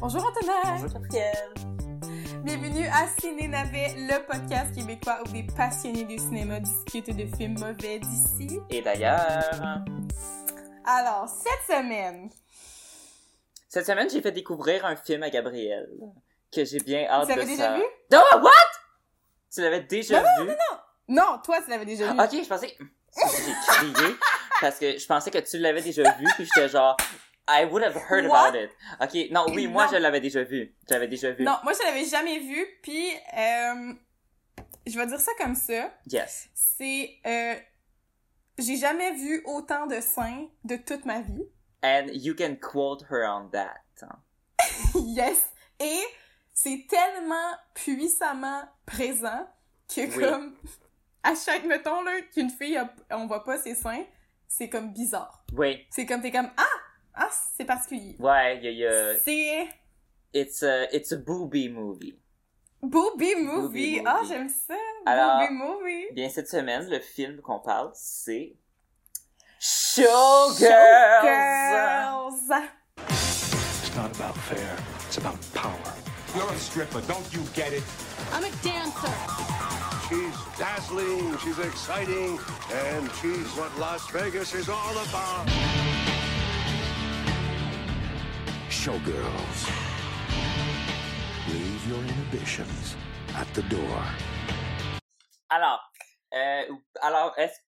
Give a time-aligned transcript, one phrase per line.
[0.00, 0.78] Bonjour Antonin!
[0.80, 1.54] Bonjour Gabrielle!
[2.44, 7.58] Bienvenue à Ciné Navet, le podcast québécois où des passionnés du cinéma discutent de films
[7.58, 8.60] mauvais d'ici.
[8.70, 9.80] Et d'ailleurs,
[10.84, 12.30] Alors, cette semaine,
[13.68, 15.88] cette semaine, j'ai fait découvrir un film à Gabrielle
[16.52, 17.76] que j'ai bien hâte vous de déjà ça.
[17.76, 17.82] vu?
[18.14, 18.50] Oh, what?
[19.52, 20.50] Tu l'avais déjà vu?
[21.08, 22.20] Non, toi, tu l'avais déjà vu.
[22.20, 22.76] Ok, je pensais.
[23.16, 24.14] J'ai crié
[24.60, 26.96] parce que je pensais que tu l'avais déjà vu, puis j'étais genre.
[27.48, 28.48] I would have heard What?
[28.48, 28.70] about it.
[29.00, 29.92] Ok, non, oui, moi Non.
[29.92, 30.74] je l'avais déjà vu.
[30.88, 31.44] J'avais déjà vu.
[31.44, 33.92] Non, moi, je l'avais jamais vu, puis euh,
[34.86, 35.92] je vais dire ça comme ça.
[36.10, 36.48] Yes.
[36.54, 37.10] C'est...
[37.24, 37.54] Euh,
[38.58, 41.44] j'ai jamais vu autant de seins de toute ma vie.
[41.84, 43.76] And you can quote her on that.
[44.94, 45.42] yes!
[45.78, 46.00] Et
[46.54, 49.46] c'est tellement puissamment présent
[49.94, 50.24] que Oui.
[50.24, 50.56] comme
[51.22, 54.04] à chaque mettons là qu'une fille a- on voit pas ses seins,
[54.48, 55.44] c'est comme bizarre.
[55.52, 56.64] Oui, C'est comme t'es comme ah
[57.16, 58.16] ah c'est particulier.
[58.18, 59.68] ouais, il y a- y a- C'est
[60.34, 62.14] It's a, it's a booby movie.
[62.82, 64.02] Booby movie.
[64.04, 64.74] Ah j'aime ça.
[65.06, 66.04] Alors- Booby movie.
[66.12, 68.54] Bien, cette semaine, le film qu'on parle, c'est.
[69.58, 71.22] Showgirls!
[71.22, 72.50] Girls.
[73.08, 74.76] It's not about fair.
[75.06, 75.94] It's about power.
[76.36, 77.82] You're a stripper, don't you get it?
[78.32, 79.10] I'm a dancer.
[80.08, 82.38] She's dazzling, she's exciting,
[82.70, 85.46] and she's what Las Vegas is all about.
[88.76, 89.60] Showgirls.
[91.48, 92.94] Leave your inhibitions
[93.34, 94.02] at the door.
[95.50, 95.80] Alors,
[96.34, 96.62] euh,
[97.00, 97.58] alors, est-ce.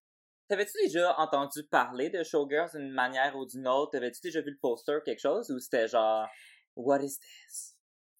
[0.48, 3.92] T'avais-tu déjà entendu parler de Showgirls d'une manière ou d'une autre?
[3.92, 5.50] T'avais-tu déjà vu le poster ou quelque chose?
[5.50, 6.28] Ou c'était genre.
[6.76, 7.76] What is this?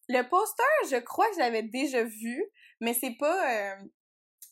[0.09, 2.42] Le poster, je crois que je l'avais déjà vu,
[2.81, 3.77] mais c'est pas euh,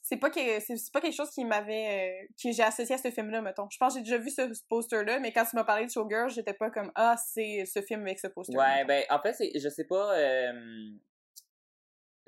[0.08, 3.10] c'est pas que c'est pas quelque chose qui m'avait euh, que j'ai associé à ce
[3.10, 3.68] film-là mettons.
[3.68, 5.90] Je pense que j'ai déjà vu ce, ce poster-là, mais quand tu m'as parlé de
[5.90, 8.56] Showgirl, j'étais pas comme ah, c'est ce film avec ce poster.
[8.56, 10.92] Ouais, ben, en fait, c'est, je sais pas, euh,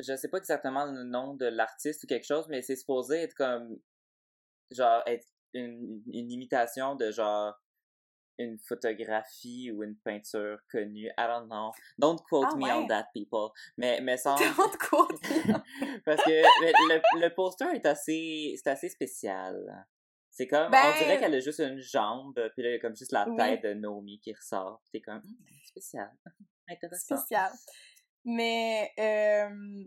[0.01, 3.35] je sais pas exactement le nom de l'artiste ou quelque chose, mais c'est supposé être
[3.35, 3.79] comme,
[4.73, 7.55] genre, être une, une imitation de genre,
[8.39, 11.07] une photographie ou une peinture connue.
[11.19, 11.73] I don't know.
[11.99, 12.73] Don't quote Ah me ouais.
[12.73, 13.51] on that, people.
[13.77, 15.21] Mais, mais sans, Don't quote.
[16.05, 19.87] parce que le, le, poster est assez, c'est assez spécial.
[20.31, 22.79] C'est comme, Ben- on dirait qu'elle a juste une jambe, puis là, il y a
[22.79, 23.37] comme juste la Oui.
[23.37, 24.83] tête de Naomi qui ressort.
[24.93, 26.11] T'es comme, Hmm, spécial.
[26.71, 27.17] Intéressant.
[27.17, 27.51] spécial.
[28.25, 29.85] Mais euh,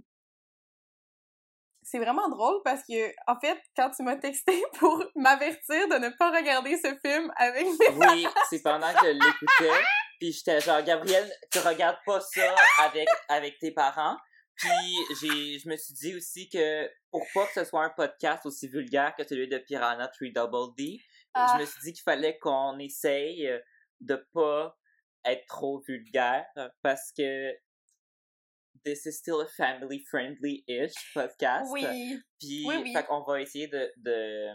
[1.92, 6.10] c'est vraiment drôle parce que en fait, quand tu m'as texté pour m'avertir de ne
[6.18, 9.84] pas regarder ce film avec mes Oui, c'est pendant que je l'écoutais,
[10.20, 14.16] puis j'étais genre, Gabrielle, tu regardes pas ça avec, avec tes parents.
[14.56, 14.70] Puis
[15.22, 18.68] j'ai, je me suis dit aussi que pour pas que ce soit un podcast aussi
[18.68, 21.00] vulgaire que celui de Piranha 3 Double D,
[21.34, 21.54] Ah.
[21.56, 23.50] je me suis dit qu'il fallait qu'on essaye
[24.02, 24.78] de pas
[25.26, 26.46] être trop vulgaire
[26.84, 27.52] parce que
[28.84, 31.70] this is still a family friendly-ish podcast.
[31.72, 31.86] Oui.
[32.40, 32.94] Puis, Oui, oui.
[32.94, 34.48] fait qu'on va essayer de, de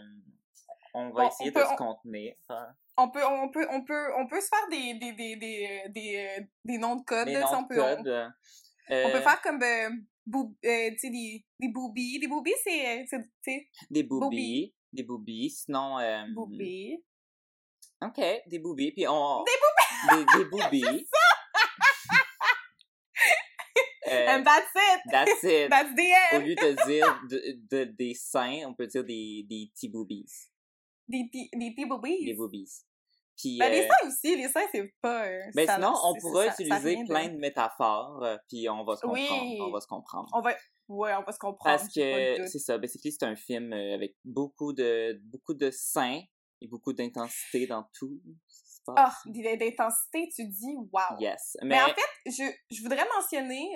[0.93, 2.33] on va On- essayer on peut- de se on- contenir.
[2.49, 2.67] hein.
[2.97, 5.89] on peut on peut on peut on peut se faire des des des des euh,
[5.89, 8.07] des, euh, des noms de code sais, noms on de peut on, code.
[8.07, 8.27] euh,
[8.89, 9.89] on peut euh, faire comme euh,
[10.25, 14.73] boob- euh, tu sais des des boobies des boobies c'est tu sais des boobies.
[14.93, 15.49] Des boobies.
[15.51, 15.97] Sinon,
[16.33, 17.03] boobies
[18.01, 18.91] OK, des boobies.
[18.93, 19.43] Puis on...
[19.43, 20.25] Des boobies!
[20.37, 21.07] Des, des boobies.
[24.07, 25.69] Euh, and that's it that's it.
[25.69, 29.45] that's the Au end lieu de dire de, de- des seins, on peut dire des,
[29.49, 30.25] des petits boobies.
[31.07, 32.71] des petits des petits boobies Des boobies.
[33.39, 36.19] Puis, ben les euh, seins aussi les seins c'est pas euh, ben sinon, on c'est-
[36.21, 39.27] pourra ça- ça a utiliser de- plein de métaphores, euh, puis on va se Oui.
[39.27, 39.67] comprendre.
[39.67, 40.29] On va se comprendre.
[40.33, 40.51] on va
[40.89, 44.73] ouais on va se comprendre Parce que c'est ça, basically c'est un film avec beaucoup
[44.73, 46.21] de beaucoup de seins
[46.61, 48.19] et beaucoup d'intensité dans tout
[48.95, 51.57] ah d- d'intensité tu dis wow Yes.
[51.61, 52.43] mais, Mais, en fait je
[52.75, 53.69] je voudrais mentionner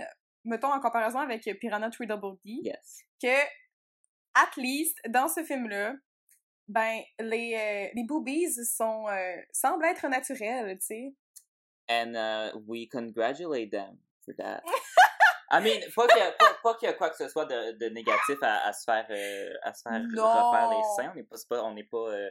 [0.44, 3.02] mettons en comparaison avec Piranha 3 Double D yes.
[3.22, 3.36] que,
[4.34, 5.94] at least, dans ce film-là,
[6.68, 11.14] ben, les, euh, les boobies sont, euh, semblent être naturelles, tu sais.
[11.90, 14.62] And uh, we congratulate them for that.
[15.54, 17.46] I mean, pas qu'il y, a- pas, pas qu'il y a quoi que ce soit
[17.46, 20.24] de, de négatif à, à se faire euh, à se faire Non.
[20.24, 21.12] refaire les seins.
[21.12, 22.30] On n'est pas, on n'est pas, euh,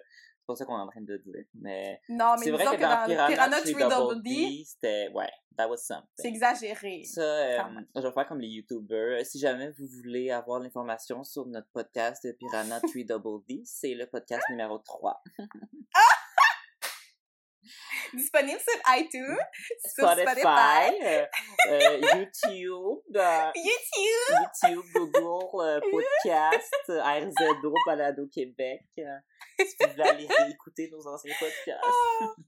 [0.50, 1.44] pas ça qu'on est en train de dire.
[1.54, 4.30] Mais Non, mais c'est vrai que, que, dans Piranha, Piranha 3 3 Double Double D,
[4.30, 6.26] D, c'était ouais, that was c'est something.
[6.34, 7.04] exagéré.
[7.04, 7.58] Ça, euh,
[7.96, 9.24] je vais faire comme les YouTubers.
[9.24, 13.94] Si jamais vous voulez avoir l'information sur notre podcast de Piranha 3 Double D, c'est
[13.94, 15.22] le podcast numéro 3.
[18.14, 19.36] Disponible sur iTunes,
[19.94, 21.26] sur Spotify, euh,
[21.68, 24.38] euh, YouTube, euh, YouTube.
[24.64, 28.80] YouTube, Google, Podcast, RZO, Balado Québec.
[28.94, 29.02] si
[29.80, 32.40] vous voulez aller réécouter nos anciens podcasts.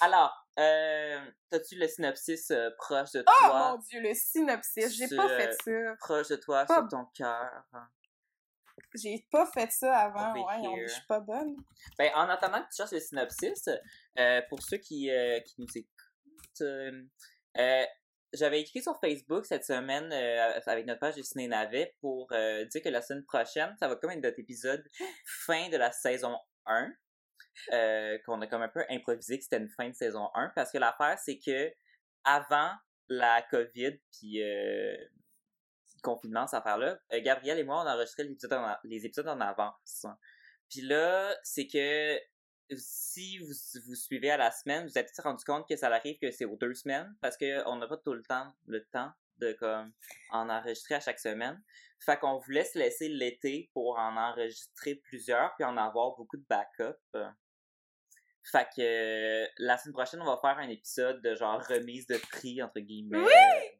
[0.00, 1.18] Alors, euh,
[1.50, 3.70] t'as-tu le synopsis proche de Oh toi?
[3.72, 5.96] mon dieu, le synopsis, j'ai pas fait ça.
[6.00, 7.50] Proche de toi, Pas- sur ton cœur.
[8.94, 10.32] J'ai pas fait ça avant.
[10.34, 11.56] Ouais, on- je suis pas bonne.
[11.98, 13.68] Ben, en attendant que tu cherches le synopsis,
[14.18, 17.02] euh, pour ceux qui, euh, qui nous écoutent, euh,
[17.58, 17.84] euh,
[18.32, 22.82] j'avais écrit sur Facebook cette semaine euh, avec notre page de Ciné Navet pour dire
[22.82, 24.84] que la semaine prochaine, ça va comme être notre épisode
[25.24, 26.36] fin de la saison
[26.66, 26.92] 1.
[27.72, 30.70] euh, qu'on a comme un peu improvisé que c'était une fin de saison 1 parce
[30.70, 31.72] que l'affaire c'est que
[32.24, 32.70] avant
[33.08, 34.42] la COVID puis
[36.06, 38.28] confinement cette affaire-là, euh, Gabriel et moi on enregistrait
[38.84, 40.06] les épisodes en avance.
[40.70, 42.18] Puis là, c'est que
[42.76, 43.52] si vous,
[43.86, 46.56] vous suivez à la semaine, vous êtes rendu compte que ça arrive que c'est aux
[46.56, 47.14] deux semaines?
[47.20, 49.92] Parce qu'on n'a pas tout le temps le temps de comme
[50.30, 51.62] en enregistrer à chaque semaine.
[52.00, 56.44] Fait qu'on voulait se laisser l'été pour en enregistrer plusieurs puis en avoir beaucoup de
[56.48, 56.96] backup.
[58.50, 62.16] Fait que euh, la semaine prochaine, on va faire un épisode de genre remise de
[62.16, 63.18] prix entre guillemets.
[63.18, 63.75] Oui!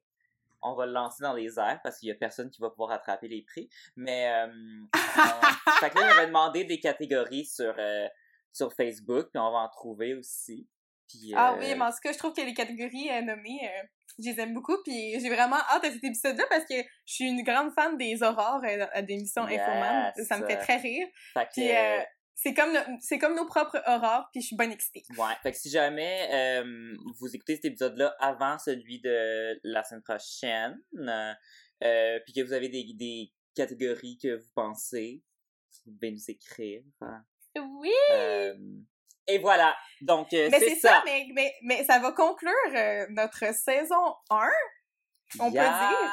[0.62, 2.90] On va le lancer dans les airs parce qu'il y a personne qui va pouvoir
[2.92, 3.68] attraper les prix.
[3.96, 4.90] Mais euh, on-
[5.80, 8.08] fait que là, j'avais demandé des catégories sur, euh,
[8.52, 10.66] sur Facebook, puis on va en trouver aussi.
[11.08, 13.60] Puis, Ah euh, oui, mais en tout cas, je trouve que les catégories euh, nommées,
[13.62, 13.82] euh,
[14.18, 14.76] je les aime beaucoup.
[14.82, 18.22] Puis j'ai vraiment hâte à cet épisode-là parce que je suis une grande fan des
[18.24, 18.62] aurores
[18.92, 19.60] à d'émissions Yes.
[19.60, 20.12] Infoman.
[20.26, 21.06] Ça me fait très rire.
[21.34, 21.68] fait que, Puis
[22.38, 25.02] c'est comme, c'est comme nos propres aurores, puis je suis bonne excitée.
[25.16, 30.02] Ouais, fait que si jamais euh, vous écoutez cet épisode-là avant celui de la semaine
[30.02, 30.78] prochaine,
[31.82, 35.22] euh, puis que vous avez des, des catégories que vous pensez,
[35.86, 36.82] vous pouvez nous écrire.
[37.00, 37.24] hein.
[37.58, 37.90] Oui!
[38.12, 38.54] Euh,
[39.26, 41.02] et voilà, donc euh, Mais c'est ça, ça.
[41.06, 44.48] mais, mais, mais ça va conclure euh, notre saison 1.
[45.40, 46.12] on peut dire.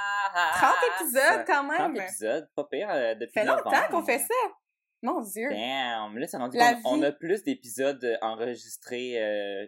[0.53, 1.95] 30 épisodes quand 30 même.
[1.97, 2.87] épisodes, pas pire,
[3.19, 4.33] depuis Ça fait longtemps qu'on fait ça.
[5.03, 5.49] Mon Dieu.
[5.49, 9.67] Damn, là, ça rendu La qu'on on a plus d'épisodes euh, enregistrés euh,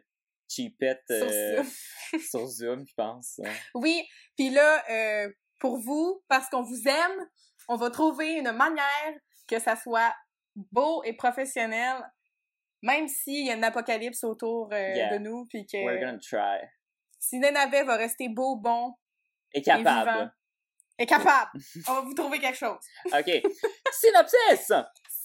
[0.50, 2.20] cheapette Sur euh, Zoom.
[2.22, 3.40] sur Zoom, je pense.
[3.76, 4.04] Oui,
[4.38, 5.30] puis là, euh,
[5.60, 7.28] pour vous, parce qu'on vous aime,
[7.68, 9.14] on va trouver une manière
[9.48, 10.14] que ça soit
[10.72, 11.98] beau et professionnel,
[12.82, 15.14] même s'il y a une apocalypse autour euh, Yeah.
[15.14, 16.66] de nous, puis We're que gonna try.
[17.20, 18.94] si Nenavet va rester beau, bon
[19.54, 20.34] Et et vivant, capable.
[21.00, 21.52] et capable,
[21.90, 22.78] on va vous trouver quelque chose.
[23.06, 23.42] OK.
[23.92, 24.72] Synopsis!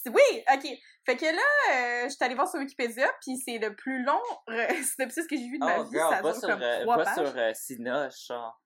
[0.07, 0.67] Oui, ok.
[1.05, 4.21] Fait que là, euh, je suis allée voir sur Wikipédia, puis c'est le plus long
[4.49, 5.91] euh, synopsis que j'ai vu de ma Oh, vie.
[5.91, 7.15] girl, ça dure sur, comme euh, trois pages.
[7.15, 8.61] sur euh, Cinoche, genre.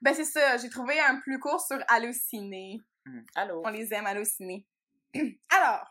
[0.00, 2.80] Ben c'est ça, j'ai trouvé un plus court sur Allociné.
[3.04, 3.20] Hmm.
[3.34, 3.62] Allô?
[3.64, 4.66] On les aime, Allociné.
[5.50, 5.86] Alors,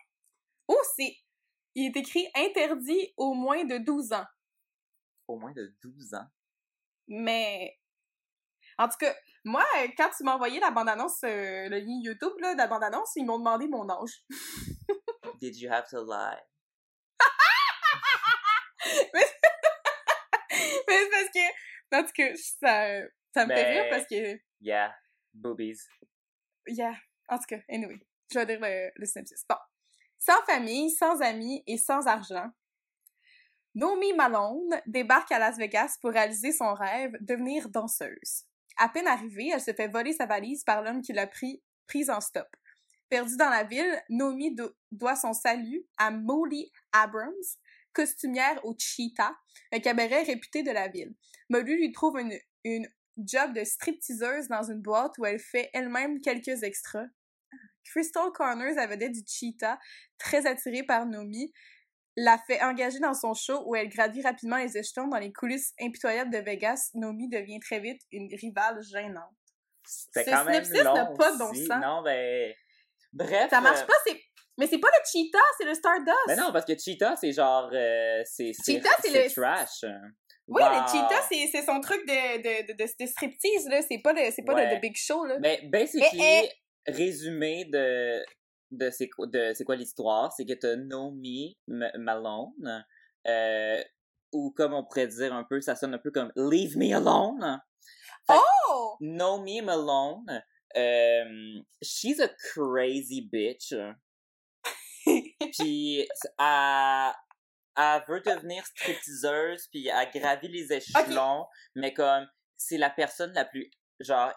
[0.68, 1.16] oh, c'est...
[1.76, 4.26] Il est écrit «Interdit au moins de 12 ans
[5.28, 6.28] Au moins de 12 ans.».
[7.08, 7.78] Mais...
[8.78, 12.34] En tout cas, moi, euh, quand tu m'as envoyé la bande-annonce, euh, le lien YouTube
[12.40, 14.24] là, de la bande-annonce, ils m'ont demandé mon âge.
[15.42, 16.38] Did you have to lie?
[19.14, 19.24] Mais
[20.88, 21.40] c'est parce que...
[21.94, 24.40] En tout cas, ça, ça me fait rire parce que...
[24.62, 24.94] Yeah.
[25.34, 25.80] Boobies.
[26.68, 26.96] Yeah.
[27.28, 28.00] En tout cas, anyway.
[28.32, 29.46] Je vais dire le, le synopsis.
[29.50, 29.58] Bon.
[30.20, 32.50] Sans famille, sans amis et sans argent,
[33.74, 38.46] Naomi Malone débarque à Las Vegas pour réaliser son rêve, devenir danseuse.
[38.78, 42.10] À peine arrivée, elle se fait voler sa valise par l'homme qui l'a pris, prise
[42.10, 42.48] en stop.
[43.10, 47.34] Perdue dans la ville, Naomi do- doit son salut à Molly Abrams,
[47.94, 49.36] costumière au Cheetah,
[49.74, 51.14] un cabaret réputé de la ville.
[51.50, 52.20] Molly lui trouve
[52.64, 52.88] une,
[53.18, 57.06] job de stripteaseuse dans une boîte où elle fait elle-même quelques extras.
[57.84, 59.78] Crystal Corners, la vedette du Cheetah,
[60.18, 61.52] très attirée par Nomi,
[62.18, 65.74] la fait engager dans son show où elle gravit rapidement les échelons dans les coulisses
[65.80, 66.90] impitoyables de Vegas.
[66.94, 69.24] Nomi devient très vite une rivale gênante.
[69.86, 71.82] C'était quand même n'a pas de bon sens.
[71.82, 72.54] Non, ben...
[73.14, 73.50] Bref.
[73.50, 74.20] Ça marche euh, pas, c'est...
[74.58, 76.16] Mais c'est pas le Cheetah, c'est le Stardust!
[76.28, 77.70] Mais non, parce que Cheetah, c'est genre...
[77.74, 79.84] euh, c'est Cheetah, c'est le- trash.
[80.48, 80.70] Oui, Wow.
[80.70, 83.82] le Cheetah, c'est c'est son truc de, de, de, de, de striptease, là.
[83.88, 84.74] C'est pas, le, c'est pas Ouais.
[84.76, 85.38] le Big Show, là.
[85.40, 86.50] Mais basically, Eh,
[86.92, 88.22] résumé de,
[88.72, 92.86] de c'est quoi, de c'est quoi l'histoire, c'est que t'as Naomi Malone,
[93.28, 93.84] euh,
[94.34, 97.62] ou comme on pourrait dire un peu, ça sonne un peu comme Leave me alone.
[98.30, 98.96] Oh!
[99.02, 100.44] Naomi Malone,
[100.78, 103.74] euh, she's a crazy bitch.
[105.58, 106.08] Puis
[106.40, 107.12] elle,
[107.76, 113.46] elle veut devenir stripteaseuse, puis elle gravit les échelons, mais comme c'est la personne la
[113.46, 114.32] plus genre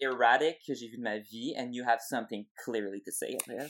[0.00, 3.66] erratic que j'ai vue de ma vie, and you have something clearly to say après.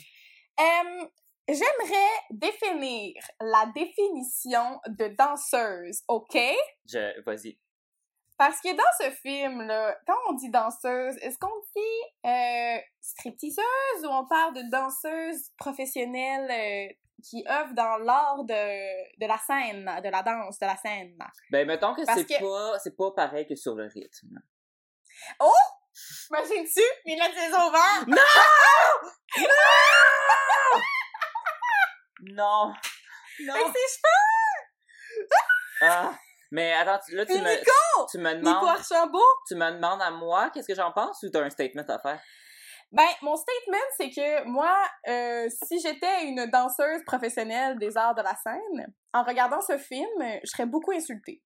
[0.61, 1.06] Euh,
[1.49, 6.37] J'aimerais définir la définition de danseuse, OK?
[6.87, 7.56] Je, vas-y.
[8.37, 14.09] Parce que dans ce film-là, quand on dit danseuse, est-ce qu'on dit euh, stripteaseuse ou
[14.09, 16.92] on parle de danseuse professionnelle euh,
[17.23, 21.16] qui œuvre dans l'art de, de la scène, de la danse, de la scène?
[21.52, 24.40] Ben, mettons que c'est que- pas, pareil que sur le rythme.
[26.30, 28.04] Imagine-tu, mais là, c'est ouvert!
[32.22, 32.72] Non!
[33.40, 33.54] Non!
[33.54, 35.28] Avec ses cheveux!
[35.82, 36.14] Ah!
[36.52, 38.06] Mais attends, tu- là, tu me, Nico!
[38.10, 39.18] tu me Nico demandes, Archambault!
[39.48, 42.20] tu me demandes à moi qu'est-ce que j'en pense ou t'as un statement à faire?
[42.92, 44.74] Ben, mon statement, c'est que moi,
[45.08, 50.08] euh, si j'étais une danseuse professionnelle des arts de la scène, en regardant ce film,
[50.44, 51.42] je serais beaucoup insultée.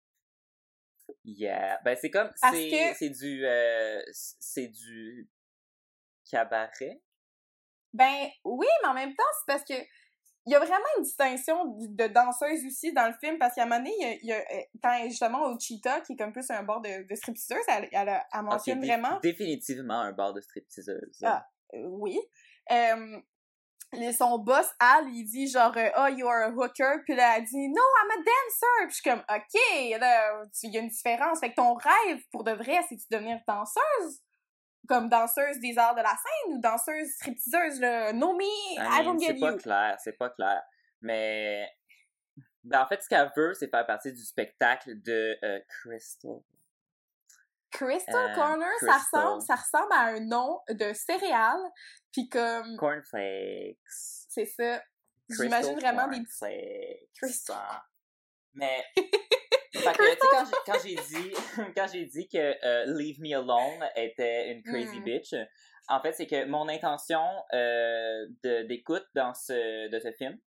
[1.24, 1.78] Yeah.
[1.84, 5.28] Ben, c'est comme, c'est, que- c'est du, euh, c'est du
[6.30, 7.00] cabaret?
[7.92, 9.74] Ben oui, mais en même temps, c'est parce que
[10.48, 13.66] il y a vraiment une distinction de danseuse aussi dans le film, parce qu'à un
[13.66, 16.16] moment donné, il y a, il y a, euh, quand justement au Cheetah, qui est
[16.16, 20.12] comme plus un bord de, de stripteaseuse, elle, elle, a- elle mentionne vraiment Définitivement un
[20.12, 21.18] bar de stripteaseuse.
[21.24, 21.44] Ah.
[21.74, 22.16] Euh, oui.
[22.70, 23.20] Euh,
[24.12, 27.02] son boss, Al, il dit genre, euh, oh, you are a hooker.
[27.04, 28.86] Puis là, elle dit, no, I'm a dancer.
[28.86, 31.40] Puis je suis comme, ok, là, il y a une différence.
[31.40, 34.20] Fait que ton rêve, pour de vrai, c'est de devenir danseuse?
[34.88, 38.12] Comme danseuse des arts de la scène ou danseuse stripteaseuse, là?
[38.12, 39.58] No me, I, I don't get c'est pas you.
[39.58, 40.62] clair, c'est pas clair.
[41.00, 41.68] Mais,
[42.62, 46.40] ben, en fait, ce qu'elle veut, c'est faire partie du spectacle de euh, Crystal.
[47.70, 51.70] Crystal Euh, Corner, ça ressemble, ça ressemble à un nom de céréales.
[52.12, 53.78] Puis comme, Cornflakes.
[53.88, 54.82] c'est ça.
[55.28, 56.38] J'imagine vraiment des petits...
[56.38, 57.08] Cornflakes.
[57.20, 57.82] Crystal.
[58.54, 61.32] Mais, fait que, tu sais, quand j'ai- dit,
[61.76, 65.04] quand j'ai dit que euh, Leave Me Alone était une crazy Mm.
[65.04, 65.34] bitch,
[65.88, 67.20] en fait, c'est que mon intention
[67.52, 70.38] euh, d'écoute dans ce, de ce film,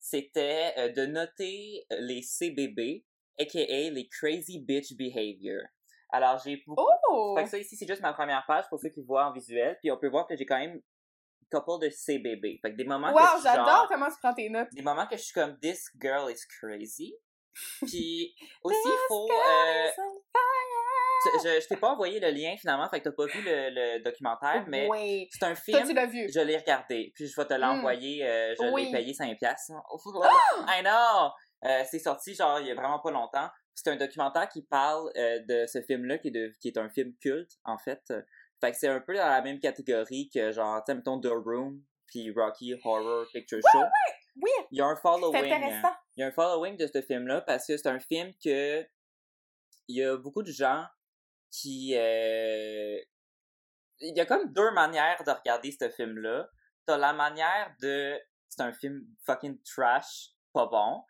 [0.00, 3.04] c'était euh, de noter les CBB,
[3.40, 5.62] aka les Crazy Bitch Behavior.
[6.10, 7.34] Alors, j'ai beaucoup Oh!
[7.36, 9.76] fait que ça ici, c'est juste ma première page pour ceux qui voient en visuel.
[9.80, 10.80] Puis on peut voir que j'ai quand même
[11.50, 12.58] couple de CBB.
[12.60, 14.68] Fait que des moments que Wow, suis j'adore genre- comment tu prends tes notes.
[14.72, 17.14] Des moments que je suis comme, this girl is crazy.
[17.86, 19.28] Puis aussi, il faut...
[19.30, 19.88] euh,
[21.42, 24.02] je je, t'ai pas envoyé le lien finalement, fait que t'as pas vu le, le
[24.04, 25.26] documentaire, mais Oui.
[25.32, 25.96] c'est un Toi, tu film...
[25.96, 26.28] l'as vu.
[26.32, 28.86] Je l'ai regardé, puis je vais te l'envoyer, euh, je Oui.
[28.86, 29.72] l'ai payé 5 piastres.
[30.68, 31.30] I know!
[31.64, 33.48] Euh, c'est sorti genre il y a vraiment pas longtemps.
[33.78, 36.88] C'est un documentaire qui parle euh, de ce film-là, qui, est de- qui est un
[36.88, 38.12] film culte, en fait.
[38.60, 41.28] Fait que c'est un peu dans la même catégorie que genre, tu sais, mettons The
[41.30, 43.82] Room, puis Rocky Horror Picture Show.
[44.40, 45.36] Oui, Il y a un following.
[45.36, 45.94] intéressant.
[46.16, 48.82] Il y a un following de ce film-là parce que c'est un film que
[49.86, 50.84] il y a beaucoup de gens
[51.50, 52.98] qui euh,
[54.00, 56.48] il y a comme deux manières de regarder ce film-là.
[56.86, 58.18] T'as la manière de
[58.48, 61.02] c'est un film fucking trash, pas bon.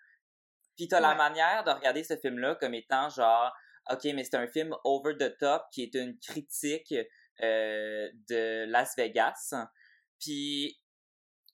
[0.79, 3.53] Puis t'as la manière de regarder ce film-là comme étant genre
[3.91, 6.95] OK, mais c'est un film over the top qui est une critique
[7.43, 9.55] euh, de Las Vegas.
[10.21, 10.79] Puis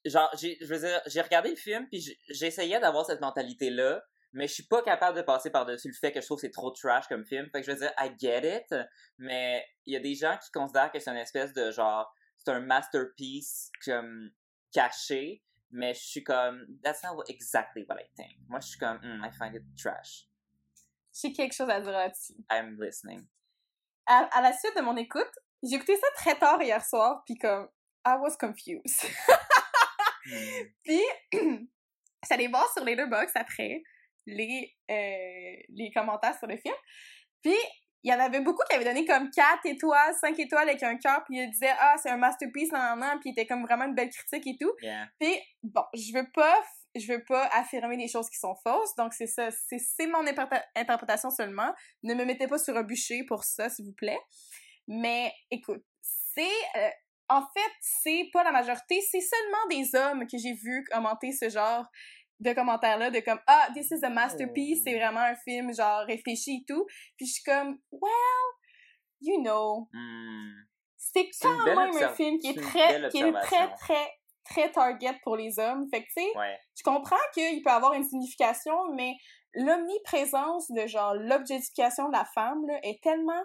[0.05, 4.03] genre j'ai je veux dire j'ai regardé le film puis j'essayais d'avoir cette mentalité là
[4.33, 6.51] mais je suis pas capable de passer par-dessus le fait que je trouve que c'est
[6.51, 7.49] trop trash comme film.
[7.51, 8.75] Fait que je veux dire I get it
[9.17, 12.51] mais il y a des gens qui considèrent que c'est une espèce de genre c'est
[12.51, 14.29] un masterpiece comme
[14.71, 15.41] caché
[15.75, 18.97] mais je suis comme that's not what- exactly what I think moi je suis comme
[19.01, 20.27] Hmm, I find it trash
[21.13, 22.33] J'ai quelque chose à dire là-dessus.
[22.51, 23.25] I'm listening
[24.05, 25.31] À, à la suite de mon écoute,
[25.63, 27.69] j'ai écouté ça très tard hier soir, puis comme,
[28.05, 29.09] I was confused.
[30.25, 30.63] Hmm.
[30.83, 31.01] puis,
[32.29, 33.81] j'allais voir sur Letterboxd après
[34.27, 36.75] les, euh, les commentaires sur le film.
[37.41, 37.55] Puis,
[38.05, 40.95] il y en avait beaucoup qui avaient donné comme 4 étoiles, 5 étoiles avec un
[40.97, 43.63] cœur, puis ils disaient «Ah, c'est un masterpiece, nan, nan, nan», puis il était comme
[43.63, 44.71] vraiment une belle critique et tout.
[44.83, 46.55] yeah Puis, bon, je veux pas,
[46.95, 50.63] je veux pas affirmer des choses qui sont fausses, donc c'est ça, c'est, mon interpréta-
[50.75, 51.73] interprétation seulement.
[52.03, 54.19] Ne me mettez pas sur un bûcher pour ça, s'il vous plaît.
[54.87, 56.43] Mais, écoute, c'est,
[56.77, 56.89] euh,
[57.29, 61.49] en fait, c'est pas la majorité, c'est seulement des hommes que j'ai vu commenter ce
[61.49, 61.87] genre
[62.39, 64.83] de commentaires-là, de comme, ah, this is a masterpiece, Oh.
[64.85, 66.85] c'est vraiment un film, genre, réfléchi et tout.
[67.17, 68.45] Puis je suis comme, well,
[69.21, 70.51] you know, Hmm.
[70.97, 74.11] c'est quand même un film qui est très, qui est très, très,
[74.43, 75.87] très target pour les hommes.
[75.91, 79.13] Fait que, tu sais, ouais je comprends qu'il peut avoir une signification, mais
[79.53, 83.41] l'omniprésence de genre l'objectification de la femme là, est tellement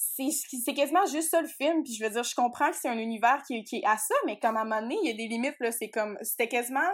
[0.00, 2.98] c'est quasiment juste ça le film puis je veux dire je comprends que c'est un
[2.98, 5.16] univers qui, qui est à ça mais comme à un moment donné il y a
[5.16, 6.88] des limites là c'est comme c'était quasiment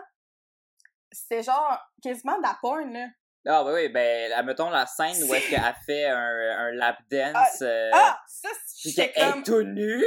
[1.13, 3.07] c'était genre quasiment de la porn là.
[3.47, 6.17] Ah oui oui ben admettons la scène où est-ce qu'elle fait un,
[6.59, 8.49] un lap dance euh, ah ça
[8.83, 10.05] j'étais comme est tout nue.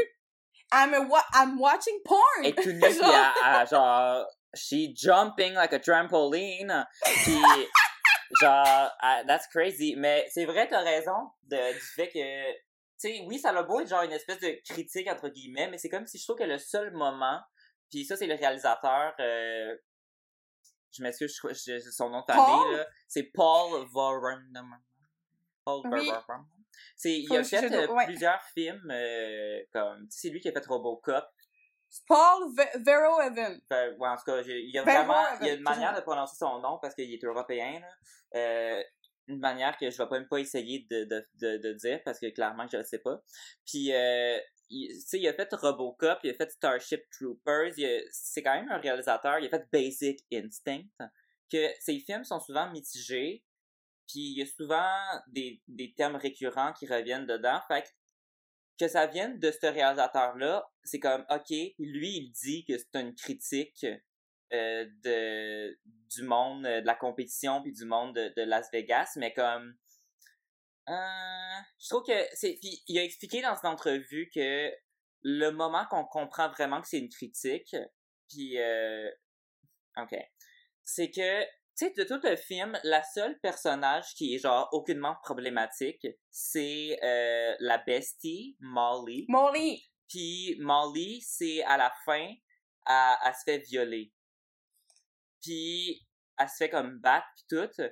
[0.73, 4.25] I'm, a wa- I'm watching porn elle est tout nue Genre- elle- elle, genre
[4.55, 6.85] she jumping like a trampoline
[7.23, 7.39] puis
[8.41, 9.95] genre ah, that's crazy.
[9.95, 12.66] Mais c'est vrai t'as raison de, du fait que
[12.97, 15.89] sais oui ça a beau être genre une espèce de critique entre guillemets mais c'est
[15.89, 17.39] comme si je trouve que le seul moment
[17.89, 19.13] Puis ça, c'est le réalisateur.
[19.19, 19.75] euh,
[20.91, 21.39] je m'excuse,
[21.95, 22.85] son nom de famille, là.
[23.07, 24.51] C'est Paul Verhoeven.
[25.63, 26.11] Paul Oui.
[27.05, 28.05] Il a fait euh, ouais.
[28.05, 31.25] plusieurs films, euh, comme, c'est lui qui a fait Robocop.
[32.07, 33.61] Paul Ve- Verhoeven.
[33.69, 35.95] Fait, ouais, en tout cas, il y a Verhoeven, vraiment, il y a une manière
[35.95, 37.91] de prononcer son nom parce qu'il est européen, là.
[38.35, 38.83] Euh,
[39.27, 42.67] une manière que je vais même pas essayer de, de, de, dire parce que clairement
[42.71, 43.21] je le sais pas.
[43.65, 47.73] Puis, euh, il, il a fait Robocop, il a fait Starship Troopers,
[48.11, 50.87] c'est quand même un réalisateur, il a fait Basic Instinct,
[51.51, 53.43] que ses films sont souvent mitigés,
[54.07, 54.95] puis il y a souvent
[55.27, 57.85] des, des thèmes récurrents qui reviennent dedans, fait
[58.79, 63.15] que ça vienne de ce réalisateur-là, c'est comme, ok, lui, il dit que c'est une
[63.15, 63.85] critique
[64.53, 65.77] euh, de
[66.09, 69.75] du monde, euh, de la compétition, puis du monde de, de Las Vegas, mais comme,
[70.89, 74.71] euh, je trouve que c'est, puis il a expliqué dans cette entrevue que
[75.23, 77.75] le moment qu'on comprend vraiment que c'est une critique,
[78.29, 79.09] puis, euh,
[79.97, 80.15] ok,
[80.83, 85.15] c'est que tu sais, de tout le film, la seule personnage qui est genre aucunement
[85.21, 86.97] problématique, c'est
[87.59, 89.25] la bestie, Molly.
[89.29, 89.85] Molly.
[90.09, 92.33] Puis Molly, c'est à la fin,
[92.87, 94.11] elle, elle se fait violer.
[95.41, 96.05] Puis
[96.39, 97.83] elle se fait comme battre puis tout.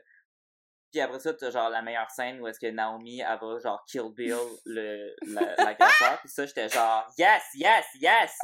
[0.92, 3.84] Puis après ça, t'as genre la meilleure scène où est-ce que Naomi, elle va genre
[3.86, 6.20] kill Bill, le, la- l'agresseur.
[6.20, 8.38] Puis ça, j'étais genre yes, yes, yes!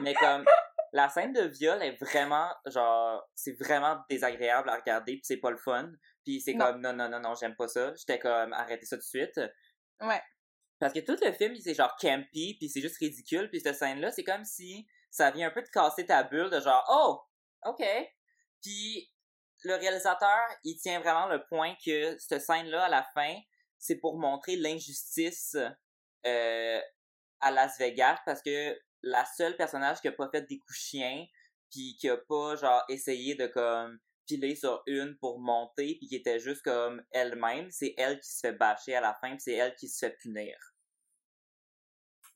[0.00, 0.44] Mais comme
[0.92, 5.50] la scène de viol est vraiment genre c'est vraiment désagréable à regarder puis c'est pas
[5.50, 5.92] le fun
[6.24, 9.02] puis c'est comme non non non non j'aime pas ça j'étais comme arrêtez ça tout
[9.02, 9.38] de suite
[10.00, 10.22] Ouais.
[10.78, 14.00] parce que tout le film c'est genre campy puis c'est juste ridicule puis cette scène
[14.00, 17.20] là c'est comme si ça vient un peu de casser ta bulle de genre oh
[17.70, 17.84] ok
[18.62, 19.10] puis
[19.64, 23.34] le réalisateur il tient vraiment le point que cette scène là à la fin
[23.78, 25.56] c'est pour montrer l'injustice
[26.26, 26.80] euh,
[27.40, 31.24] à Las Vegas parce que la seule personnage qui a pas fait des coups chiens
[31.70, 36.16] puis qui a pas genre essayé de comme piler sur une pour monter puis qui
[36.16, 39.74] était juste comme elle-même c'est elle qui se fait bâcher à la fin c'est elle
[39.76, 40.56] qui se fait punir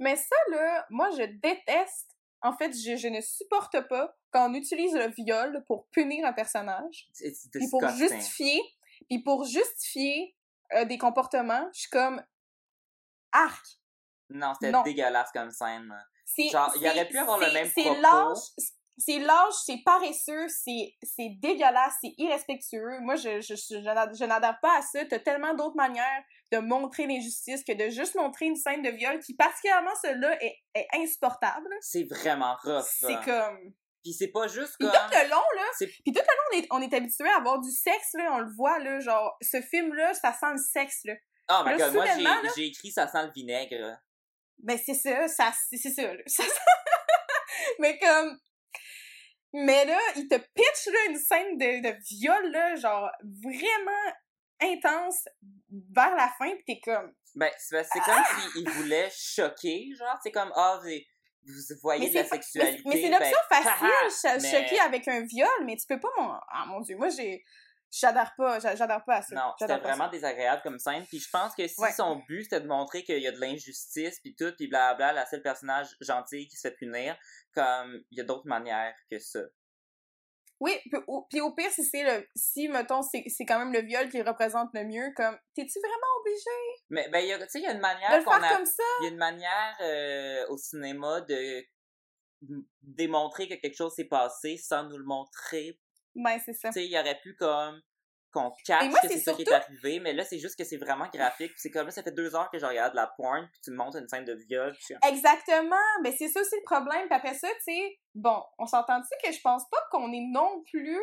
[0.02, 2.11] Mais ça, là, moi, je déteste.
[2.42, 6.32] En fait, je, je ne supporte pas quand on utilise le viol pour punir un
[6.32, 7.08] personnage.
[7.52, 8.60] Puis pour justifier,
[9.08, 10.34] puis pour justifier
[10.74, 12.22] euh, des comportements, je suis comme
[13.32, 13.64] arc.
[14.30, 15.94] non c'était dégueulasse comme scène
[16.38, 18.34] Genre, il aurait pu avoir le même propos.
[18.98, 23.00] c'est lâche, c'est paresseux, c'est c'est dégueulasse, c'est irrespectueux.
[23.00, 25.04] Moi, je je je, je n'adhère pas à ça.
[25.04, 29.18] T'as tellement d'autres manières de montrer l'injustice que de juste montrer une scène de viol
[29.20, 31.68] qui particulièrement celle-là est, est insupportable.
[31.80, 35.64] c'est vraiment rough C'est comme puis c'est pas juste Puis comme tout le long, là,
[35.78, 38.40] puis tout le long, on est, on est habitué à avoir du sexe, là, on
[38.40, 41.14] le voit, là, genre, ce film-là, ça sent le sexe, là.
[41.50, 42.06] oh my là, god moi
[42.56, 43.96] j'ai écrit ça sent le vinaigre
[44.58, 46.22] Ben, c'est ça, ça, c'est c'est ça, là.
[46.26, 46.50] Ça sent-
[47.78, 48.38] Mais comme...
[49.54, 53.10] Mais là, il te pitch, là, une scène de, de viol, là, genre,
[53.44, 54.12] vraiment
[54.62, 55.24] intense
[55.70, 57.12] vers la fin, pis t'es comme...
[57.34, 58.22] Ben, c'est c'est comme
[58.52, 60.88] s'il voulait choquer, genre, c'est comme, ah, vous,
[61.46, 62.82] vous voyez de la sexualité.
[62.86, 65.98] Mais, c'est ben, l'option facile, haha, cho- mais- choquer avec un viol, mais tu peux
[66.00, 66.32] pas, mon...
[66.48, 67.42] Ah, mon Dieu, moi, j'ai...
[67.94, 69.34] J'adhère pas, j'a- j'adhère pas à ça.
[69.34, 69.78] Non, c'était ça.
[69.78, 71.04] vraiment désagréable comme scène.
[71.06, 71.92] Puis je pense que si Ouais.
[71.92, 75.26] son but c'était de montrer qu'il y a de l'injustice puis tout, puis blabla, la
[75.26, 77.14] seule personnage gentil qui se fait punir,
[77.54, 79.40] comme il y a d'autres manières que ça.
[80.62, 82.24] Oui, puis au, puis au pire, si c'est le...
[82.36, 85.36] Si, mettons, c'est c'est quand même le viol qui représente le mieux, comme...
[85.56, 86.84] T'es-tu vraiment obligé?
[86.88, 88.64] Mais ben, tu sais, il y a une de manière le qu'on faire a, comme
[88.64, 88.84] ça?
[89.00, 91.64] il y a une manière euh, au cinéma de
[92.80, 95.80] démontrer que quelque chose s'est passé sans nous le montrer.
[96.14, 96.68] Ben, c'est ça.
[96.68, 97.82] Tu sais, il y aurait pu comme
[98.32, 100.76] qu'on catch moi, que c'est ça qui est arrivé, mais là, c'est juste que c'est
[100.76, 101.52] vraiment graphique.
[101.56, 103.76] C'est comme là, ça fait deux heures que je regarde la porn, puis tu me
[103.76, 104.74] montres une scène de viol.
[104.74, 105.76] puis Exactement.
[106.02, 107.06] Ben, c'est ça aussi le problème.
[107.06, 110.62] Puis après ça, tu sais, bon, on s'entend-tu que je pense pas qu'on est non
[110.70, 110.98] plus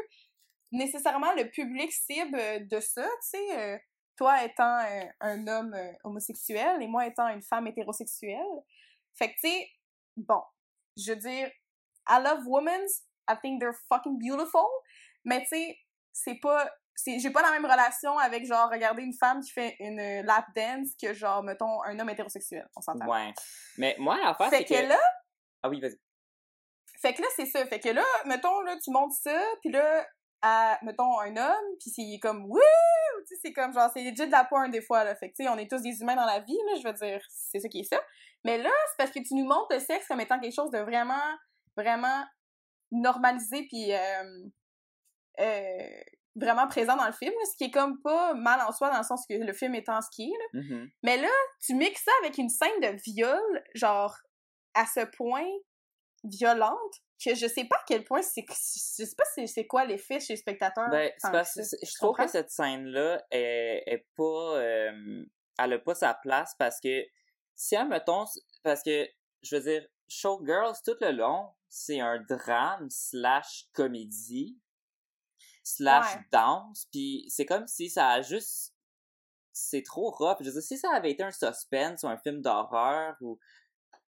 [0.71, 3.59] nécessairement le public cible de ça, tu sais.
[3.59, 3.77] euh,
[4.17, 8.63] toi étant euh, un homme euh, homosexuel et moi étant une femme hétérosexuelle?
[9.15, 9.69] Fait que, tu sais,
[10.17, 10.41] bon,
[10.97, 11.49] je veux dire,
[12.07, 12.81] I love women,
[13.29, 14.67] I think they're fucking beautiful,
[15.23, 15.77] mais tu sais,
[16.11, 16.69] c'est pas...
[17.05, 20.45] J'ai pas la même relation avec, genre, regarder une femme qui fait une euh, lap
[20.55, 22.67] dance que, genre, mettons, un homme hétérosexuel.
[22.75, 23.05] On s'entend.
[23.07, 23.33] Ouais.
[23.77, 24.87] Mais moi, l'affaire, Fait c'est que que...
[24.89, 24.99] là,
[25.63, 25.97] Ah oui, vas-y.
[27.01, 27.65] fait que là, c'est ça.
[27.65, 30.05] Fait que là, mettons, là, tu montes ça, puis là,
[30.41, 32.59] à, mettons, un homme, puis c'est comme, wouh!
[33.27, 35.15] Tu sais, c'est comme, genre, c'est legit de la porn, des fois, là.
[35.15, 36.93] Fait que, tu sais, on est tous des humains dans la vie, là, je veux
[36.93, 38.01] dire, c'est ça qui est ça.
[38.45, 40.79] Mais là, c'est parce que tu nous montres le sexe comme étant quelque chose de
[40.79, 41.21] vraiment,
[41.75, 42.23] vraiment
[42.91, 44.47] normalisé, puis euh,
[45.41, 46.01] euh,
[46.39, 48.97] vraiment présent dans le film, là, ce qui est comme pas mal en soi, dans
[48.97, 49.99] le sens que le film est, là.
[50.53, 50.89] Mhm.
[51.03, 51.29] Mais là,
[51.65, 54.15] tu mixes ça avec une scène de viol, genre,
[54.73, 55.47] à ce point
[56.23, 58.45] violente, que je sais pas à quel point c'est.
[58.49, 60.89] Je sais pas c'est quoi l'effet chez les spectateurs.
[60.89, 61.43] Ben, ça.
[61.43, 64.57] je trouve que cette scène-là est, est pas.
[64.57, 65.25] euh,
[65.59, 67.03] elle a pas sa place parce que
[67.55, 68.25] si, admettons,
[68.63, 69.07] parce que,
[69.43, 74.57] je veux dire, Showgirls, tout le long, c'est un drame slash comédie
[75.75, 76.21] slash Ouais.
[76.31, 78.73] danse, puis c'est comme si ça a juste.
[79.51, 80.37] C'est trop rough.
[80.39, 83.39] Je veux dire, si ça avait été un suspense ou un film d'horreur ou.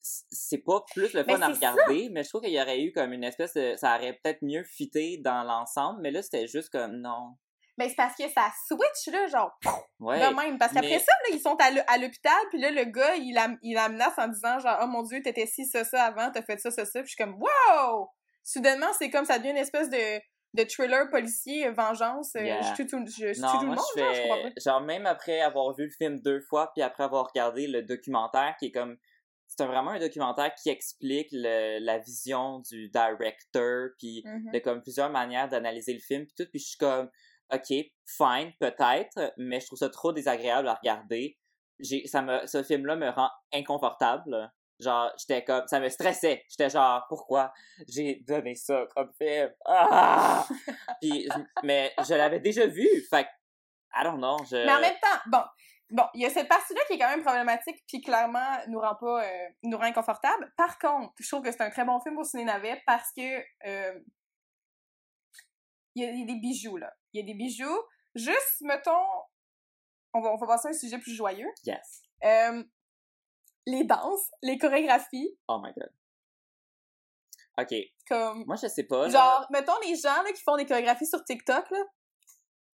[0.02, 1.48] C'est pas plus le fun à ça.
[1.54, 3.76] regarder, mais je trouve qu'il y aurait eu comme une espèce de.
[3.76, 7.36] Ça aurait peut-être mieux fité dans l'ensemble, mais là, c'était juste comme non.
[7.78, 9.58] Mais c'est parce que ça switch, là, genre,
[10.00, 10.20] Ouais.
[10.20, 10.58] de même.
[10.58, 13.16] Parce qu'après mais- ça, là, ils sont à l'hô- à l'hôpital, puis là, le gars,
[13.16, 16.44] il la, il en disant, genre, oh mon Dieu, t'étais ci, ça, ça avant, t'as
[16.44, 17.00] fait ça, ça, ça.
[17.02, 18.10] Puis je suis comme, wow!
[18.44, 20.20] Soudainement, c'est comme ça devient une espèce de,
[20.54, 22.36] de thriller policier, euh, vengeance.
[22.36, 22.62] euh, Yeah.
[22.62, 24.44] Je tue tout, je, je tue Non, tout le monde, je genre, je comprends fais...
[24.54, 24.62] pas.
[24.72, 28.56] Genre, même après avoir vu le film deux fois, puis après avoir regardé le documentaire,
[28.60, 28.98] qui est comme...
[29.48, 34.52] C'est vraiment un documentaire qui explique le- la vision du director, puis Mhm.
[34.54, 37.10] de comme plusieurs manières d'analyser le film, puis tout, puis je suis comme...
[37.52, 37.68] OK,
[38.06, 41.36] fine, peut-être, mais je trouve ça trop désagréable à regarder.
[41.80, 44.52] J'ai, ça me, ce film-là me rend inconfortable.
[44.80, 46.44] Genre, j'étais comme, ça me stressait.
[46.50, 47.52] J'étais genre, pourquoi
[47.88, 49.52] j'ai donné ça comme film?
[49.66, 50.46] Ah!
[51.02, 51.28] Puis,
[51.64, 53.28] mais je l'avais déjà vu, fait
[53.94, 54.56] I don't know, je...
[54.56, 55.42] Mais en même temps, bon,
[55.90, 58.96] bon, il y a cette partie-là qui est quand même problématique, puis clairement nous rend
[58.96, 60.54] pas, euh, nous rend inconfortable.
[60.56, 63.40] Par contre, je trouve que c'est un très bon film au ciné navet parce que
[63.68, 64.00] euh,
[65.96, 67.80] il y, a- il y a des bijoux là, il y a des bijoux.
[68.16, 68.92] Juste, mettons,
[70.14, 71.50] on va, on va passer à un sujet plus joyeux.
[71.66, 72.04] Yes.
[72.24, 72.64] Euh,
[73.66, 75.90] les danses, les chorégraphies, Oh my god.
[77.60, 77.76] OK,
[78.08, 79.10] comme moi, je sais pas, là.
[79.10, 81.84] genre, mettons les gens là qui font des chorégraphies sur TikTok là,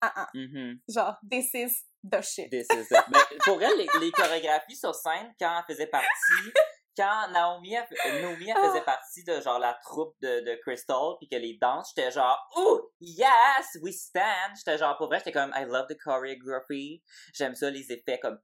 [0.02, 0.80] ah ah, Mhm.
[0.90, 2.50] genre this is the shit.
[2.52, 3.04] This is it.
[3.10, 6.08] Ben, pour elle, les, les chorégraphies sur scène, quand elle faisait partie,
[6.98, 11.30] quand Naomi, elle, Naomi, elle faisait partie de genre la troupe de, de Crystal, puis
[11.30, 14.54] que les danses, j'étais genre, oh, yes, we stand.
[14.58, 17.02] J'étais genre, pour vrai, j'étais comme, I love the choreography.
[17.34, 18.38] J'aime ça, les effets comme,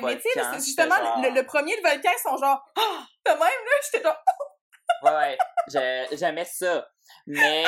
[0.00, 3.06] De mais tu sais, justement, genre- le, le premier de Volcan, ils sont genre, ah,
[3.26, 4.22] de même, là, j'étais genre,
[5.02, 6.88] Ouais, ouais, j'ai- j'aimais ça.
[7.26, 7.64] Mais,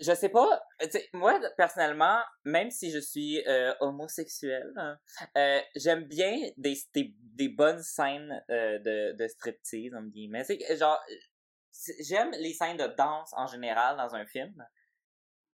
[0.00, 0.62] je sais pas,
[1.12, 4.96] moi, personnellement, même si je suis euh, homosexuel, hein,
[5.36, 10.44] euh, j'aime bien des, des, des bonnes scènes euh, de, de striptease, guillemets.
[10.44, 11.00] C'est que, genre,
[11.72, 14.54] c'est- j'aime les scènes de danse en général dans un film.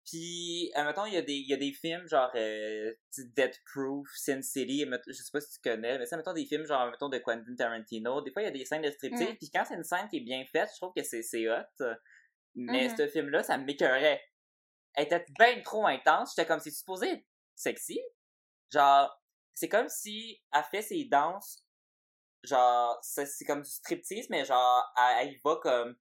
[0.07, 3.61] Puis, euh, mettons, il y, a des- il y a des films genre euh, Death
[3.73, 6.89] Proof, Sin City, je sais pas si tu connais, mais ça, mettons des films genre,
[6.91, 8.21] mettons, de Quentin Tarantino.
[8.23, 9.37] Des fois, il y a des scènes de striptease, Mm.
[9.37, 11.85] puis quand c'est une scène qui est bien faite, je trouve que c'est c'est hot.
[12.55, 12.97] Mais Mhm.
[12.97, 14.23] ce film-là, ça m'écœurait.
[14.95, 16.35] Elle était bien trop intense.
[16.35, 18.01] J'étais comme, c'est supposé être sexy?
[18.73, 19.11] Genre,
[19.55, 21.65] c'est comme si elle fait ses danses,
[22.45, 25.97] genre, c'est c'est comme du striptease, mais genre, elle, elle y va comme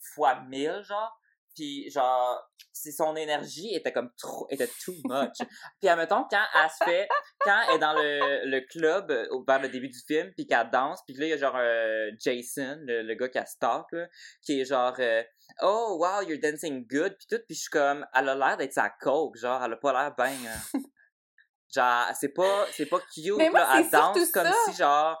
[0.00, 1.16] fois mille, genre.
[1.54, 2.40] Puis genre,
[2.72, 5.36] c'est son énergie était comme trop, était too much.
[5.80, 7.08] puis admettons, quand elle se fait,
[7.40, 10.46] quand elle est dans le, le club euh, au- vers le début du film, puis
[10.46, 13.44] qu'elle danse, puis là, il y a genre euh, Jason, le, le gars qui a
[13.46, 14.06] stalk, là,
[14.42, 15.22] qui est genre, euh,
[15.62, 18.72] oh wow, you're dancing good, puis tout, puis je suis comme, elle a l'air d'être
[18.72, 20.50] sa coke, genre, elle a pas l'air bien.
[20.74, 20.78] euh,
[21.74, 24.54] genre, c'est pas, c'est pas cute, moi, là, elle danse comme ça.
[24.72, 25.20] si genre,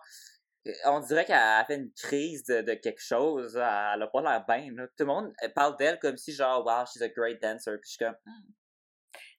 [0.86, 3.56] on dirait qu'elle a fait une crise de, de quelque chose.
[3.56, 4.70] Elle a pas l'air bien.
[4.76, 4.86] là.
[4.88, 7.70] Tout le monde parle d'elle comme si genre, wow, she's a great dancer.
[7.80, 8.16] Puis je suis comme,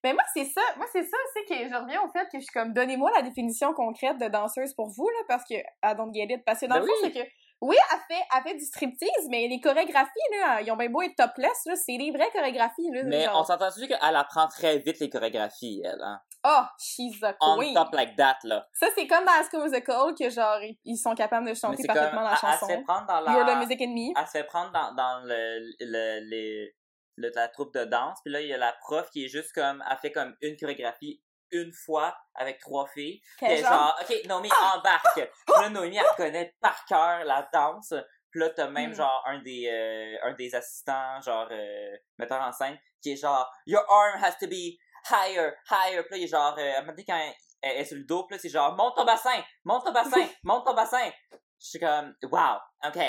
[0.04, 0.62] Mais moi, c'est ça.
[0.78, 3.22] Moi, c'est ça aussi que je reviens au fait que je suis comme, donnez-moi la
[3.22, 6.44] définition concrète de danseuse pour vous, là, parce que, I don't get it.
[6.46, 7.12] Parce que dans Ben le fond, oui.
[7.14, 7.30] c'est que,
[7.62, 11.04] oui, elle fait, elle fait du striptease, mais les chorégraphies, là, ils ont bien beau
[11.04, 13.04] être topless, là, c'est des vraies chorégraphies, là.
[13.06, 16.20] mais genre, on s'entend-tu qu'elle apprend très vite les chorégraphies, elle, hein?
[16.44, 17.74] Oh, she's a On queen.
[17.76, 18.68] top like that, là.
[18.74, 21.96] Ça, c'est comme dans School Musical, que genre, ils- sont capables de chanter c'est comme,
[21.96, 22.68] parfaitement la elle, elle se chanson.
[22.68, 23.32] fait prendre dans la...
[23.32, 24.20] You're the music in me.
[24.20, 26.76] elle se fait prendre dans, dans le, le, les-
[27.18, 28.20] le- la troupe de danse.
[28.24, 30.58] Puis là, il y a la prof qui est juste comme, elle fait comme une
[30.58, 33.22] chorégraphie une fois avec trois filles.
[33.38, 33.70] Quel genre?
[33.72, 35.14] genre, OK, Noémie, embarque.
[35.46, 37.94] Puis là, Noémie, elle connaît par cœur la danse.
[38.32, 38.96] Puis là, t'as même Mm.
[38.96, 43.52] genre un des, euh, un des assistants, genre, euh, metteur en scène, qui est genre,
[43.66, 44.78] Your arm has to be
[45.10, 46.04] higher, higher.
[46.04, 48.04] Puis là, il est genre, euh, à un moment donné, quand elle, est sur le
[48.04, 51.12] dos, puis là, c'est genre, monte ton bassin, monte ton bassin, monte ton bassin.
[51.60, 53.00] Je suis comme, wow, OK.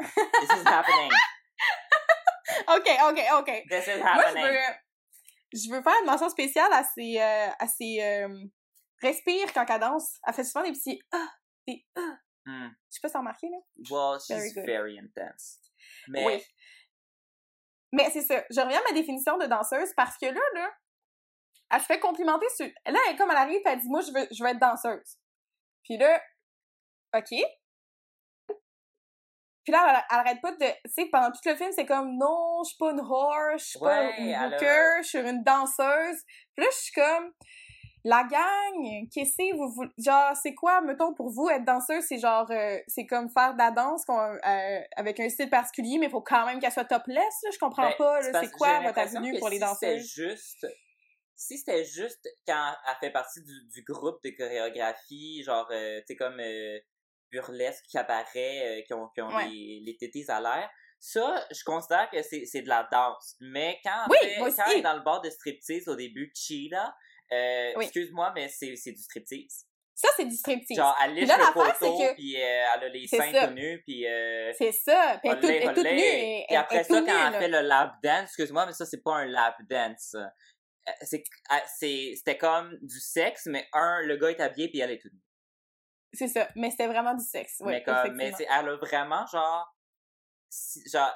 [0.00, 1.10] This is happening.
[2.68, 3.64] Ok, ok, ok.
[3.68, 4.44] This is Moi, je happening.
[4.44, 4.74] veux,
[5.52, 8.44] je veux faire une mention spéciale à ses, euh, à ses euh,
[9.02, 10.18] respire quand elle danse.
[10.26, 11.28] Elle fait souvent des petits ah,
[11.66, 12.18] des ah.
[12.46, 12.68] Hmm.
[12.68, 13.58] Je sais pas si remarqué, là.
[13.90, 14.66] Well, Very she's good.
[14.66, 15.58] very intense.
[16.08, 16.42] Mais, Oui.
[17.92, 18.44] Mais c'est ça.
[18.50, 20.70] Je reviens à ma définition de danseuse parce que là, là,
[21.74, 22.66] elle se fait complimenter sur.
[22.86, 25.18] Là, elle, comme elle arrive, elle dit Moi, je veux, je veux être danseuse.
[25.82, 26.20] Puis là,
[27.16, 27.34] OK.
[29.64, 30.56] Puis là, elle, elle arrête pas de...
[30.66, 33.64] Tu sais, pendant tout le film, c'est comme, non, je suis pas une whore, je
[33.64, 36.22] suis pas une elle a- hooker, je suis une danseuse.
[36.54, 37.32] Puis là, je suis comme,
[38.04, 39.72] la gang, qu'est-ce que vous...
[39.72, 43.54] voulez- Genre, c'est quoi, mettons, pour vous, être danseuse, c'est genre, euh, c'est comme faire
[43.54, 46.84] de la danse euh, avec un style particulier, mais il faut quand même qu'elle soit
[46.84, 50.12] topless, là, je comprends Ben, pas, c'est c'est quoi votre avenue pour les si danseuses?
[50.12, 50.66] juste
[51.36, 56.04] si c'était juste quand elle fait partie du, du groupe de chorégraphie genre euh, tu
[56.08, 56.78] sais comme euh,
[57.30, 59.48] burlesque cabaret euh, qui ont, qui ont Ouais.
[59.48, 60.70] les, les tétés à l'air
[61.00, 64.78] ça je considère que c'est c'est de la danse mais quand Oui, fait- quand elle
[64.78, 66.94] est dans le bar de striptease au début Sheila
[67.32, 67.84] euh, Oui.
[67.84, 69.66] excuse-moi mais c'est c'est du striptease
[69.96, 70.76] Ça, c'est du striptease.
[70.76, 72.40] genre elle liche là, le poteau que- puis euh,
[72.76, 75.18] elle a les seins tout nus puis euh, C'est ça.
[75.22, 75.92] Puis elle Olé, elle est toute olé.
[75.94, 76.00] nue.
[76.02, 77.38] et- Puis après ça, quand nue, elle là.
[77.40, 80.16] fait le lap dance, excuse-moi, mais ça, c'est pas un lap dance.
[80.88, 81.24] Euh, c'est
[81.78, 85.12] c'est- C'était comme du sexe, mais un, le gars est habillé, puis elle est toute
[85.12, 85.20] nue.
[86.12, 86.48] C'est ça.
[86.56, 87.60] Mais c'était vraiment du sexe.
[87.60, 89.76] Ouais, mais comme, mais elle a vraiment, genre,
[90.92, 91.12] genre,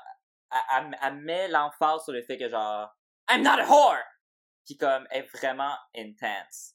[0.72, 2.90] elle, elle- met l'emphase sur le fait que, genre,
[3.30, 4.02] I'm not a whore!
[4.64, 6.74] Qui, comme, est vraiment intense.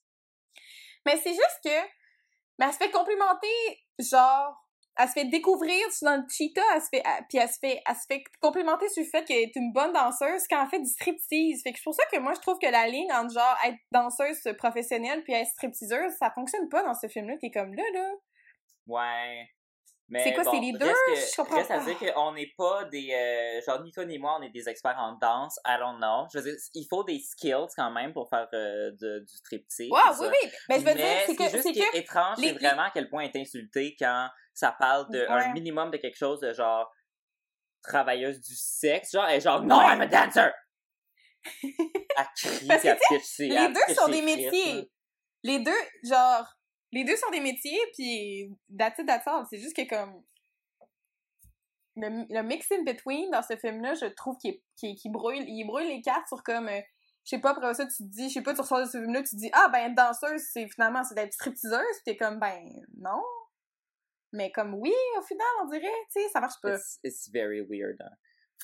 [1.05, 1.81] Mais c'est juste que,
[2.57, 4.55] mais elle se fait complimenter, genre,
[4.97, 7.81] elle se fait découvrir dans le cheetah, elle se fait, elle- puis elle se fait,
[7.87, 10.79] elle se fait complimenter sur le fait qu'elle est une bonne danseuse quand elle fait
[10.79, 11.61] du striptease.
[11.63, 13.77] Fait que c'est pour ça que moi, je trouve que la ligne entre, genre, être
[13.91, 17.83] danseuse professionnelle puis être stripteaseuse, ça fonctionne pas dans ce film-là, qui est comme là,
[17.93, 18.09] là.
[18.87, 19.47] Ouais.
[20.11, 20.79] C'est quoi, bon, c'est les deux?
[20.91, 21.85] que- Je comprends reste à pas?
[21.85, 23.11] dire qu'on n'est pas des...
[23.13, 25.57] euh, genre, ni toi ni moi, on est des experts en danse.
[25.65, 26.27] I don't know.
[26.31, 29.89] Je veux dire, il faut des skills quand même pour faire euh, de- du striptease.
[29.89, 30.49] Ouais, oui, oui.
[30.69, 33.09] Mais je veux dire, c'est ce que, c'est que, étrange, les- c'est vraiment à quel
[33.09, 35.53] point est insultée quand ça parle d'un Ouais.
[35.53, 36.91] minimum de quelque chose de genre
[37.81, 39.11] travailleuse du sexe.
[39.13, 39.81] Genre, elle est genre, non.
[39.81, 40.51] I'm a dancer!
[42.15, 44.91] Elle crie, Parce puis elle que, pitch ses- les deux sont des métiers.
[45.43, 45.71] les deux,
[46.03, 46.45] genre,
[46.93, 49.45] les deux sont des métiers, puis that's it, that's all.
[49.49, 50.23] C'est juste que comme
[51.95, 55.87] le, le mix in between dans ce film-là, je trouve qu'il qu'il brouille, il brouille
[55.87, 56.81] les cartes sur comme, euh,
[57.25, 58.99] je sais pas, après ça, tu te dis, je sais pas, tu ressors de ce
[58.99, 62.39] film-là, tu te dis, ah, ben, danseuse, c'est finalement, c'est d'être stripteaseuse, puis t'es comme,
[62.39, 62.59] ben,
[62.97, 63.21] non.
[64.31, 66.75] Mais comme, oui, au final, on dirait, tu sais, ça marche pas.
[66.75, 68.01] It's, it's very weird.
[68.01, 68.09] hein.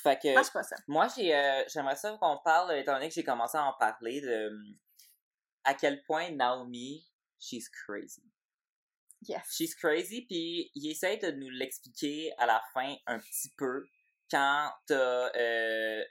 [0.02, 0.76] Fait que, Ça marche pas, ça.
[0.88, 4.20] Moi, j'ai, euh, j'aimerais ça qu'on parle, étant donné que j'ai commencé à en parler,
[4.20, 4.50] de
[5.64, 7.06] à quel point Naomi,
[7.40, 8.22] she's crazy.
[9.28, 9.42] Yes.
[9.54, 13.84] She's crazy, puis il essaie de nous l'expliquer à la fin un petit peu
[14.30, 15.30] quand t'as...
[15.36, 16.02] Euh,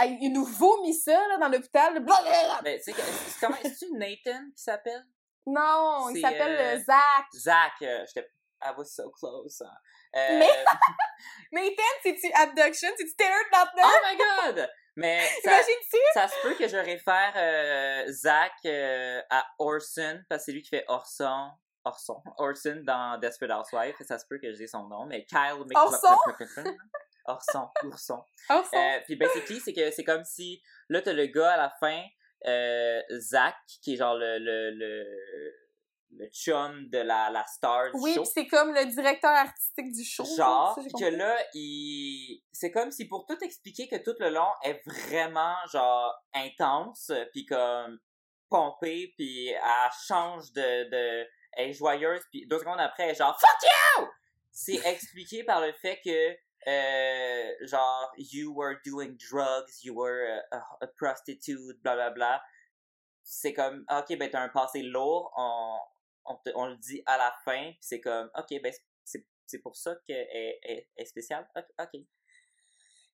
[0.00, 2.02] il nous vomit ça, là, dans l'hôpital.
[2.04, 3.56] ben, tu sais, que- c'est comment...
[3.62, 5.04] C'est-tu Nathan qui s'appelle?
[5.46, 7.26] Non, il s'appelle euh, euh, Zach.
[7.34, 8.28] Zach, euh, j'étais...
[8.62, 9.60] I was so close.
[9.62, 9.70] hein.
[10.16, 10.64] Euh, Mais-
[11.52, 12.88] Nathan, c'est-tu Abduction?
[12.96, 13.82] C'est-tu Taylor Lautner?
[13.84, 14.16] oh my
[14.54, 14.68] god!
[14.96, 15.50] Mais ça,
[16.14, 20.62] ça se peut que je réfère euh, Zach euh, à Orson, parce que c'est lui
[20.62, 21.50] qui fait Orson.
[21.84, 22.20] Orson.
[22.38, 23.94] Orson dans Desperate Housewives.
[24.00, 26.16] Ça se peut que je dise son nom, mais Kyle Orson?
[27.26, 27.70] Orson.
[27.84, 28.22] Ourson.
[28.50, 31.56] Oh, son- Euh, puis basically, c'est que c'est comme si là t'as le gars à
[31.56, 32.02] la fin,
[32.46, 35.52] euh, Zach, qui est genre le le, le,
[36.18, 38.22] le chum de la, la star du Oui, show.
[38.22, 40.24] pis c'est comme le directeur artistique du show.
[40.36, 42.42] Genre, que là, il...
[42.52, 47.44] c'est comme si pour tout expliquer que tout le long est vraiment, genre, intense, puis
[47.46, 47.98] comme
[48.48, 50.90] pompée, puis elle change de...
[50.90, 51.26] de...
[51.58, 54.06] Elle est joyeuse, puis deux secondes après, elle est genre «Fuck you!»
[54.52, 56.36] C'est expliqué par le fait que,
[56.68, 62.42] euh, genre, you were doing drugs, you were a, a- a prostitute, bla bla bla.
[63.22, 65.78] C'est comme, ok, ben t'as un passé lourd, on,
[66.26, 68.72] on, te- on le dit à la fin, pis c'est comme, ok, ben
[69.48, 71.46] c'est pour ça qu'elle est, est, est spéciale.
[71.78, 72.00] Ok.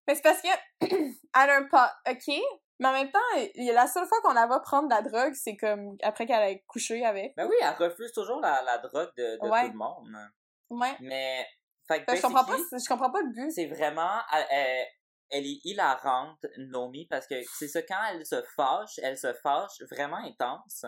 [0.07, 0.49] Mais c'est parce que,
[0.81, 2.35] elle a un pas, ok,
[2.81, 3.19] mais en même temps,
[3.57, 6.59] la seule fois qu'on la va prendre de la drogue, c'est comme après qu'elle a
[6.67, 7.35] couché avec.
[7.37, 9.67] Ben oui, elle refuse toujours la, la drogue de, de Ouais.
[9.67, 10.17] tout le monde.
[10.71, 10.97] Ouais.
[11.01, 11.47] Mais,
[11.87, 13.51] fait je comprends pas, je comprends pas le but.
[13.53, 14.87] c'est vraiment, elle, elle-
[15.35, 19.81] elle est hilarante, Nomi, parce que c'est ça, quand elle se fâche, elle se fâche
[19.91, 20.85] vraiment intense.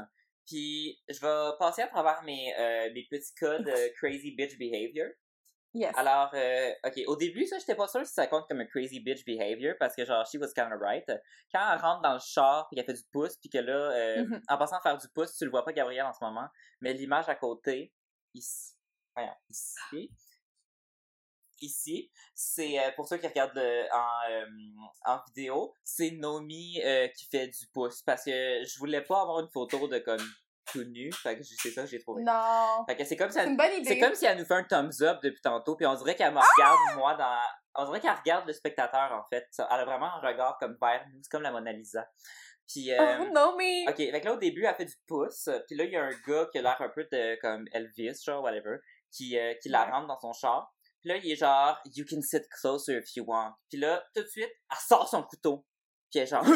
[0.47, 5.09] Puis, je vais passer à travers mes, euh, mes petits cas de crazy bitch behavior.
[5.77, 5.93] Yes.
[5.97, 9.01] Alors, euh, ok, au début, ça, j'étais pas sûr si ça compte comme un crazy
[9.01, 11.05] bitch behavior, parce que genre, she was kind of right.
[11.53, 14.25] Quand elle rentre dans le char, puis qu'elle fait du pouce, puis que là, euh,
[14.25, 14.41] Mhm.
[14.49, 16.47] en passant à faire du pouce, tu le vois pas, Gabriel, en ce moment,
[16.81, 17.93] mais l'image à côté,
[18.35, 18.75] ici,
[19.17, 20.13] voyons, ici,
[21.61, 23.59] ici, c'est, euh, pour ceux qui regardent
[23.93, 24.47] en, euh,
[25.05, 28.31] en vidéo, c'est Nomi euh, qui fait du pouce, parce que
[28.65, 30.23] je voulais pas avoir une photo de comme
[30.73, 32.23] tout nu, fait que c'est ça que j'ai trouvé.
[32.23, 32.85] Non.
[32.89, 34.65] Fait que c'est comme si elle une bonne c'est comme si elle nous fait un
[34.65, 37.39] thumbs up depuis tantôt, puis on dirait qu'elle me regarde, moi, dans...
[37.77, 39.47] On dirait qu'elle regarde le spectateur, en fait.
[39.59, 42.09] Elle a vraiment un regard comme vers nous, c'est comme la Mona Lisa.
[42.67, 43.85] Puis, euh, Oh, non, mais.
[43.89, 46.05] OK, fait que là, au début, elle fait du pouce, puis là, il y a
[46.05, 48.79] un gars qui a l'air un peu de, comme Elvis, genre, whatever,
[49.11, 50.73] qui, euh, qui la rentre dans son char.
[51.05, 53.53] Puis là, il est genre, you can sit closer if you want.
[53.69, 55.67] Puis là, tout de suite, elle sort son couteau.
[56.11, 56.43] Puis elle est genre,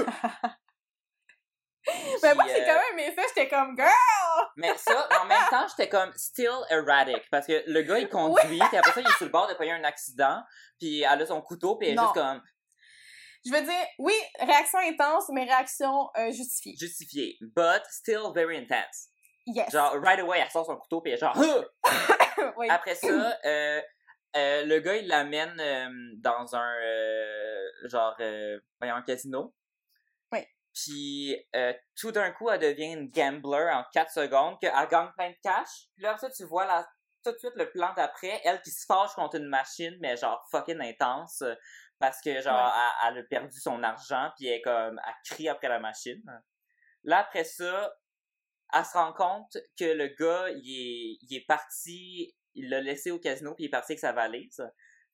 [2.22, 4.46] Mais moi, Puis, j'ai euh, quand même aimé ça, j'étais comme girl!
[4.56, 7.28] Mais ça, en même temps, j'étais comme still erratic.
[7.30, 9.54] Parce que le gars, il conduit, puis après ça, il est sur le bord de
[9.54, 10.42] payer un accident,
[10.78, 12.42] puis elle a son couteau, puis elle est juste comme
[13.44, 16.74] Je veux dire, oui, réaction intense, mais réaction euh, justifiée.
[16.78, 17.36] justifiée.
[17.40, 19.08] But still very intense.
[19.46, 19.70] Yes.
[19.70, 21.36] Genre, right away, elle sort son couteau, puis elle est genre,
[22.56, 22.68] oui.
[22.68, 23.80] Après ça, euh,
[24.36, 25.88] euh, le gars, il l'amène euh,
[26.18, 29.54] dans un, euh, genre, euh, voyons, un casino.
[30.32, 30.40] Oui.
[30.74, 35.30] Puis, euh, tout d'un coup, elle devient une gambler en 4 secondes, qu'elle gagne plein
[35.30, 35.86] de cash.
[35.94, 36.86] Puis là, ça, tu vois là,
[37.24, 40.46] tout de suite le plan d'après, elle qui se fâche contre une machine, mais genre
[40.50, 41.54] fucking intense, euh,
[41.98, 42.82] parce que genre, Ouais.
[43.08, 46.22] elle, elle a perdu son argent, puis elle comme, elle crie après la machine.
[47.04, 47.92] Là, après ça,
[48.72, 53.10] elle se rend compte que le gars, il est, il est parti, il l'a laissé
[53.10, 54.62] au casino, puis il est parti avec sa valise.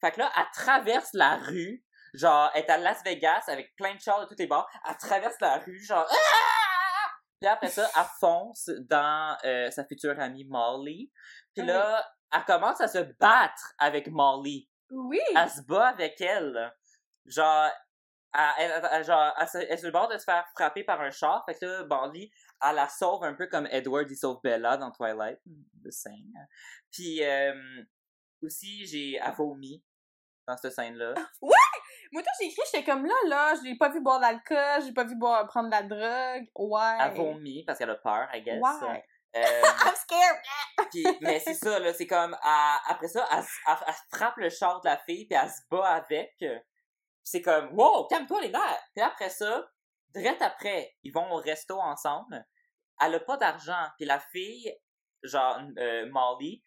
[0.00, 3.94] Fait que là, elle traverse la rue, genre, elle est à Las Vegas avec plein
[3.94, 7.10] de chars de tous les bords, elle traverse la rue, genre, Ah!
[7.40, 11.10] Puis après ça, elle fonce dans euh, sa future amie Molly.
[11.54, 14.68] Puis là, elle commence à se battre avec Molly.
[14.90, 15.20] Oui!
[15.36, 16.72] Elle se bat avec elle.
[17.26, 17.68] Genre,
[18.32, 20.84] elle, elle- elle- genre, elle, se- elle est sur le bord de se faire frapper
[20.84, 21.44] par un char.
[21.46, 22.30] Fait que là, Molly,
[22.68, 25.38] elle la sauve un peu comme Edward, il sauve Bella dans Twilight.
[25.84, 26.32] The same.
[26.90, 27.52] Puis, euh,
[28.42, 29.82] aussi, j'ai, elle vomi
[30.46, 31.14] dans cette scène-là.
[32.12, 34.84] Moi, tout, j'ai écrit, j'étais comme là, là, je l'ai pas vu boire de l'alcool,
[34.84, 36.48] j'ai pas vu boire, prendre de la drogue.
[36.54, 36.96] Ouais.
[37.00, 38.60] Elle vomit parce qu'elle a peur, I guess.
[38.62, 39.04] Ouais.
[39.36, 39.40] Euh,
[39.84, 40.88] I'm scared!
[40.92, 44.48] Puis, mais c'est ça, là, c'est comme, elle- après ça, elle, elle- elle frappe le
[44.48, 46.32] char de la fille, puis elle se bat avec.
[47.24, 48.82] C'est comme, wow, calme-toi les nerfs!
[48.94, 49.66] Puis après ça,
[50.14, 52.46] direct après, ils vont au resto ensemble.
[53.00, 54.72] Elle a pas d'argent, puis la fille,
[55.22, 56.62] genre, euh, Molly,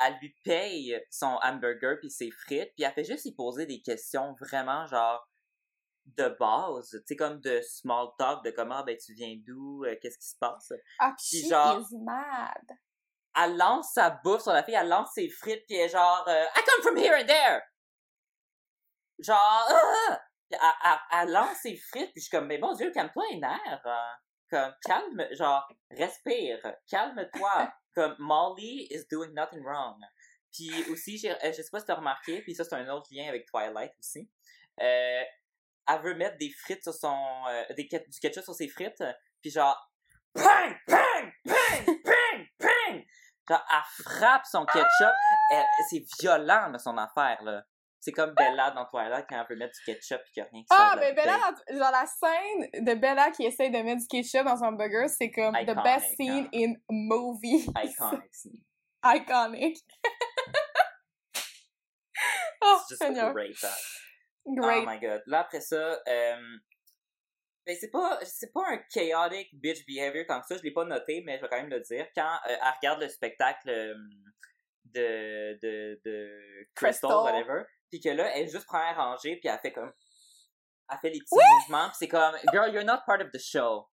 [0.00, 3.80] elle lui paye son hamburger puis ses frites, puis elle fait juste y poser des
[3.80, 5.28] questions vraiment, genre,
[6.04, 9.94] de base, tu sais, comme de small talk, de comment, ben, tu viens d'où, euh,
[10.02, 12.78] qu'est-ce qui se passe Ah, Puis she genre- is mad?
[13.36, 16.24] elle lance sa bouffe sur la fille, elle lance ses frites, puis elle est genre
[16.28, 17.62] euh, I come from here and there!
[19.20, 19.36] Genre,
[19.68, 20.20] ah!
[20.50, 23.38] Elle, elle- elle lance ses frites, puis je suis comme, mais mon Dieu, calme-toi les
[23.38, 23.86] nerfs!
[24.52, 27.72] Comme, calme, genre, respire, calme-toi.
[27.94, 29.98] comme, Molly is doing nothing wrong.
[30.52, 33.28] Puis aussi, euh, je sais pas si t'as remarqué, puis ça, c'est un autre lien
[33.28, 34.28] avec Twilight aussi.
[34.78, 35.22] Euh,
[35.88, 37.16] elle veut mettre des frites sur son.
[37.48, 39.02] euh, des, du ketchup sur ses frites,
[39.40, 39.90] puis genre.
[40.34, 40.74] Pang!
[40.86, 41.32] Pang!
[41.46, 41.96] Pang!
[42.04, 42.46] Pang!
[42.58, 43.02] Pang!
[43.48, 45.14] Genre, elle frappe son ketchup.
[45.88, 47.64] C'est violent, là, son affaire, là.
[48.04, 50.50] C'est comme Bella dans Twilight quand elle veut mettre du ketchup et qu'il n'y a
[50.50, 54.00] rien qui Ah, mais Bella, dans- genre la scène de Bella qui essaye de mettre
[54.00, 56.72] du ketchup dans son burger, c'est comme the best scene hein.
[56.72, 57.64] in movie.
[57.76, 58.22] Iconic.
[58.32, 58.50] C'est
[59.04, 59.78] Iconic.
[62.64, 63.32] oh, Seigneur.
[63.32, 63.68] great, hein.
[64.46, 64.84] Great.
[64.84, 65.22] Oh my god.
[65.26, 65.76] Là, après ça,
[66.08, 66.58] euh,
[67.64, 70.84] ben, c'est pas, c'est pas un chaotic bitch behavior tant que ça, je l'ai pas
[70.84, 72.08] noté, mais je vais quand même le dire.
[72.16, 73.94] Quand euh, elle regarde le spectacle euh,
[74.94, 77.24] de, de, de Crystal, Crystal.
[77.24, 79.92] whatever, puis que là, elle est juste première rangée, puis elle fait comme,
[80.90, 81.44] elle fait les petits Oui!
[81.60, 83.88] mouvements, puis c'est comme, girl, you're not part of the show.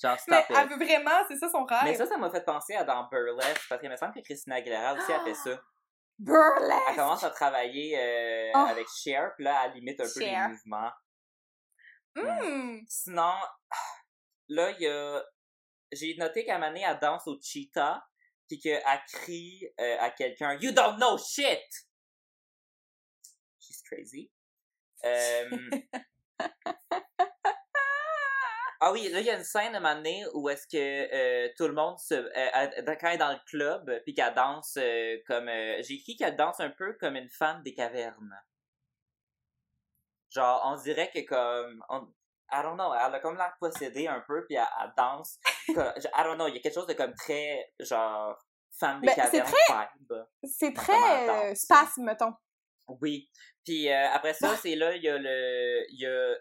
[0.00, 0.70] Genre, mais stop elle it.
[0.72, 1.80] veut vraiment, c'est ça son rêve.
[1.84, 4.56] Mais ça, ça m'a fait penser à dans Burlesque, parce qu'il me semble que Christina
[4.56, 5.60] Aguilera aussi a fait ça.
[6.18, 6.82] Burlesque!
[6.90, 8.66] Elle commence à travailler euh, Oh.
[8.68, 10.90] avec Cher, puis là, elle limite un peu les mouvements.
[12.14, 12.80] Hmm.
[12.88, 13.32] Sinon,
[14.48, 15.22] là, il y a...
[15.92, 18.02] J'ai noté qu'à donné, elle danse au cheetah,
[18.52, 21.46] puis qu'elle crie euh, à quelqu'un «You don't know shit!»
[23.60, 24.30] She's crazy.
[25.04, 25.50] Euh,
[28.84, 30.76] Ah oui, là, il y a une scène à un moment donné où est-ce que
[30.76, 32.14] euh, tout le monde se...
[32.14, 34.76] quand elle est dans le club, puis qu'elle danse
[35.28, 35.48] comme...
[35.48, 38.36] euh, J'ai écrit qu'elle danse un peu comme une femme des cavernes.
[40.30, 41.84] Genre, on dirait que comme...
[41.88, 42.12] On,
[42.50, 45.38] I don't know, elle a comme l'air possédée un peu, puis elle, elle danse...
[45.66, 48.36] comme- I don't know, il y a quelque chose de comme très, genre,
[48.78, 50.12] femme des Ben, c'est cavernes vibe.
[50.44, 52.32] C'est très euh, spasme, mettons.
[52.88, 53.30] Oui.
[53.64, 55.84] Puis euh, après ça, c'est là, il y a le...
[55.90, 56.34] Il y a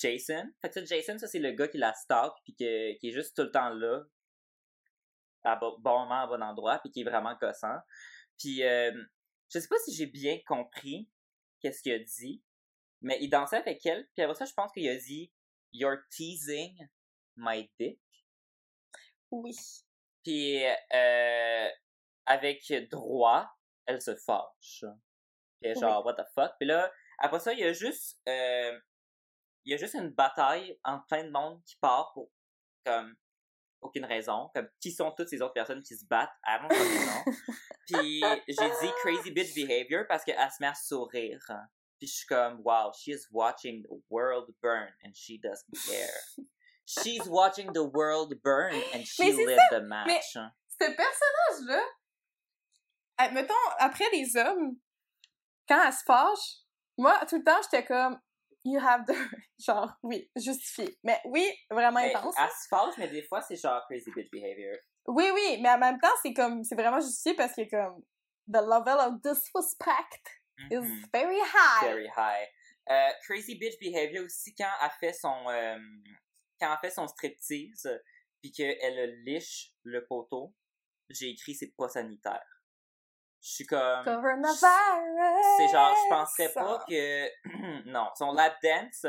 [0.00, 0.44] Jason.
[0.62, 3.12] Fait que ça, Jason, ça, c'est le gars qui la stalk, puis que- qui est
[3.12, 4.02] juste tout le temps là,
[5.44, 7.78] à bo- bon moment, à bon endroit, puis qui est vraiment gossant.
[8.38, 8.92] Puis euh,
[9.52, 11.08] je sais pas si j'ai bien compris
[11.60, 12.42] qu'est-ce qu'il a dit,
[13.00, 15.32] mais il dansait avec elle, puis après ça, je pense qu'il a dit
[15.72, 16.76] «You're teasing
[17.36, 18.00] my dick».
[19.30, 19.54] Oui.
[20.24, 21.68] Puis euh,
[22.26, 23.50] avec droit,
[23.86, 24.84] elle se fâche.
[25.60, 26.52] Puis genre, what the fuck?
[26.58, 28.78] Puis là, après ça, il y a juste, euh,
[29.64, 32.30] il y a juste une bataille entre plein de monde qui part pour,
[32.84, 33.16] comme,
[33.80, 34.50] aucune raison.
[34.54, 36.30] Comme, qui sont toutes ces autres personnes qui se battent?
[36.46, 37.32] Don't fucking know.
[37.86, 41.40] Puis j'ai dit crazy bitch behavior parce qu'elle se met à sourire.
[41.98, 46.46] Puis je suis comme, wow, she is watching the world burn and she doesn't care.
[46.88, 50.06] She's watching the world burn and she lit the match.
[50.06, 50.22] mais-
[50.80, 51.82] Ce personnage-là,
[53.20, 54.76] euh, mettons, après les hommes,
[55.68, 56.62] quand elle se fâche,
[56.96, 58.18] moi, tout le temps, j'étais comme,
[58.64, 59.12] you have the...
[59.58, 60.96] Genre, oui, justifié.
[61.02, 62.34] Mais oui, vraiment Mais intense.
[62.38, 64.76] elle se fâche, mais des fois, c'est genre crazy bitch behavior.
[65.06, 68.00] Oui, oui, mais en même temps, c'est comme, c'est vraiment justifié parce que comme,
[68.46, 70.22] the level of disrespect
[70.70, 71.04] is Mhm.
[71.12, 71.82] very high.
[71.82, 72.46] Very high.
[72.90, 75.76] Euh, crazy bitch behavior aussi quand elle fait son euh,
[76.60, 77.88] quand elle fait son striptease
[78.40, 80.54] puis qu'elle liche le poteau,
[81.08, 82.44] j'ai écrit c'est pas sanitaire.
[83.40, 85.46] Je suis comme Coronavirus!
[85.56, 89.06] c'est genre je penserais pas que non, son lap dance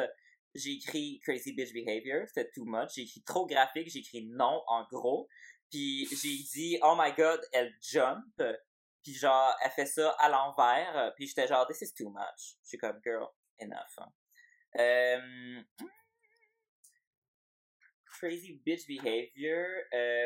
[0.55, 4.63] j'ai écrit crazy bitch behavior, c'était too much, j'ai écrit trop graphique, j'ai écrit non
[4.67, 5.27] en gros,
[5.69, 8.41] puis j'ai dit oh my god, elle jump,
[9.03, 12.57] puis genre elle fait ça à l'envers, puis j'étais genre this is too much.
[12.63, 13.27] Je suis comme girl,
[13.61, 13.97] enough.
[13.99, 14.11] hein.
[14.79, 15.61] Euh,
[18.19, 20.25] crazy bitch behavior euh,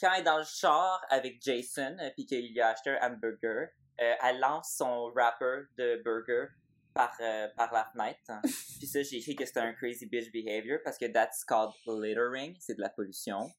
[0.00, 3.68] quand elle est dans le char avec Jason euh, puis qu'il a acheté un hamburger,
[4.00, 6.46] euh, elle lance son wrapper de burger
[6.94, 7.16] par,
[7.56, 8.42] par la fenêtre.
[8.78, 12.56] Puis ça, j'ai écrit que c'était un crazy bitch behavior parce que that's called littering,
[12.58, 13.52] c'est de la pollution.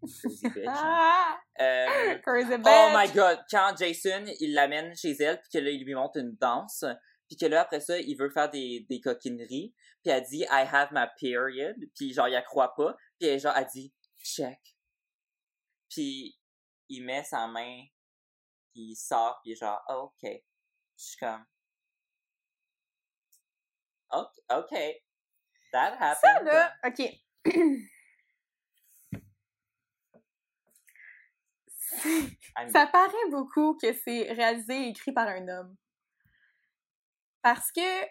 [0.00, 0.64] Crazy bitch.
[0.66, 1.38] Ah!
[1.60, 2.66] Euh, Crazy bitch!
[2.66, 6.18] Oh my god, quand Jason, il l'amène chez elle, puis que là, il lui montre
[6.18, 6.84] une danse,
[7.28, 10.66] puis que là, après ça, il veut faire des, des coquineries, puis elle dit «I
[10.72, 14.58] have my period», puis genre, il la croit pas, puis elle, genre, elle dit «check».
[15.90, 16.38] Puis
[16.88, 17.84] il met sa main,
[18.72, 20.22] puis il sort, puis genre oh, «ok».
[20.96, 21.44] Je suis comme
[24.12, 24.70] «ok, ok,
[25.72, 26.46] that Ça, happened».
[26.46, 27.00] là, OK.
[32.72, 35.76] Ça paraît beaucoup que c'est réalisé et écrit par un homme.
[37.42, 38.06] Parce que,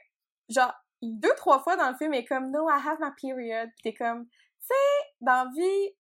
[0.50, 3.72] genre, deux, trois fois dans le film, elle est comme «No, I have my period»,
[3.78, 4.30] pis t'es comme,
[4.62, 5.96] sais, dans la vie,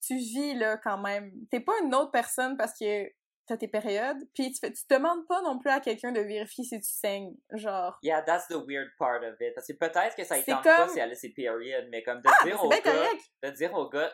[0.00, 1.32] tu vis, là, quand même.
[1.50, 3.08] T'es pas une autre personne parce que
[3.46, 6.64] t'as tes périodes, puis tu, fais, tu demandes pas non plus à quelqu'un de vérifier
[6.64, 7.98] si tu saignes, genre...
[8.02, 9.52] Yeah, that's the weird part of it.
[9.54, 12.02] Parce que peut-être que ça C'est tente pas comme- si elle a ses periods, mais
[12.04, 13.20] comme de Ah, dire au gars, correct!
[13.42, 14.12] de dire au gars,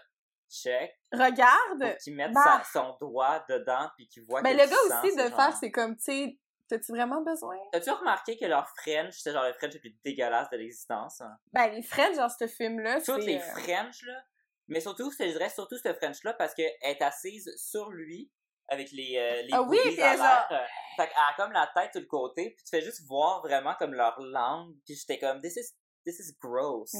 [0.50, 1.98] check, Regarde!
[2.02, 2.62] qu'il mette bah.
[2.72, 6.04] son doigt dedans puis qu'il voit Mais le gars aussi, de faire, c'est comme, tu
[6.04, 6.38] sais,
[6.68, 7.56] t'as-tu vraiment besoin?
[7.72, 11.20] T'as-tu remarqué que leur French, c'est genre le French le plus dégueulasse de l'existence?
[11.20, 11.36] hein?
[11.52, 13.12] Ben, les French, genre, ce film-là, c'est...
[13.12, 14.22] Toutes les euh, French, là,
[14.68, 18.30] mais surtout, je te dirais surtout ce French-là parce qu'elle est assise sur lui
[18.68, 20.48] avec les, euh, les Ah oui, puis à genre-
[20.96, 23.74] Fait qu'elle a comme la tête sur le côté, puis tu fais juste voir vraiment
[23.78, 26.94] comme leur langue, puis j'étais comme, this is, this is gross.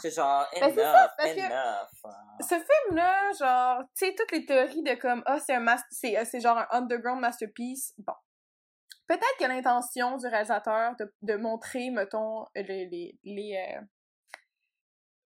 [0.00, 2.14] C'est genre, Ben, enough, c'est ça, parce que- enough.
[2.40, 6.24] Ce film-là, genre, tu sais, toutes les théories de comme, ah, c'est un mas- euh,
[6.28, 8.14] c'est genre un underground masterpiece, bon.
[9.12, 13.80] Peut-être que l'intention du réalisateur de, de montrer, mettons, les, les, les, euh,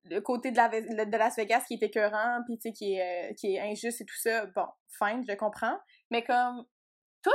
[0.06, 3.30] le côté de, la, de Las Vegas qui est écœurant, puis tu sais, qui est,
[3.30, 4.66] euh, qui est injuste et tout ça, bon,
[4.98, 5.78] fine, je comprends.
[6.10, 6.66] Mais comme,
[7.22, 7.30] tout,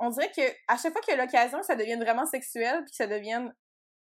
[0.00, 2.82] on dirait que à chaque fois qu'il y a l'occasion que ça devienne vraiment sexuel,
[2.82, 3.54] puis que ça devienne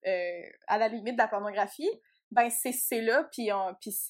[0.06, 1.90] euh, à la limite de la pornographie,
[2.30, 3.50] ben c'est là puis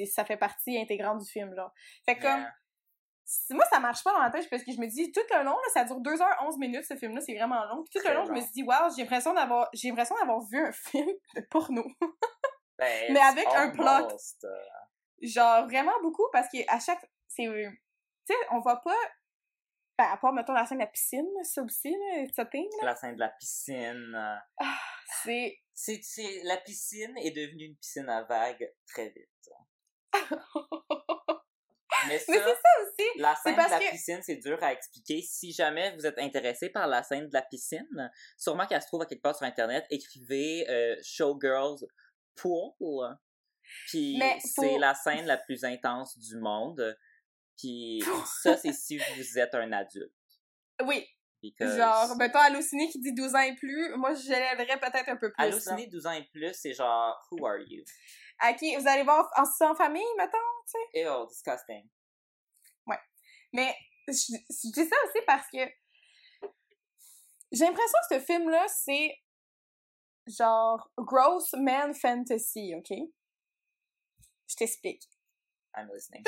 [0.06, 1.72] ça fait partie intégrante du film genre
[2.04, 2.46] fait comme.
[3.50, 5.50] Moi ça marche pas dans ma tête parce que je me dis tout le long
[5.56, 8.20] là, ça dure 2h11 minutes ce film là c'est vraiment long puis tout Très le
[8.20, 11.08] long je me suis dit wow j'ai l'impression d'avoir j'ai l'impression d'avoir vu un film
[11.34, 11.82] de porno
[12.78, 13.84] Ben, Mais avec un plot.
[14.44, 14.58] euh,
[15.22, 17.80] genre vraiment beaucoup parce que à chaque c'est tu
[18.28, 18.94] sais on voit pas
[19.98, 22.68] ben, à part mettons la scène de la piscine ça aussi là it's a thing,
[22.80, 22.88] là.
[22.88, 24.14] la scène de la piscine.
[24.14, 24.64] euh,
[25.24, 29.50] c'est C'est, c'est, la piscine est devenue une piscine à vagues très vite.
[32.08, 34.72] Mais ça, mais c'est ça aussi la scène de la que- piscine, c'est dur à
[34.72, 35.22] expliquer.
[35.22, 39.02] Si jamais vous êtes intéressé par la scène de la piscine, sûrement qu'elle se trouve
[39.02, 41.86] à quelque part sur Internet, écrivez euh, Showgirls
[42.34, 43.16] Pool.
[43.88, 46.96] Puis Mais c'est la scène la plus intense du monde.
[47.58, 48.02] Puis
[48.42, 50.12] ça, c'est si vous êtes un adulte.
[50.84, 51.06] oui
[51.42, 55.30] Because genre mettons Allociné qui dit 12 ans et plus moi j'élèverais peut-être un peu
[55.30, 55.44] plus là.
[55.44, 57.84] Halluciner 12 ans et plus, c'est genre Who are you?
[58.42, 60.38] Ok, vous allez voir en, en famille, mettons?
[60.94, 61.88] Ew, disgusting.
[63.52, 63.74] Mais
[64.06, 65.58] je, je dis ça aussi parce que
[67.52, 69.16] j'ai l'impression que ce film-là, c'est
[70.26, 72.98] genre gross man fantasy, ok?
[74.48, 75.08] Je t'explique.
[75.74, 76.24] I'm listening.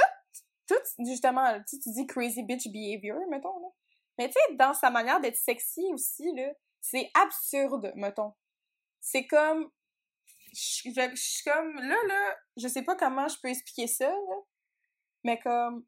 [0.66, 3.68] Tout, justement, tu sais, tu dis crazy bitch behavior, mettons, là.
[4.16, 8.34] Mais tu sais, dans sa manière d'être sexy aussi, là, c'est absurde, mettons.
[9.00, 9.70] C'est comme...
[10.52, 11.74] Je je- je suis comme...
[11.76, 14.36] Là, là, je sais pas comment je peux expliquer ça, là.
[15.24, 15.86] mais comme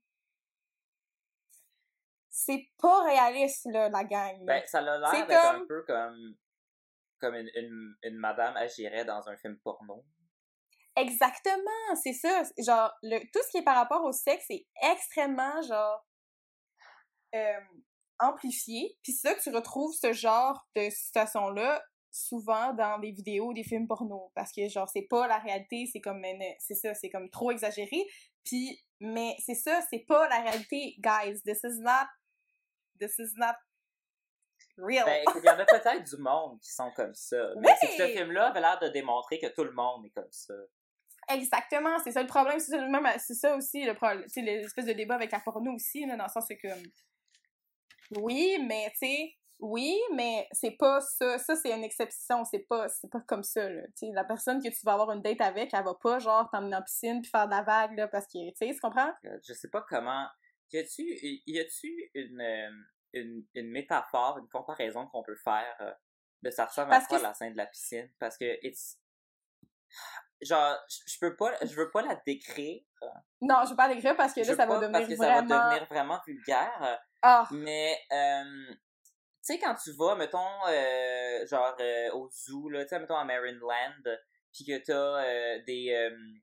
[2.30, 4.38] c'est pas réaliste là la gang.
[4.40, 4.44] là.
[4.60, 6.36] Ben, ça a l'air d'être un peu comme,
[7.20, 10.04] comme une, une, une madame agirait dans un film porno.
[10.96, 12.42] Exactement, c'est ça.
[12.58, 16.06] Genre, le, tout ce qui est par rapport au sexe est extrêmement, genre,
[17.34, 17.60] euh,
[18.18, 18.98] amplifié.
[19.02, 23.64] Puis c'est ça que tu retrouves ce genre de situation-là souvent dans des vidéos, des
[23.64, 24.30] films porno.
[24.34, 26.22] Parce que, genre, c'est pas la réalité, c'est comme,
[26.58, 28.06] c'est ça, c'est comme trop exagéré.
[28.44, 31.40] Puis, mais c'est ça, c'est pas la réalité, guys.
[31.44, 32.06] This is not,
[32.98, 33.54] this is not
[34.76, 35.04] real.
[35.04, 37.36] Ben, il y en a peut-être du monde qui sont comme ça.
[37.58, 37.74] Mais Oui!
[37.80, 40.54] c'est que ce film-là avait l'air de démontrer que tout le monde est comme ça.
[41.28, 44.86] Exactement, c'est ça le problème, c'est ça, même- c'est ça aussi le problème, sais, l'espèce
[44.86, 46.82] de débat avec la porno aussi, là, dans le sens que comme,
[48.22, 52.88] oui, mais tu sais, oui, mais c'est pas ça, ça c'est une exception, c'est pas,
[52.88, 55.84] c'est pas comme ça, là, la personne que tu vas avoir une date avec, elle
[55.84, 58.56] va pas, genre, t'emmener en piscine puis faire de la vague, là, parce que, tu
[58.56, 59.12] sais, tu comprends?
[59.24, 60.26] Euh, Je sais pas comment.
[60.72, 61.02] Y a-tu,
[61.46, 62.70] y a-tu une, euh,
[63.12, 65.92] une, une métaphore, une comparaison qu'on peut faire euh,
[66.42, 68.08] de ça ressemble à quoi que la scène de la piscine?
[68.18, 68.98] Parce que, it's...
[70.40, 72.82] genre, je peux pas, je veux pas la décrire.
[73.40, 75.16] Non, je vais pas l'écrire parce que là, veux ça va pas, devenir parce que
[75.16, 75.48] ça vraiment...
[75.48, 77.00] va devenir vraiment vulgaire.
[77.22, 78.74] Ah, Mais, euh,
[79.42, 83.24] sais, quand tu vas, mettons, euh, genre euh, au zoo, là, tu sais, mettons à
[83.24, 84.02] Maryland,
[84.52, 86.42] puis que t'as euh, des, euh, tu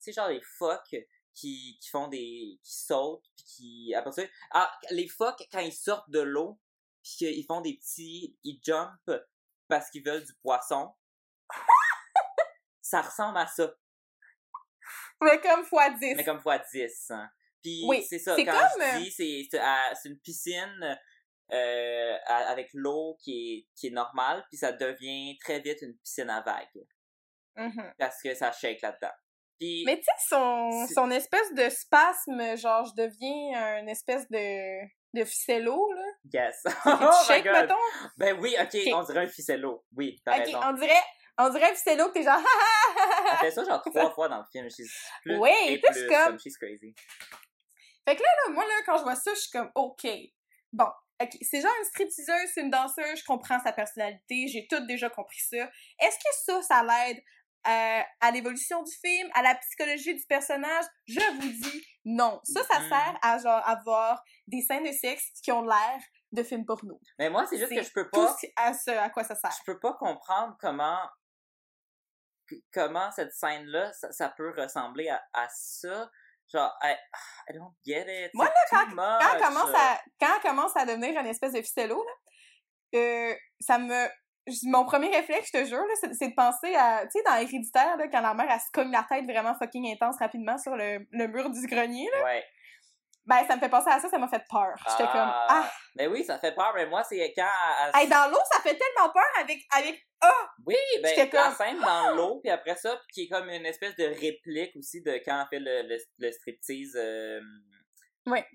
[0.00, 0.96] sais, genre des phoques
[1.34, 5.72] qui, qui font des, qui sautent, puis qui, après ça, ah, les phoques, quand ils
[5.72, 6.58] sortent de l'eau,
[7.02, 9.10] puis qu'ils font des petits, ils jump
[9.68, 10.92] parce qu'ils veulent du poisson,
[12.80, 13.72] ça ressemble à ça,
[15.20, 16.14] mais comme fois 10.
[16.16, 17.10] mais comme fois 10.
[17.10, 17.30] hein.
[17.62, 20.98] Puis Oui, c'est ça, c'est quand comme, je dis, c'est, c'est, à- c'est une piscine
[21.52, 26.30] euh, avec l'eau qui est, qui est normale, puis ça devient très vite une piscine
[26.30, 26.86] à vagues,
[27.56, 27.92] Mhm.
[27.98, 29.12] parce que ça shake là-dedans.
[29.58, 34.80] Puis, Mais tu sais, son, son espèce de spasme, genre, je deviens un espèce de,
[35.14, 36.04] de ficello, là.
[36.32, 36.62] yes.
[36.86, 37.52] Oh shake, god!
[37.52, 38.08] mettons?
[38.16, 38.92] Ben oui, ok, Ok.
[38.94, 39.84] on dirait un ficello.
[39.96, 40.60] Oui, t'as Ok, raison.
[40.64, 41.02] on dirait,
[41.38, 42.40] on dirait que t'es genre,
[43.32, 44.68] Elle fait ça genre trois fois dans le film.
[44.70, 44.90] She's
[45.22, 46.94] plus Oui, plus, comme- comme she's crazy.
[48.06, 48.14] Là,
[48.50, 50.06] moi, là, quand je vois ça, je suis comme, OK.
[50.72, 50.88] Bon,
[51.22, 51.36] OK.
[51.42, 55.40] C'est genre une stripteaseuse, c'est une danseuse, je comprends sa personnalité, j'ai tout déjà compris
[55.40, 55.70] ça.
[55.98, 57.18] Est-ce que ça, ça l'aide
[57.68, 60.84] euh, à l'évolution du film, à la psychologie du personnage?
[61.06, 62.40] Je vous dis non.
[62.44, 62.88] Ça, ça Mhm.
[62.88, 66.00] sert à, genre, avoir des scènes de sexe qui ont l'air
[66.32, 66.98] de films porno.
[67.18, 68.36] Mais moi, c'est juste que je peux Tout pas.
[68.40, 69.50] ce- à, ce à quoi ça sert.
[69.60, 70.98] je peux pas comprendre comment
[72.72, 76.10] comment cette scène-là, ça, ça peut ressembler à, à ça.
[76.52, 76.94] Genre, I,
[77.48, 78.30] I don't get it.
[78.34, 81.62] Moi, là, too Quand elle commence à, quand elle commence à devenir une espèce de
[81.62, 84.08] ficello, là, euh, ça me...
[84.64, 87.02] Mon premier réflexe, je te jure, là, c'est c'est de penser à...
[87.04, 89.92] Tu sais, dans Héréditaire, là, quand la mère, elle se cogne la tête vraiment fucking
[89.92, 92.44] intense rapidement sur le, le mur du grenier, là, Ouais.
[93.24, 94.74] Ben, ça me fait penser à ça, ça m'a fait peur.
[94.90, 95.30] J'étais comme...
[95.30, 95.70] Ah!
[95.96, 97.46] Mais oui, ça fait peur, mais moi, c'est quand.
[97.84, 99.60] elle- Hey, dans l'eau, ça fait tellement peur avec...
[99.76, 100.06] avec...
[100.66, 103.66] Oui, ben, la comme- scène dans l'eau, puis après ça, puis qui est comme une
[103.66, 107.40] espèce de réplique aussi de quand elle fait le, le, le striptease euh,
[108.26, 108.46] Ouais.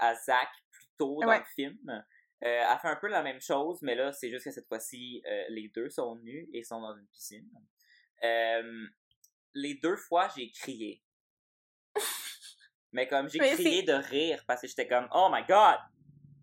[0.00, 1.76] à Zach plus tôt dans le film.
[1.88, 2.02] Euh,
[2.42, 5.44] elle fait un peu la même chose, mais là, c'est juste que cette fois-ci, euh,
[5.50, 7.48] les deux sont nus et sont dans une piscine.
[8.22, 8.86] Euh,
[9.54, 11.02] les deux fois, j'ai crié.
[12.92, 15.78] Mais comme j'ai crié de rire parce que j'étais comme Oh my god!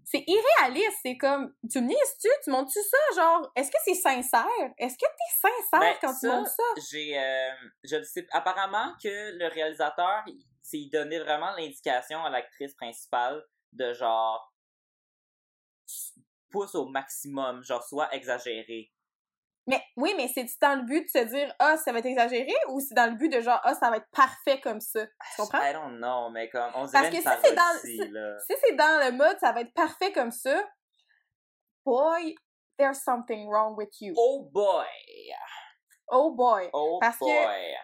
[0.09, 1.53] C'est irréaliste, c'est comme...
[1.69, 2.29] Tu me niaises-tu?
[2.45, 2.97] Tu montes-tu ça?
[3.21, 4.45] Genre, est-ce que c'est sincère?
[4.77, 6.63] Est-ce que t'es sincère Ben, quand tu montes ça?
[6.89, 7.51] J'ai, euh,
[7.83, 10.23] je sais, apparemment que le réalisateur,
[10.61, 13.43] c'est- il donnait vraiment l'indication à l'actrice principale
[13.73, 14.53] de genre
[16.49, 18.89] pousse au maximum, genre soit exagéré.
[19.69, 22.53] Mais oui, mais c'est dans le but de se dire ah ça va être exagéré
[22.69, 25.05] ou c'est dans le but de genre ah ça va être parfait comme ça?
[25.05, 25.61] Tu comprends?
[25.61, 28.75] I don't know, mais comme on Parce dirait une que si c'est dans- si- c'est
[28.75, 30.63] dans le mode ça va être parfait comme ça,
[31.85, 32.33] boy,
[32.77, 34.13] there's something wrong with you.
[34.17, 34.85] Oh boy!
[36.09, 36.69] Oh boy.
[36.71, 37.75] Oh Parce que- boy!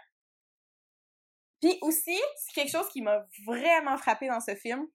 [1.62, 4.86] Puis aussi, c'est quelque chose qui m'a vraiment frappé dans ce film.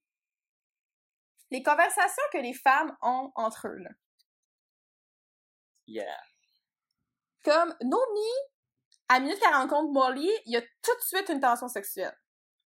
[1.51, 3.77] Les conversations que les femmes ont entre eux.
[3.77, 3.89] Là.
[5.87, 6.17] Yeah.
[7.43, 8.31] Comme Nomi,
[9.07, 12.15] à minute qu'elle rencontre Molly, il y a tout de suite une tension sexuelle.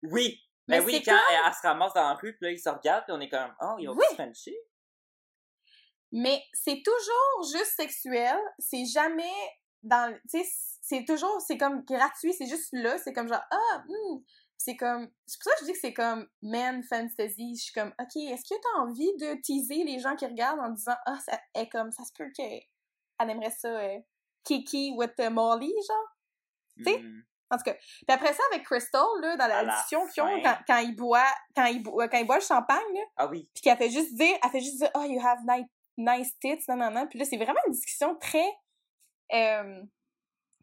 [0.03, 0.39] Oui!
[0.67, 2.59] Mais Ben oui, quand comme- elle, elle se ramasse dans la rue, puis là, ils
[2.59, 4.05] se regardent, puis on est comme, oh, ils ont Oui.
[4.13, 4.55] Frenchie?
[6.11, 9.33] Mais c'est toujours juste sexuel, c'est jamais
[9.81, 10.49] dans tu sais
[10.81, 14.19] c'est toujours c'est comme gratuit, c'est juste là, c'est comme genre ah hmm.
[14.57, 17.73] c'est comme c'est pour ça que je dis que c'est comme man fantasy, je suis
[17.73, 20.95] comme OK, est-ce que tu as envie de teaser les gens qui regardent en disant
[21.07, 23.99] ah ça est comme ça se peut que elle aimerait ça euh,
[24.43, 26.17] Kiki with Molly genre
[26.77, 27.21] Tu sais, Hmm.
[27.51, 27.73] En tout cas.
[27.75, 31.27] Puis après ça, avec Crystal, là, dans la discussion qu'ils ont, quand, quand il boit,
[31.55, 33.47] quand il boit, quand il boit le champagne, là, Ah oui.
[33.53, 35.67] puis qu'elle fait juste dire, elle fait juste dire, oh, you have nice,
[35.97, 37.07] nice tits, non, non, non.
[37.07, 38.47] Puis là, c'est vraiment une discussion très,
[39.33, 39.83] euh,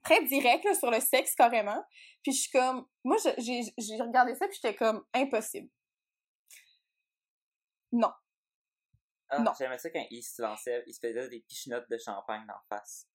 [0.03, 1.81] très directe, là, sur le sexe, carrément.
[2.25, 5.69] Puis je suis comme, moi, j'ai j'ai regardé ça, puis j'étais comme, impossible.
[7.93, 8.13] Non.
[9.29, 9.53] Ah, Non.
[9.57, 13.07] J'aimais ça quand il se lançait, il se faisait des pichenottes de champagne d'en face.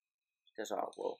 [0.58, 1.20] J'étais genre, wow.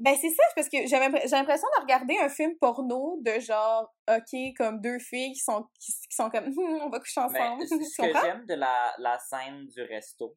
[0.00, 3.94] Ben, c'est ça, c'est parce que j'ai l'impression de regarder un film porno de genre,
[4.08, 7.64] OK, comme deux filles qui sont, qui, qui sont comme, Hum, on va coucher ensemble.
[7.66, 10.36] ce que j'aime de la, la scène du resto,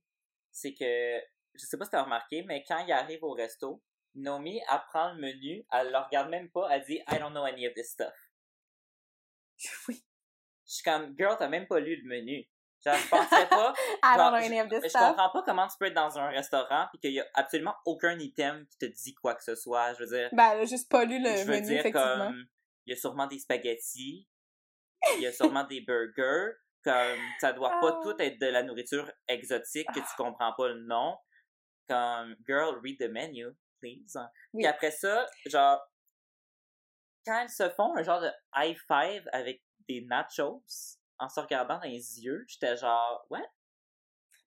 [0.51, 1.19] c'est que,
[1.55, 3.81] je sais pas si t'as remarqué, mais quand il arrive au resto,
[4.13, 7.43] Nomi, elle prend le menu, elle le regarde même pas, elle dit I don't know
[7.43, 8.13] any of this stuff.
[9.87, 10.03] Oui.
[10.67, 12.47] Je suis comme, girl, t'as même pas lu le menu.
[12.85, 13.73] Genre, je pensais pas,
[14.03, 15.01] I don't know any of this je stuff.
[15.01, 18.17] comprends pas comment tu peux être dans un restaurant pis qu'il y a absolument aucun
[18.19, 19.93] item qui te dit quoi que ce soit.
[19.95, 22.27] Je veux dire, Ben, elle a juste pas lu le je veux menu, dire effectivement.
[22.27, 22.45] comme,
[22.85, 24.27] il y a sûrement des spaghettis,
[25.15, 26.53] il y a sûrement des burgers,
[26.83, 27.99] comme, ça doit pas Ah.
[28.03, 31.17] tout être de la nourriture exotique que tu comprends pas le nom.
[31.89, 33.47] Comme, girl, read the menu,
[33.81, 34.15] please.
[34.53, 34.61] Oui.
[34.63, 35.81] Puis après ça, genre,
[37.25, 40.63] quand elles se font un genre de high five avec des nachos,
[41.19, 43.41] en se regardant dans les yeux, j'étais genre, what?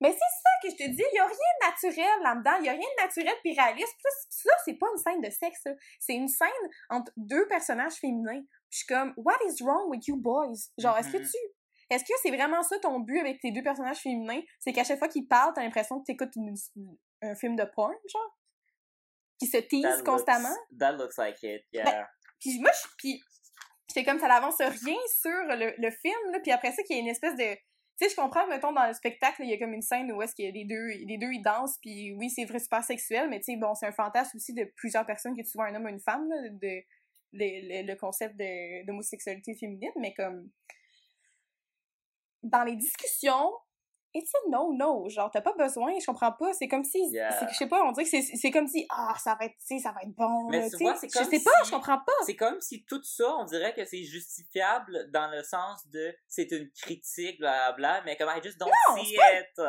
[0.03, 2.67] Mais c'est ça que je te dis, il y a rien de naturel là-dedans, il
[2.67, 3.95] y a rien de naturel puis réaliste.
[4.31, 5.65] Ça, c'est pas une scène de sexe,
[5.99, 6.49] c'est une scène
[6.89, 8.41] entre deux personnages féminins.
[8.71, 10.71] Je suis comme, what is wrong with you boys?
[10.79, 11.25] Genre, est-ce que Mhm.
[11.29, 11.37] tu...
[11.91, 14.41] Est-ce que c'est vraiment ça ton but avec tes deux personnages féminins?
[14.61, 16.33] C'est qu'à chaque fois qu'ils parlent, t'as l'impression que t'écoutes
[17.21, 18.39] un film de porn, genre?
[19.39, 20.55] Qui se That tease looks- constamment?
[20.79, 22.09] that looks like it, yeah.
[22.39, 23.21] Puis moi, je, puis
[23.91, 26.41] j'étais comme ça n'avance rien sur le, le film, là.
[26.41, 27.55] Puis après ça, qu'il y a une espèce de...
[27.55, 30.23] Tu sais, je comprends, mettons, dans le spectacle, il y a comme une scène où
[30.23, 32.83] est-ce qu'il y a les deux, les deux, ils dansent, puis oui, c'est vrai, super
[32.83, 35.67] sexuel, mais tu sais, bon, c'est un fantasme aussi de plusieurs personnes, que tu sois
[35.67, 36.83] un homme ou une femme, là, de,
[37.33, 38.41] le, le- concept
[38.87, 40.49] d'homosexualité féminine, mais comme...
[42.43, 43.53] Dans les discussions,
[44.15, 46.99] it's a no-no, genre, t'as pas besoin, je comprends pas, c'est comme si...
[47.11, 47.31] Yeah.
[47.39, 49.77] c'est Je sais pas, on dirait que c'est comme si, ah, ça va être, tu
[49.77, 52.13] sais, ça va être bon, Mais tu vois, Je sais pas, je comprends pas.
[52.27, 56.51] C'est comme si tout ça, on dirait que c'est justifiable dans le sens de c'est
[56.51, 59.63] une critique, blablabla, mais comme I just don't Non, see it.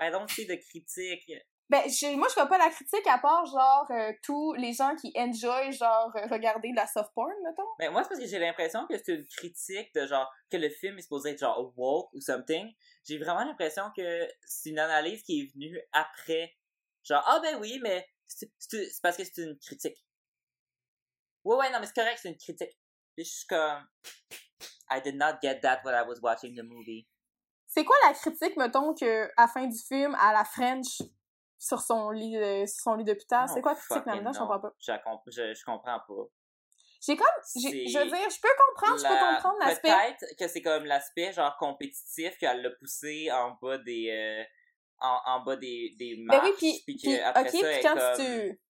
[0.00, 1.30] I don't see the critique.
[1.70, 4.96] Ben, je, moi, je vois pas la critique à part, genre, euh, tous les gens
[4.96, 7.68] qui enjoy, genre, euh, regarder de la soft porn, mettons.
[7.78, 10.70] Mais moi, c'est parce que j'ai l'impression que c'est une critique de genre que le
[10.70, 12.72] film est supposé être genre woke ou something.
[13.04, 16.56] J'ai vraiment l'impression que c'est une analyse qui est venue après.
[17.04, 18.50] Genre, ah ben oui, mais c'est
[19.02, 20.02] parce que c'est une critique.
[21.44, 22.78] Ouais, ouais, non, mais c'est correct, c'est une critique.
[23.18, 23.86] Je suis comme.
[24.90, 27.06] I did not get that when I was watching the movie.
[27.66, 31.02] C'est quoi la critique, mettons, que, à la fin du film, à la French,
[31.58, 33.48] sur son lit, de- sur son lit d'hôpital?
[33.52, 34.32] C'est quoi la critique là-dedans?
[34.32, 34.72] Je comprends pas.
[34.78, 36.24] Je, la je, je comprends pas.
[37.00, 39.88] J'ai comme, je veux dire, je peux comprendre, je peux La- comprendre l'aspect.
[39.88, 44.42] Peut-être que c'est comme l'aspect genre compétitif qu'elle l'a poussé en bas des euh,
[45.00, 47.58] en, en bas des, des Ben marches oui, puis, puis que puis, après ok, ça
[47.58, 48.60] puis elle est quand comme tu...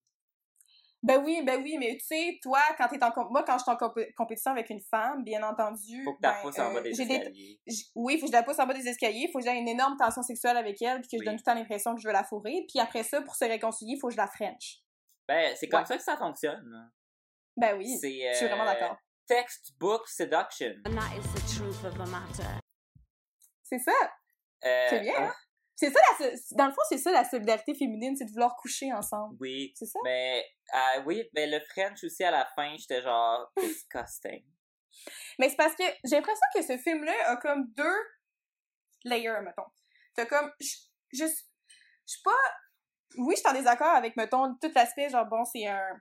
[1.09, 3.11] Ben oui, ben oui, mais tu sais, toi, quand t'es en...
[3.31, 6.05] Moi, quand je suis en compé- compétition avec une femme, bien entendu...
[6.05, 7.61] faut que tu ben, pousses en bas euh, des escaliers.
[7.95, 9.97] oui, faut que je la pousse en bas des escaliers, faut que j'ai une énorme
[9.97, 12.13] tension sexuelle avec elle, puis que je donne tout le temps l'impression que je veux
[12.13, 14.83] la fourrer, puis après ça, pour se réconcilier, il faut que je la French.
[15.27, 15.87] Ben c'est comme Ouais.
[15.87, 16.91] ça que ça fonctionne.
[17.57, 18.97] Ben oui, je suis vraiment euh, d'accord.
[19.27, 20.75] Textbook seduction.
[20.87, 22.49] And that is the truth of the matter.
[23.63, 23.93] C'est ça,
[24.65, 25.33] Euh, c'est bien, hein?
[25.81, 28.93] C'est ça, la, dans le fond, c'est ça la solidarité féminine, c'est de vouloir coucher
[28.93, 29.37] ensemble.
[29.39, 30.01] Oui, C'est ça?
[30.03, 34.45] mais euh, oui, mais le French aussi à la fin, j'étais genre disgusting.
[35.39, 37.99] Mais c'est parce que j'ai l'impression que ce film-là a comme deux
[39.05, 39.71] layers, mettons.
[40.17, 40.51] T'as comme.
[40.59, 40.67] Je
[41.13, 41.45] je suis
[42.07, 42.33] je suis pas.
[43.17, 46.01] Oui, je suis en désaccord avec, mettons, tout l'aspect, genre, bon, c'est un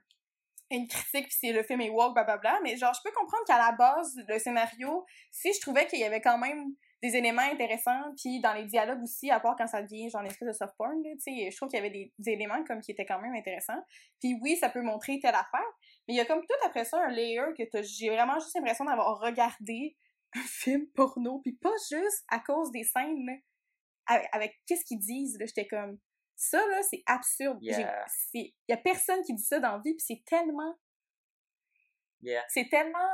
[0.70, 3.56] une critique, puis c'est le film est woke, blablabla, mais genre, je peux comprendre qu'à
[3.58, 8.12] la base, le scénario, si je trouvais qu'il y avait quand même des éléments intéressants,
[8.16, 10.74] puis dans les dialogues aussi, à part quand ça devient genre une espèce de soft
[10.76, 13.06] porn, là, tu sais, je trouve qu'il y avait des, des éléments comme qui étaient
[13.06, 13.80] quand même intéressants.
[14.20, 15.60] Puis oui, ça peut montrer telle affaire,
[16.08, 18.84] mais il y a comme tout après ça un layer que j'ai vraiment juste l'impression
[18.84, 19.96] d'avoir regardé
[20.34, 23.40] un film porno, puis pas juste à cause des scènes,
[24.06, 25.98] avec, avec qu'est-ce qu'ils disent, j'étais comme,
[26.34, 27.58] ça, là, c'est absurde.
[27.62, 28.04] J'ai- Yeah.
[28.34, 30.74] Il y a personne qui dit ça dans la vie, puis c'est tellement,
[32.22, 32.42] Yeah.
[32.48, 33.08] c'est tellement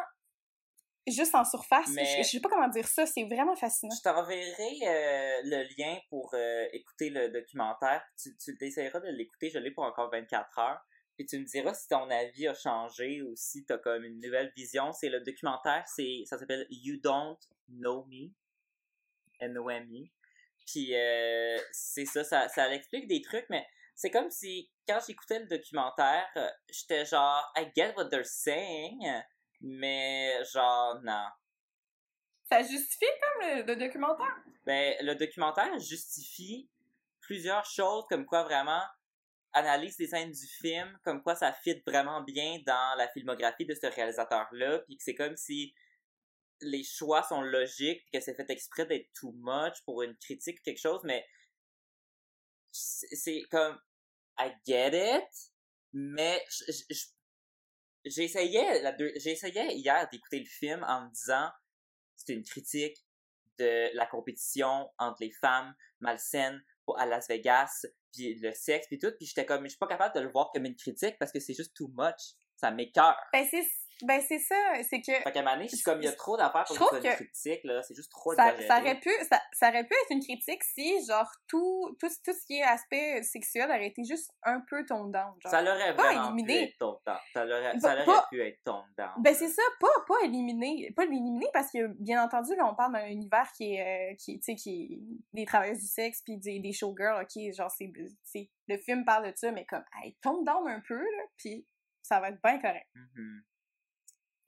[1.12, 1.88] juste en surface.
[1.88, 3.94] Mais- Je, je sais pas comment dire ça, c'est vraiment fascinant.
[3.94, 8.02] Je t'enverrai euh, le lien pour euh, écouter le documentaire.
[8.20, 10.80] Tu, tu essaieras de l'écouter, je l'ai pour encore 24 heures.
[11.16, 14.52] Puis tu me diras si ton avis a changé ou si t'as comme une nouvelle
[14.56, 14.92] vision.
[14.92, 17.36] C'est le documentaire, c'est ça s'appelle You Don't
[17.68, 18.30] Know Me.
[19.40, 20.08] N-O-M-E.
[20.66, 25.38] Puis euh, c'est ça, ça, ça explique des trucs, mais c'est comme si, quand j'écoutais
[25.40, 26.26] le documentaire,
[26.70, 28.98] j'étais genre, I get what they're saying,
[29.64, 31.26] mais genre, non.
[32.50, 34.36] Ça justifie comme le, le documentaire?
[34.66, 36.68] Ben, le documentaire justifie
[37.20, 38.82] plusieurs choses, comme quoi vraiment
[39.54, 43.74] analyse des scènes du film, comme quoi ça fit vraiment bien dans la filmographie de
[43.74, 45.74] ce réalisateur-là, puis que c'est comme si
[46.60, 50.58] les choix sont logiques, puis que c'est fait exprès d'être too much pour une critique
[50.60, 51.26] ou quelque chose, mais
[52.70, 53.80] c'est comme
[54.38, 55.52] I get it,
[55.92, 57.13] mais j- j- j-
[58.04, 61.50] j'essayais la deux- j'essayais hier d'écouter le film en me disant
[62.16, 63.04] c'est une critique
[63.58, 66.62] de la compétition entre les femmes malsaines
[66.98, 70.14] à Las Vegas, puis le sexe, puis tout, puis j'étais comme, je suis pas capable
[70.14, 72.34] de le voir comme une critique parce que c'est juste too much.
[72.56, 73.16] Ça m'écœure.
[73.32, 73.44] Ben
[74.02, 74.54] ben c'est ça,
[74.88, 76.86] c'est que Fait qu'à je suis comme, il y a trop d'affaires pour que ce
[76.86, 77.82] trouve soit une que critique, là.
[77.82, 78.66] C'est juste trop ça, exagéré.
[78.68, 82.32] ça aurait pu ça, ça aurait pu être une critique si genre tout tout, tout
[82.32, 85.50] ce qui est aspect sexuel aurait été juste un peu toned down genre.
[85.50, 86.58] Ça l'aurait pas vraiment éliminé.
[86.58, 87.18] pu être down.
[87.32, 89.10] Ça l'aurait, ça pas- pu être ton down.
[89.18, 92.94] Ben c'est ça, pas pas éliminer, pas l'éliminer parce que bien entendu là on parle
[92.94, 96.36] d'un univers qui est euh, qui tu sais qui est des travailleuses du sexe puis
[96.38, 97.92] des des showgirls, OK, genre c'est
[98.22, 101.66] c'est le film parle de ça mais comme hey, tone down un peu là, puis
[102.02, 102.86] ça va être bien correct.
[102.94, 103.42] Mhm.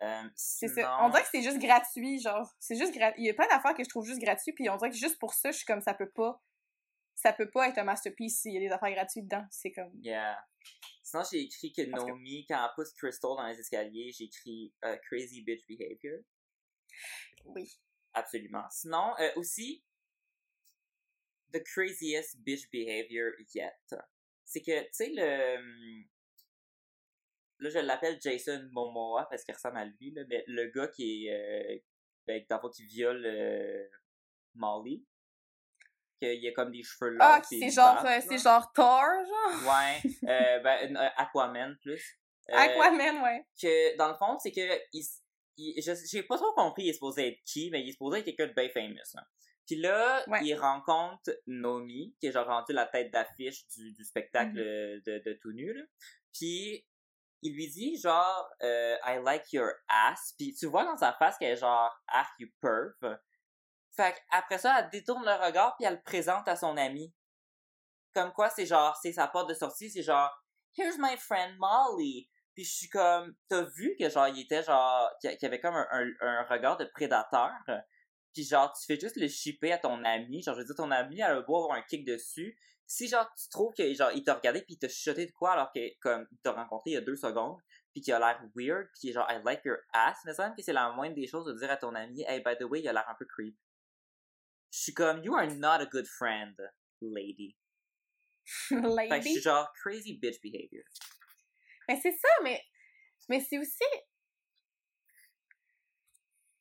[0.03, 0.99] Euh, C'est sinon- ça.
[1.03, 2.55] On dirait que c'est juste gratuit, genre.
[2.61, 4.77] C'est juste gra- Il y a plein d'affaires que je trouve juste gratuites, puis on
[4.77, 6.43] dirait que juste pour ça, je suis comme ça peut pas.
[7.15, 9.47] Ça peut pas être un masterpiece s'il y a des affaires gratuites dedans.
[9.51, 9.91] C'est comme.
[10.03, 10.39] Yeah.
[11.03, 14.25] Sinon, j'ai écrit que Parce que- Naomi, quand elle pousse Crystal dans les escaliers, j'ai
[14.25, 16.19] écrit euh, Crazy Bitch Behavior.
[17.47, 17.71] Oui.
[18.13, 18.69] Absolument.
[18.71, 19.83] Sinon, euh, aussi,
[21.55, 23.73] The Craziest Bitch Behavior Yet.
[24.45, 26.05] C'est que, tu sais, le.
[27.59, 31.27] Là, je l'appelle Jason Momoa parce qu'il ressemble à lui, là, mais le gars qui
[31.27, 31.33] est.
[31.33, 31.79] Euh,
[32.27, 33.87] ben, dans le qui viole euh,
[34.55, 35.07] Molly.
[36.21, 37.19] Qu'il a comme des cheveux longs.
[37.21, 39.69] Ah, c'est genre, euh, c'est genre Thor, genre?
[39.69, 40.01] Ouais,
[40.31, 42.19] euh, ben, euh, Aquaman plus.
[42.51, 43.45] Euh, Aquaman, ouais.
[43.61, 44.61] Que dans le fond, c'est que
[44.95, 45.05] il,
[45.59, 48.21] il- je- j'ai pas trop compris il est supposé être qui, mais il est supposé
[48.21, 48.97] être quelqu'un de bien famous.
[49.17, 49.25] Hein.
[49.67, 50.41] Puis là, Ouais.
[50.43, 55.03] il rencontre Nomi, qui est genre rendu la tête d'affiche du, du spectacle Mm-hmm.
[55.05, 55.75] de, de tout nu.
[55.75, 55.83] Là.
[56.33, 56.87] Puis
[57.47, 60.35] il lui dit genre euh, I like your ass.
[60.37, 63.19] Puis tu vois dans sa face qu'elle est genre Ah, you perv.
[63.95, 67.15] Fait après ça, elle détourne le regard puis elle le présente à son ami.
[68.15, 70.31] Comme quoi, c'est genre, c'est sa porte de sortie, c'est genre
[70.77, 72.29] Here's my friend Molly.
[72.55, 76.07] Puis je suis comme, t'as vu que genre, il était genre, qu'il avait comme un,
[76.21, 77.53] un regard de prédateur?
[78.37, 80.43] Puis genre, tu fais juste le shipper à ton ami.
[80.43, 82.55] Genre, je veux dire, ton ami, elle va avoir un kick dessus.
[82.87, 85.53] Si genre, tu trouves que genre, il t'a regardé puis il t'a chuchoté de quoi
[85.53, 87.59] alors que, comme, il t'a rencontré il y a deux secondes
[87.95, 90.19] puis qu'il a l'air weird puis genre, I like your ass.
[90.27, 92.25] Mais ça me semble que c'est la moindre des choses de dire à ton ami,
[92.29, 93.57] hey, by the way, il a l'air un peu creep.
[94.71, 96.55] Je suis comme, you are not a good friend,
[97.01, 97.57] lady.
[98.69, 99.33] Fait que je Lady.
[99.33, 100.85] suis genre, crazy bitch behavior.
[101.89, 102.63] Mais c'est ça, mais.
[103.31, 103.83] Mais c'est aussi.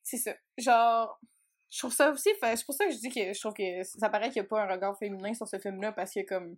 [0.03, 0.34] C'est ça.
[0.57, 1.19] Genre.
[1.76, 2.30] Je trouve ça aussi.
[2.41, 4.49] C'est pour ça que je dis que je trouve que ça paraît qu'il n'y a
[4.49, 6.55] pas un regard féminin sur ce film-là parce que, comme.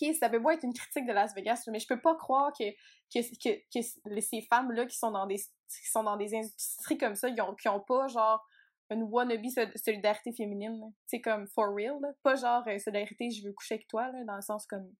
[0.00, 2.50] Ok, ça peut pas être une critique de Las Vegas, mais je peux pas croire
[2.58, 2.70] que,
[3.12, 7.14] que, que, que ces femmes-là qui sont dans des qui sont dans des industries comme
[7.14, 8.42] ça, ils ont, qui ont pas genre
[8.88, 10.80] une wannabe sol- solidarité féminine.
[11.06, 12.08] C'est comme for real, là.
[12.22, 14.90] Pas genre euh, solidarité, je veux coucher avec toi, là, dans le sens comme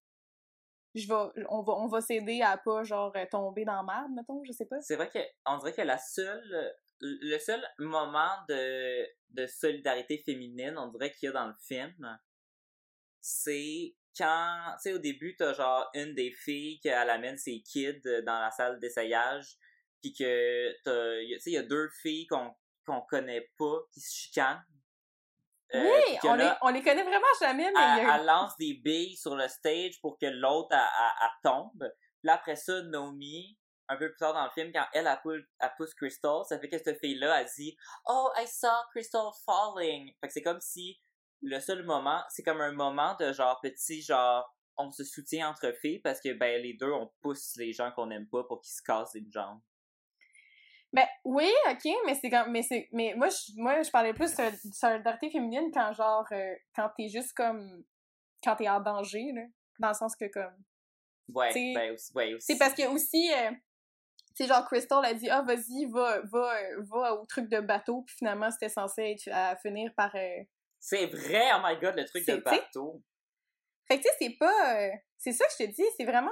[0.93, 1.11] je
[1.49, 4.65] on va, on va s'aider à pas, genre, tomber dans la merde, mettons, je sais
[4.65, 4.79] pas.
[4.81, 10.77] C'est vrai que on dirait que la seule le seul moment de, de solidarité féminine,
[10.77, 12.19] on dirait qu'il y a dans le film,
[13.19, 18.01] c'est quand, tu sais, au début, t'as genre une des filles qui amène ses kids
[18.25, 19.57] dans la salle d'essayage,
[20.01, 24.01] puis que t'as, tu sais, il y a deux filles qu'on qu'on connaît pas qui
[24.01, 24.65] se chicanent.
[25.75, 28.17] Euh, oui, on, là, les, on les connaît vraiment jamais, mais il elle, y a
[28.19, 31.79] elle lance des billes sur le stage pour que l'autre elle, elle- elle tombe.
[31.79, 33.57] Puis là, après ça, Naomi,
[33.91, 36.59] un peu plus tard dans le film, quand elle, elle, pousse, elle pousse Crystal, ça
[36.59, 37.75] fait que cette fille-là, elle dit
[38.07, 40.99] «Oh, I saw Crystal falling!» Fait que c'est comme si
[41.41, 45.71] le seul moment, c'est comme un moment de genre petit, genre, on se soutient entre
[45.73, 48.73] filles parce que, ben, les deux, on pousse les gens qu'on aime pas pour qu'ils
[48.73, 49.59] se cassent une jambe.
[50.93, 54.35] Ben oui, ok, mais c'est comme mais c'est mais moi je moi je parlais plus
[54.35, 57.85] de solidarité féminine quand genre euh, quand t'es juste comme
[58.43, 59.43] quand t'es en danger là,
[59.79, 60.53] dans le sens que comme
[61.29, 62.45] Ouais, C'est- ben, aussi, ouais, aussi.
[62.45, 63.51] c'est parce que aussi euh,
[64.35, 68.15] sais genre Crystal a dit ah vas-y va va va au truc de bateau puis
[68.17, 70.43] finalement c'était censé être à finir par euh,
[70.79, 73.01] C'est vrai, oh my god, le truc de bateau.
[73.87, 74.75] Fait que tu sais, c'est pas.
[74.77, 76.31] euh, c'est ça que je te dis, c'est vraiment.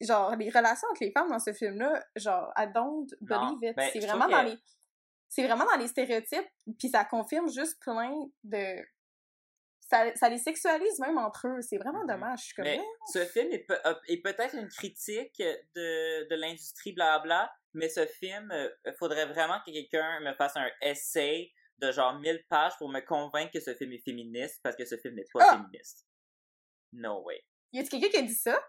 [0.00, 3.76] Genre, les relations entre les femmes dans ce film-là, genre, I don't Non, believe it.
[3.76, 4.56] ben, c'est vraiment dans les.
[5.28, 8.12] C'est vraiment dans les stéréotypes, puis ça confirme juste plein
[8.42, 8.84] de.
[9.90, 11.60] Ça, ça les sexualise même entre eux.
[11.62, 12.06] C'est vraiment Mhm.
[12.08, 12.38] dommage.
[12.40, 12.80] Je suis comme, Mais
[13.12, 13.66] ce film est,
[14.22, 18.68] peut-être une critique de, de l'industrie blabla, mais ce film, euh,
[18.98, 23.52] faudrait vraiment que quelqu'un me fasse un essai de genre 1000 pages pour me convaincre
[23.52, 25.56] que ce film est féministe, parce que ce film n'est pas Ah!
[25.58, 26.06] féministe.
[26.92, 27.42] No way.
[27.72, 28.60] y a quelqu'un qui a dit ça?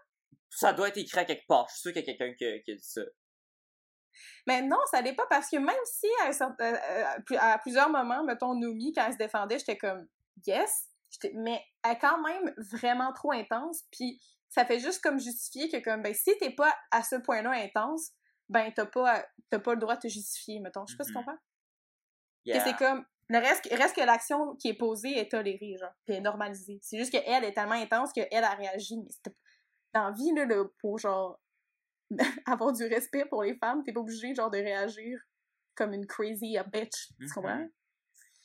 [0.50, 1.66] Ça doit être écrit à quelque part.
[1.68, 3.02] Je suis sûr qu'il y a quelqu'un qui, qui a dit ça.
[4.46, 7.36] Mais non, ça l'est pas parce que même si à, un certain- euh, à plus-
[7.36, 10.06] à plusieurs moments, mettons, Nomi, quand elle se défendait, j'étais comme,
[10.46, 10.88] yes,
[11.34, 15.82] mais elle est quand même vraiment trop intense, puis ça fait juste comme justifier que,
[15.82, 18.12] comme, ben, si t'es pas à ce point-là intense,
[18.48, 20.84] ben, t'as pas, t'as pas le droit de te justifier, mettons.
[20.86, 21.24] Je sais pas si tu Mhm.
[21.24, 21.38] comprends.
[22.44, 22.58] Yeah.
[22.58, 26.16] Que c'est comme, le reste, reste que l'action qui est posée est tolérée, genre, puis
[26.16, 26.78] est normalisée.
[26.82, 29.34] C'est juste qu'elle est tellement intense qu'elle, elle a réagi, mais c'était
[29.94, 31.40] dans vie, là, là, pour, genre,
[32.46, 35.18] avoir du respect pour les femmes, t'es pas obligé, genre, de réagir
[35.74, 37.28] comme une crazy a bitch, tu Mhm.
[37.34, 37.68] comprends?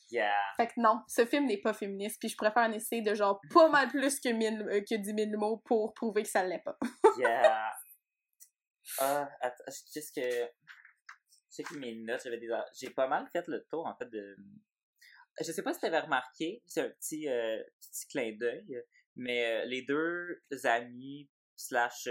[0.10, 0.32] Yeah.
[0.56, 3.42] Fait que non, ce film n'est pas féministe, puis je préfère un essai de genre
[3.54, 6.64] pas mal plus que, mille, euh, que 10 000 mots pour prouver que ça l'est
[6.64, 6.78] pas.
[7.18, 7.74] Yeah.
[9.00, 10.22] Ah, attends, qu'est-ce que.
[10.22, 12.48] Je sais que mes notes, j'avais des.
[12.80, 14.38] J'ai pas mal fait le tour, en fait, de.
[15.40, 18.84] Je sais pas si t'avais remarqué, c'est un petit, euh, petit clin d'œil,
[19.16, 22.08] mais euh, les deux amis, slash.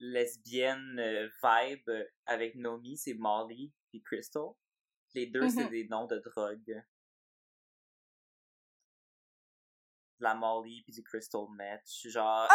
[0.00, 1.90] lesbiennes euh, vibe
[2.26, 4.50] avec Nomi, c'est Molly et Crystal.
[5.18, 5.70] Les deux, c'est Mhm.
[5.70, 6.64] des noms de drogue.
[6.64, 6.82] De
[10.20, 11.82] la Molly puis du Crystal Meth.
[11.86, 12.48] Je suis genre.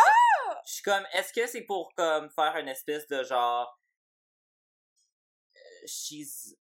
[0.66, 3.80] Je suis comme, est-ce que c'est pour comme faire une espèce de genre.
[5.56, 6.56] euh, she's.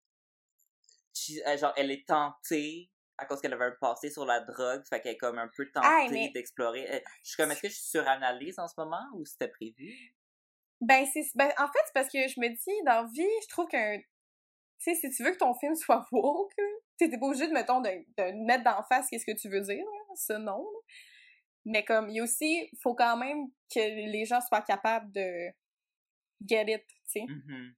[1.15, 4.85] she's- euh, genre, elle est tentée à cause qu'elle avait un passé sur la drogue,
[4.89, 6.89] fait qu'elle est comme un peu tentée mais- d'explorer.
[6.95, 10.15] Euh, Je suis comme, est-ce que je suranalyse en ce moment ou c'était prévu?
[10.81, 13.67] Ben, c'est, ben, en fait, c'est parce que je me dis, dans vie, je trouve
[13.67, 13.99] qu'un.
[14.81, 16.53] Tu sais, si tu veux que ton film soit woke,
[16.97, 19.85] t'es pas obligé de, mettons, de, de mettre d'en face qu'est-ce que tu veux dire,
[19.85, 20.59] là, ça non.
[20.59, 20.79] là.
[21.65, 25.49] Mais comme, il y a aussi, faut quand même que les gens soient capables de
[26.47, 27.25] get it, tu sais.
[27.29, 27.75] Mhm.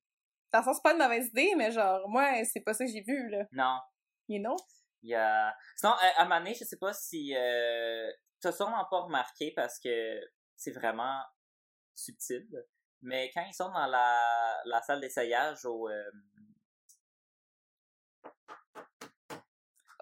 [0.53, 2.91] Dans le sens, c'est pas une mauvaise idée, mais genre, moi, c'est pas ça que
[2.91, 3.47] j'ai vu, là.
[3.53, 3.79] Non.
[4.29, 4.57] You know?
[5.03, 5.55] Il y a...
[5.77, 10.21] Sinon, euh, à Mané, je sais pas si euh, t'as sûrement pas remarqué parce que
[10.57, 11.21] c'est vraiment
[11.95, 12.47] subtil,
[13.03, 15.89] mais quand ils sont dans la, la salle d'essayage au...
[15.89, 16.11] euh,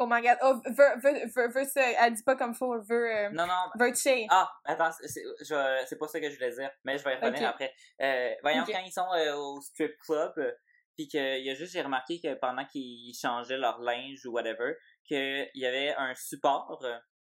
[0.00, 0.38] Oh my god.
[0.42, 1.82] Oh, veut, veut, veut, veut ça.
[2.00, 4.26] Elle dit pas comme faut, veut, euh, Non, non, veut Che.
[4.30, 7.74] Ah, attends, c'est pas ça que je voulais dire, mais je vais y revenir après.
[8.00, 10.52] Euh, voyons, quand ils sont euh, au strip club, euh,
[10.96, 14.74] puis qu'il y a juste, j'ai remarqué que pendant qu'ils changeaient leur linge ou whatever,
[15.04, 16.80] qu'il y avait un support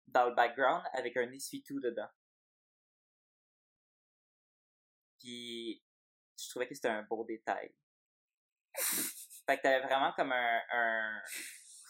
[0.08, 2.10] dans le background avec un essuie-tout dedans.
[5.20, 5.84] Puis,
[6.40, 7.74] je trouvais que c'était un beau détail.
[9.46, 11.22] fait que t'avais vraiment comme un, un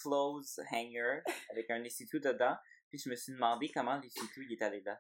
[0.06, 2.56] clothes hanger avec un essuie-tout dedans,
[2.90, 4.98] puis je me suis demandé comment l'essuie-tout il est allé là.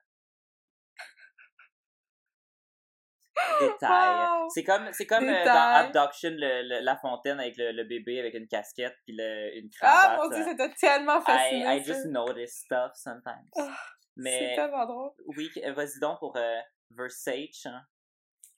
[3.59, 4.15] Détail.
[4.15, 4.49] Wow!
[4.49, 8.19] C'est comme, c'est comme euh, dans Abduction, le, le- la fontaine avec le, le bébé
[8.19, 10.17] avec une casquette puis une Ah, cravate.
[10.17, 11.71] mon dieu, c'était tellement fascinant.
[11.71, 13.49] I, I just notice stuff sometimes.
[13.57, 13.77] Ah,
[14.17, 15.11] C'est tellement drôle.
[15.37, 16.59] oui, euh, vas-y donc pour euh,
[16.91, 17.65] Versace.
[17.65, 17.81] hein.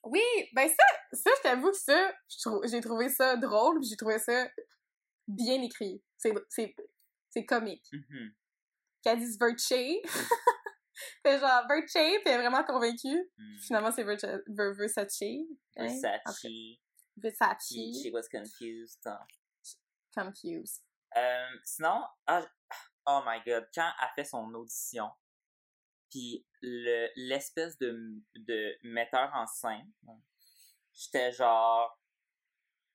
[0.04, 0.22] Oui,
[0.54, 2.12] ben ça, ça, je t'avoue que ça,
[2.70, 4.48] j'ai trouvé ça drôle, j'ai trouvé ça
[5.26, 6.02] bien écrit.
[6.18, 7.86] C'est, comique.
[7.92, 8.34] Mhm.
[9.02, 10.02] Qu'elle dise Verche.
[11.22, 13.30] fait genre Verche, puis elle est vraiment convaincue.
[13.36, 13.58] Mm.
[13.60, 15.22] Finalement, c'est Versace.
[15.22, 15.44] hein?
[15.76, 16.40] Versace.
[16.40, 16.80] She,
[17.16, 17.68] Versace.
[17.68, 19.06] she was confused.
[19.06, 19.18] hein.
[20.16, 20.82] Confused.
[21.16, 22.44] Euh, sinon, ah,
[23.06, 25.08] oh my god, quand elle fait son audition,
[26.10, 27.96] puis le l'espèce de,
[28.34, 29.90] de metteur en scène,
[30.92, 31.98] j'étais genre,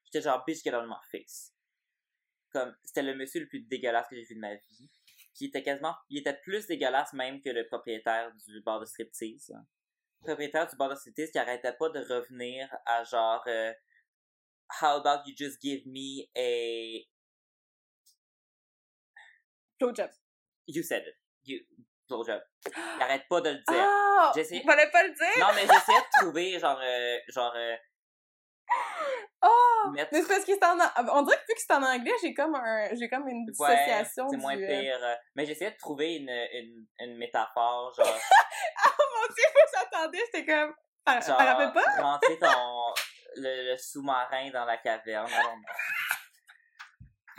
[0.05, 1.52] j'étais genre bitch get out of my face.
[2.53, 4.89] Comme, c'était le monsieur le plus dégueulasse que j'ai vu de ma vie.
[5.33, 9.51] Qui était quasiment, il était plus dégueulasse même que le propriétaire du bar de striptease.
[10.21, 13.73] Le propriétaire du bar de striptease qui arrêtait pas de revenir à genre, euh,
[14.81, 17.03] how about you just give me a
[19.79, 20.11] Blowjob.
[20.67, 21.15] You said it.
[21.45, 21.59] You
[22.07, 22.41] blowjob.
[22.67, 24.31] Il arrête pas de le dire.
[24.35, 25.39] J'ai essayé- Il fallait pas le dire!
[25.39, 27.75] Non, mais j'essayais de trouver genre euh, genre euh,
[29.43, 29.89] Oh!
[29.91, 30.77] mettre- Mais c'est parce que c'est en...
[31.17, 32.87] On dirait que vu que c'est en anglais, j'ai comme un...
[32.95, 34.63] J'ai comme une ouais, dissociation c'est moins du...
[34.63, 34.99] euh, pire.
[35.03, 38.07] euh, mais j'essayais de trouver une, une, une métaphore genre
[38.85, 40.73] Oh mon dieu, j'attendais, j'étais comme...
[41.05, 42.01] T'en genre t'en rappelles pas?
[42.01, 42.93] rentrer ton
[43.35, 45.27] le, le sous-marin dans la caverne.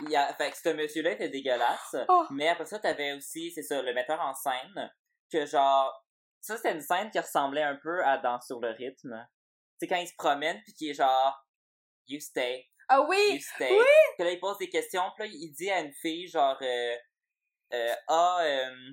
[0.01, 1.95] Il y a, fait que ce monsieur-là était dégueulasse.
[2.09, 2.25] Oh.
[2.29, 4.91] Mais après ça, t'avais aussi, c'est ça, le metteur en scène,
[5.31, 6.05] que genre,
[6.41, 9.25] ça c'était une scène qui ressemblait un peu à Danse sur le rythme.
[9.79, 11.44] Sais, quand il se promène, puis qui est genre,
[12.07, 13.39] you stay, Ah you oui!
[13.41, 13.71] stay.
[13.71, 13.85] oui!
[14.17, 16.95] Puis là, il pose des questions, puis là, il dit à une fille, genre, euh,
[17.73, 18.91] euh, ah, euh,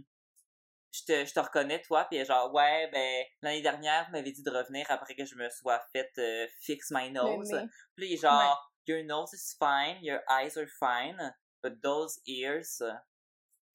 [0.92, 4.32] je te, je te reconnais, toi, puis elle genre, ouais, ben, l'année dernière, vous m'avez
[4.32, 7.50] dit de revenir après que je me sois fait euh, fix my nose.
[7.50, 7.66] nez.
[7.96, 11.16] Puis là, il genre, your nose is fine, your eyes are fine,
[11.62, 12.82] but those ears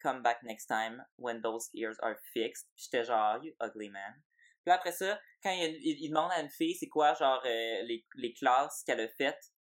[0.01, 2.67] come back next time when those ears are fixed.
[2.75, 4.21] Puis j'étais genre, you ugly man.
[4.67, 7.83] Puis après ça, quand il, il, il demande à une fille, c'est quoi, genre, euh,
[7.83, 9.53] les, les classes qu'elle a faites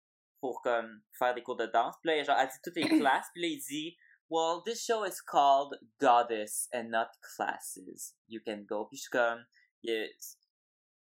[0.41, 1.95] pour, comme, faire des cours de danse.
[2.03, 3.99] Puis là, genre, elle dit toutes les classes, puis là, il dit,
[4.31, 8.15] well, this show is called Goddess and not Classes.
[8.29, 8.87] You can go.
[8.87, 9.45] Puis je suis comme,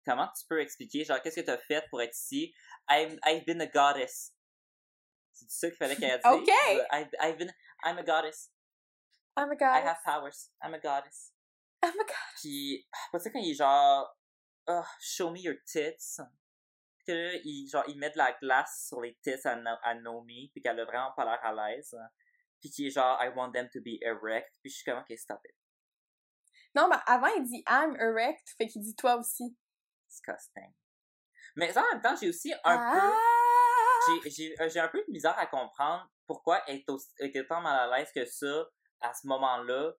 [0.05, 2.53] comment tu peux expliquer, genre, qu'est-ce que t'as fait pour être ici?
[2.90, 4.34] I'm, I've been a goddess.
[5.34, 6.24] C'est ça qu'il fallait qu'elle dise?
[6.32, 6.51] Ok.
[6.90, 7.53] I've, I've been,
[7.84, 8.51] I'm a goddess.
[9.36, 9.84] Oh my I god.
[9.84, 10.51] have powers.
[10.61, 11.34] I'm a goddess.
[11.85, 12.16] Oh my god.
[12.41, 14.16] Puis, après ça, quand il est genre,
[14.68, 16.16] oh, show me your tits.
[16.97, 19.95] Puis que là, il, genre, il met de la glace sur les tits à, à
[19.95, 21.95] Naomi, puis qu'elle a vraiment pas l'air à l'aise.
[22.61, 24.51] Puis qui est genre, I want them to be erect.
[24.62, 25.55] Puis je suis comme, ok, stop it.
[26.74, 29.57] Non, mais avant, il dit I'm erect, fait qu'il dit toi aussi.
[30.09, 30.72] Disgusting.
[31.57, 32.99] Mais ça, en même temps, j'ai aussi un peu.
[33.01, 33.35] ah!
[34.26, 36.82] j'ai euh, j'ai un peu de misère à comprendre pourquoi elle
[37.18, 38.66] est autant mal à l'aise que ça
[39.01, 39.93] à ce moment-là.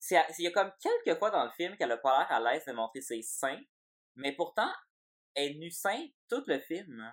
[0.00, 2.40] C'est- Il y a comme quelques fois dans le film qu'elle a pas l'air à
[2.40, 3.60] l'aise de montrer ses seins,
[4.16, 4.70] mais pourtant,
[5.34, 7.12] elle est nue sein tout le film.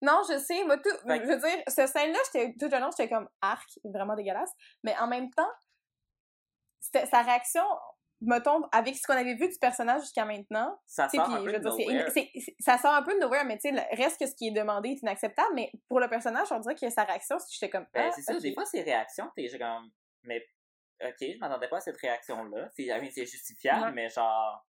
[0.00, 2.90] Non, je sais, moi, tout, Fait je veux dire, ce scène-là, j'étais, tout le long,
[2.96, 4.52] j'étais comme arc, vraiment dégueulasse.
[4.84, 5.50] Mais en même temps,
[6.80, 7.64] sa réaction,
[8.20, 11.26] mettons, avec ce qu'on avait vu du personnage jusqu'à maintenant, Ça sort
[12.60, 14.52] ça sort un peu de nowhere, mais tu sais, le- reste que ce qui est
[14.52, 18.06] demandé est inacceptable, mais pour le personnage, on dirait que sa réaction, j'étais comme, Ben,
[18.08, 19.90] ah, c'est ça, des fois, ces réactions, t'es genre comme,
[20.22, 20.46] mais,
[21.02, 22.68] ok, je m'attendais pas à cette réaction-là.
[22.74, 23.92] C'est, I mean, c'est justifiable, Ouais.
[23.92, 24.66] mais genre,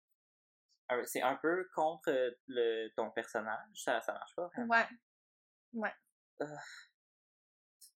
[1.05, 2.11] c'est un peu contre
[2.47, 4.47] le, ton personnage, ça, ça marche pas.
[4.47, 4.75] vraiment.
[5.73, 5.93] Ouais.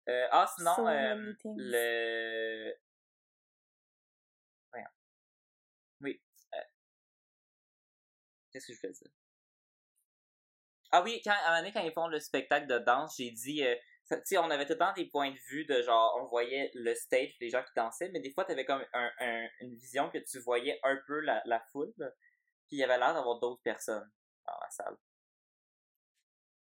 [0.10, 2.74] Euh, ah, sinon, So euh, le...
[4.72, 4.88] Voyons.
[6.02, 6.22] Oui.
[6.54, 6.58] euh,
[8.52, 9.12] Qu'est-ce que je faisais dire?
[10.92, 13.32] Ah oui, quand, à un moment donné, quand ils font le spectacle de danse, j'ai
[13.32, 13.64] dit...
[14.26, 16.94] sais, on avait tout le temps des points de vue de genre, on voyait le
[16.96, 20.18] stage, les gens qui dansaient, mais des fois, t'avais comme un, un- une vision que
[20.20, 21.94] tu voyais un peu la, la foule,
[22.68, 24.10] puis il y avait l'air d'avoir d'autres personnes
[24.46, 24.98] dans la salle.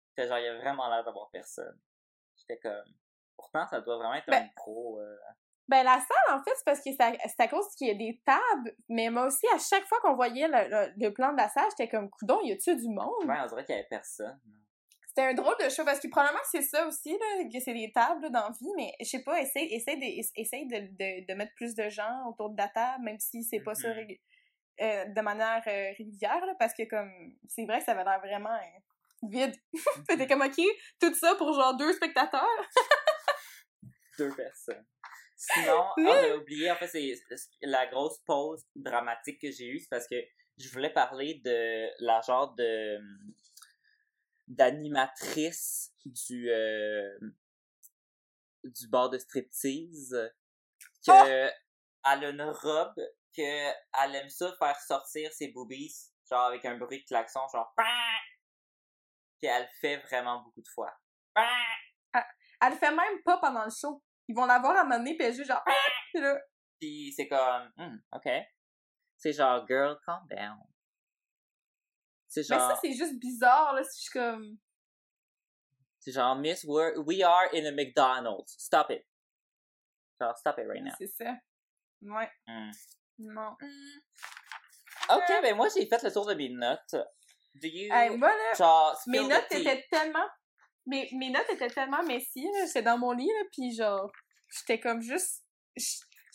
[0.10, 1.80] C'était genre, il y avait vraiment l'air d'avoir personne.
[2.38, 2.84] J'étais comme...
[3.38, 5.00] Pourtant, ça doit vraiment être Ben, un pro...
[5.00, 5.18] euh,
[5.68, 7.92] Ben, la salle, en fait, c'est parce que c'est à, c'est à cause qu'il y
[7.92, 11.32] a des tables, mais moi aussi, à chaque fois qu'on voyait le, le- le plan
[11.32, 13.26] de la salle, j'étais comme, coudon, y a-tu du monde?
[13.26, 14.40] Ouais, on dirait qu'il y avait personne.
[15.14, 17.92] C'était un drôle de show, parce que probablement c'est ça aussi, là, que c'est des
[17.92, 21.26] tables là, dans la vie, mais je sais pas, essaye, essaye, de, essaye de, de,
[21.28, 23.96] de mettre plus de gens autour de la table, même si c'est pas ça Mhm.
[23.96, 24.22] rég-
[24.80, 27.12] euh, de manière euh, régulière, là, parce que comme,
[27.50, 29.54] c'est vrai que ça avait l'air vraiment euh, vide.
[30.10, 30.62] C'était comme, ok,
[31.02, 32.48] tout ça pour genre deux spectateurs.
[34.18, 34.86] Deux personnes.
[35.36, 37.14] Sinon, on a oublié, en fait, c'est
[37.62, 40.16] la grosse pause dramatique que j'ai eue, c'est parce que
[40.58, 43.00] je voulais parler de la genre de
[44.56, 47.20] d'animatrice du euh,
[48.64, 50.16] du bar de striptease
[51.06, 53.00] que elle a une robe
[53.36, 57.74] que elle aime ça faire sortir ses boobies genre avec un bruit de klaxon genre
[59.42, 60.94] puis elle le fait vraiment beaucoup de fois
[62.62, 64.04] Elle le fait même pas pendant le show.
[64.28, 65.64] Ils vont la voir à donné, puis elle juste genre,
[66.14, 66.40] Puis là,
[66.80, 68.30] Puis c'est comme, Hmm, ok.
[69.18, 70.60] C'est genre, girl, calm down.
[72.32, 73.82] C'est Mais ça, c'est juste bizarre, là.
[73.84, 74.58] Je suis comme.
[76.00, 78.56] c'est genre, Miss, we're, we are in a McDonald's.
[78.58, 79.06] Stop it.
[80.20, 80.94] Genre, stop it right now.
[80.98, 81.36] C'est ça.
[82.02, 82.30] Ouais.
[82.48, 82.72] Hmm.
[83.20, 83.52] Non.
[85.10, 86.96] Ok, ben moi j'ai fait le tour de mes notes.
[87.56, 90.26] Do you, Hey, moi, là, genre, mes notes étaient tellement.
[90.86, 92.66] Mes, mes notes étaient tellement messies, là.
[92.66, 94.10] J'étais dans mon lit, là, puis genre.
[94.48, 95.44] J'étais comme juste.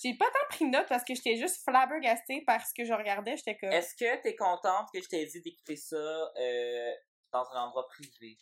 [0.03, 3.37] J'ai pas tant pris note parce que j'étais juste flabbergastée par ce que je regardais.
[3.37, 3.73] J'étais comme.
[3.73, 6.93] Est-ce que t'es contente que je t'ai dit d'écouter ça euh,
[7.33, 8.37] dans un endroit privé?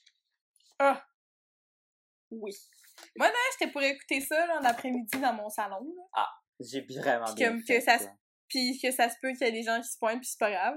[2.31, 2.53] Oui.
[3.17, 6.29] Moi, là, j'étais pour écouter ça, là, en après-midi dans mon salon, là.
[6.61, 7.99] J'ai vraiment Puis bien comme fait que ça
[8.49, 10.39] Puis que ça se peut qu'il y ait des gens qui se pointent, puis c'est
[10.39, 10.77] pas grave.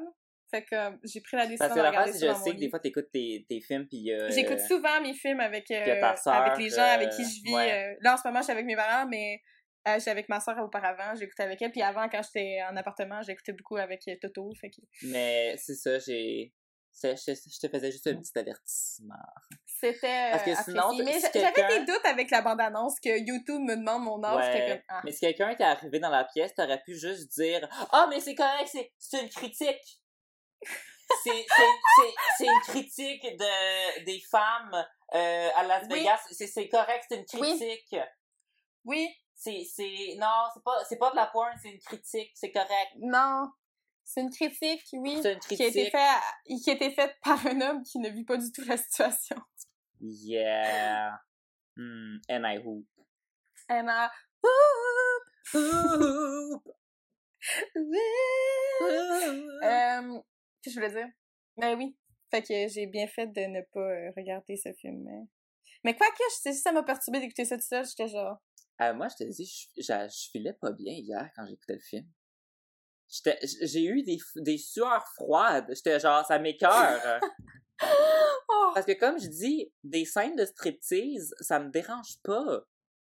[0.50, 2.52] Fait que euh, j'ai pris la décision Parce de que regarder ça je dans sais
[2.52, 5.84] que des fois t'écoutes tes, tes films puis euh, J'écoute souvent mes films avec, euh,
[5.84, 7.54] que les gens avec qui je vis.
[7.54, 7.98] ouais.
[8.00, 9.42] là, en ce moment, je suis avec mes parents, mais
[9.88, 11.16] euh, j'étais avec ma soeur auparavant.
[11.16, 11.72] J'écoutais avec elle.
[11.72, 14.52] Puis avant, quand j'étais en appartement, j'écoutais beaucoup avec euh, Toto.
[14.60, 16.54] Fait que Mais c'est ça, j'ai.
[17.04, 19.14] Je, je te faisais juste un petit avertissement.
[19.68, 20.96] c'était Parce que euh, sinon.
[21.06, 24.46] Mais si j'a- j'avais des doutes avec la bande-annonce que YouTube me demande mon âge.
[24.46, 24.72] J'étais Ouais.
[24.78, 25.02] comme, ah.
[25.06, 28.34] Mais si quelqu'un était arrivé dans la pièce, t'aurais pu juste dire Ah, mais c'est
[28.34, 28.68] correct,
[28.98, 30.02] c'est, une critique.
[31.24, 36.00] c'est, une critique de, des femmes euh, à Las Oui.
[36.00, 36.20] Vegas.
[36.32, 37.58] C'est, c'est correct, c'est une Oui.
[37.60, 37.96] critique.
[38.86, 39.08] Oui,
[39.40, 42.94] C'est, c'est, non, c'est pas, c'est pas de la porn, c'est une critique, c'est correct.
[42.98, 43.52] Non.
[44.04, 45.20] C'est une critique, oui.
[45.22, 45.92] C'est une Qui a été critique.
[45.92, 48.78] faite qui a été faite par un homme qui ne vit pas du tout la
[48.78, 49.36] situation.
[50.02, 51.20] Yeah.
[51.76, 52.88] Hmm, and I hope.
[53.70, 54.10] And I...
[59.64, 60.20] Euh,
[60.62, 61.10] qu'est-ce que je voulais dire?
[61.58, 61.96] Ben oui.
[62.32, 65.04] Fait que j'ai bien fait de ne pas euh, regarder ce film.
[65.04, 65.28] Mais,
[65.84, 68.38] mais quoi que, je sais, ça m'a perturbé d'écouter ça tout seul, j'étais genre...
[68.82, 71.80] Euh, moi, je te dis, je, je, je filais pas bien hier quand j'écoutais le
[71.80, 72.08] film.
[73.10, 75.66] J'étais- J'ai eu des, des sueurs froides.
[75.74, 77.22] J'étais genre, ça m'écœure.
[77.82, 78.72] Oh!
[78.74, 82.64] Parce que comme je dis, des scènes de striptease, ça me dérange pas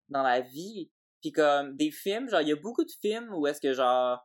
[0.09, 0.91] dans la vie.
[1.21, 4.21] Puis comme des films, genre il y a beaucoup de films où est-ce que genre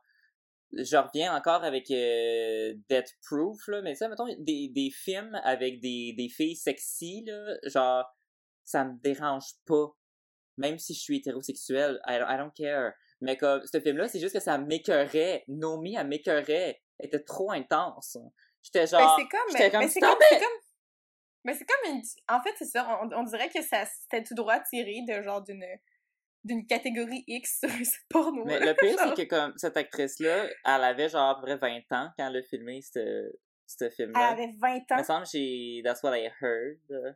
[0.72, 5.80] je reviens encore avec euh, Death Proof là, mais ça mettons des, des films avec
[5.80, 8.04] des, des filles sexy là, genre
[8.64, 9.86] ça me dérange pas.
[10.58, 12.92] Même si je suis hétérosexuel, I, don't- I don't care.
[13.20, 15.44] Mais comme ce film là, c'est juste que ça m'écœurait.
[15.48, 16.80] Nomi, elle m'écœurait.
[16.98, 18.16] Elle était trop intense.
[18.62, 19.40] J'étais Ben, genre c'est comme...
[19.70, 20.10] comme, ben, c'est comme...
[20.18, 20.60] comme...
[21.44, 22.02] Ben, c'est comme une...
[22.28, 23.00] En fait, c'est ça.
[23.02, 25.64] On, on dirait que ça c'était tout droit tiré de genre d'une
[26.44, 28.44] d'une catégorie X sur ce porno.
[28.44, 31.78] Mais le pire, c'est que comme cette actrice-là, elle avait genre à peu près 20
[31.92, 33.32] ans quand elle a filmé ce,
[33.66, 34.28] ce Elle film-là.
[34.28, 35.04] avait 20 Il me ans.
[35.04, 35.82] semble que j'ai...
[35.84, 36.78] That's what I heard.
[36.90, 37.12] Uh,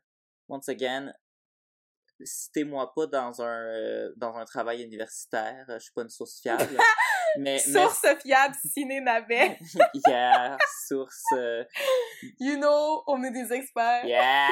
[0.48, 1.14] Once again,
[2.24, 5.64] citez-moi pas dans un euh, dans un travail universitaire.
[5.68, 6.66] Je suis pas une source fiable.
[7.38, 9.58] mais, mais Source fiable, ciné navet.
[10.06, 10.56] yeah,
[10.88, 11.22] source...
[11.34, 11.64] euh,
[12.40, 14.04] You know, on est des experts.
[14.06, 14.48] yeah!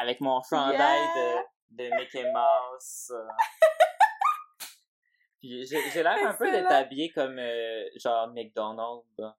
[0.00, 1.42] Avec mon chandail Yeah.
[1.70, 3.10] de, de Mickey Mouse.
[3.12, 3.28] euh.
[5.40, 9.06] Puis j'ai l'air un peu d'être habillé comme euh, genre McDonald's.
[9.18, 9.36] là.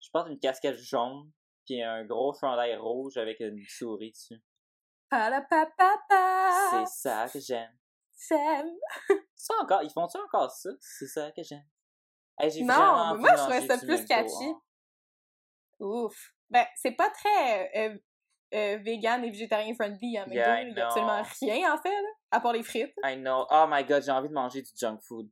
[0.00, 1.30] Je porte une casquette jaune
[1.66, 4.40] puis un gros chandail rouge avec une souris dessus.
[6.70, 7.72] C'est ça que j'aime.
[8.28, 8.70] J'aime.
[9.34, 10.68] Ça encore, ils font-tu encore ça?
[10.80, 11.64] C'est ça que j'aime.
[12.38, 14.44] Hey, Non, mais moi, je trouvais ça plus catchy.
[14.44, 14.60] hein.
[15.80, 16.34] Ouf.
[16.50, 17.98] Ben, c'est pas très euh,
[18.54, 20.34] euh, vegan et végétarien friendly à McDo.
[20.34, 22.92] Yeah, I Il y a absolument rien, en fait, là, à part les frites.
[23.04, 23.46] I know.
[23.50, 25.28] Oh my god, j'ai envie de manger du junk food.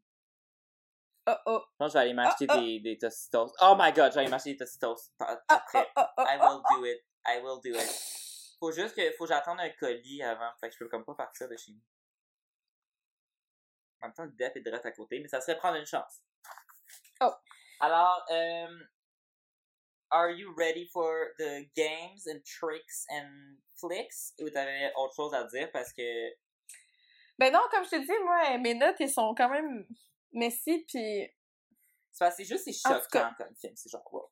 [1.27, 1.63] Oh, oh.
[1.81, 2.61] Je vais aller m'acheter Ah, ah.
[2.61, 3.53] des, des Tostitos.
[3.61, 5.87] Oh my god, je vais aller m'acheter des Tostitos Oh, oh, après.
[5.97, 7.05] oh, oh, I oh, will do it.
[7.27, 8.25] I will do it.
[8.59, 10.51] Faut juste que, faut que j'attende un colis avant.
[10.61, 11.81] Fait que je peux comme pas partir de chez nous.
[14.01, 16.23] En même temps, le DEP est direct à côté, mais ça serait prendre une chance.
[17.21, 17.33] Oh.
[17.81, 18.79] Alors, euh,
[20.11, 24.35] are you ready for the games and tricks and flicks?
[24.41, 26.31] Ou t'avais autre chose à dire parce que
[27.39, 29.87] Ben non, comme je te dis, moi, mes notes, elles sont quand même
[30.33, 31.29] messy, puis...
[32.13, 34.29] c'est juste c'est choquant comme film, c'est genre wow.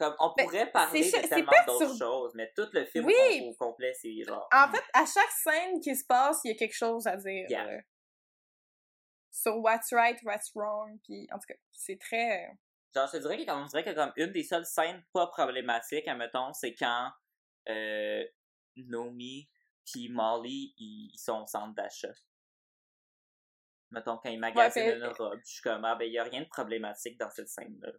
[0.00, 3.42] Comme on Ben, pourrait parler de tellement d'autres sur- choses, mais tout le film Oui.
[3.44, 6.56] au, complet c'est genre En fait, à chaque scène qui se passe, il y a
[6.56, 7.44] quelque chose à dire.
[7.50, 7.68] Yeah.
[7.68, 7.80] euh,
[9.30, 12.46] sur what's right, what's wrong, puis en tout cas, c'est très...
[12.46, 12.52] euh,
[12.94, 16.08] Genre, je te dirais que, on dirait que comme une des seules scènes pas problématiques,
[16.08, 17.10] admettons, c'est quand
[17.68, 18.24] euh,
[18.76, 19.50] Nomi
[19.84, 22.08] puis Molly, ils, sont au centre d'achat.
[23.90, 26.24] Mettons, quand ils magasinent Ouais, une robe, je suis comme, ah ben, il y a
[26.24, 27.92] rien de problématique dans cette scène-là.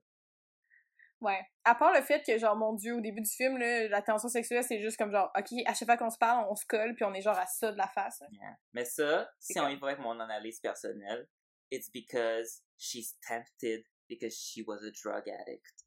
[1.21, 1.39] Ouais.
[1.63, 4.27] À part le fait que, genre, mon Dieu, au début du film, là, la tension
[4.27, 6.95] sexuelle, c'est juste comme genre, OK, à chaque fois qu'on se parle, on se colle,
[6.95, 8.23] puis on est genre à ça de la face.
[8.31, 8.57] Yeah.
[8.73, 11.27] Mais ça, si on y va avec mon analyse personnelle,
[11.69, 15.85] it's because she's tempted because she was a drug addict.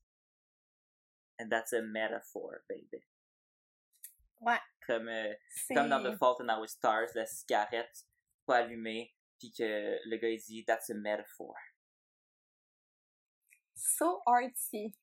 [1.41, 3.05] And that's a metaphor, baby.
[4.41, 4.61] Ouais.
[4.87, 5.35] Comme, euh,
[5.74, 8.05] comme dans The Fault in Our Stars, la cigarette
[8.47, 11.54] pas allumée, puis que le gars il dit That's a metaphor.
[13.75, 14.95] So artsy.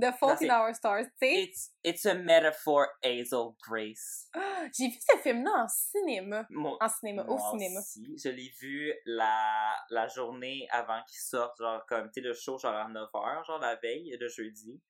[0.00, 1.42] The Fault in Our Stars, tu sais?
[1.42, 4.28] It's, it's a metaphor, Hazel Grace.
[4.72, 6.46] J'ai vu ce film-là en cinéma.
[6.80, 7.80] En cinéma, au moi cinéma.
[7.80, 12.32] aussi, je l'ai vu la, la journée avant qu'il sorte, genre comme, tu sais, le
[12.32, 14.80] show, genre à 9h, genre la veille, le jeudi.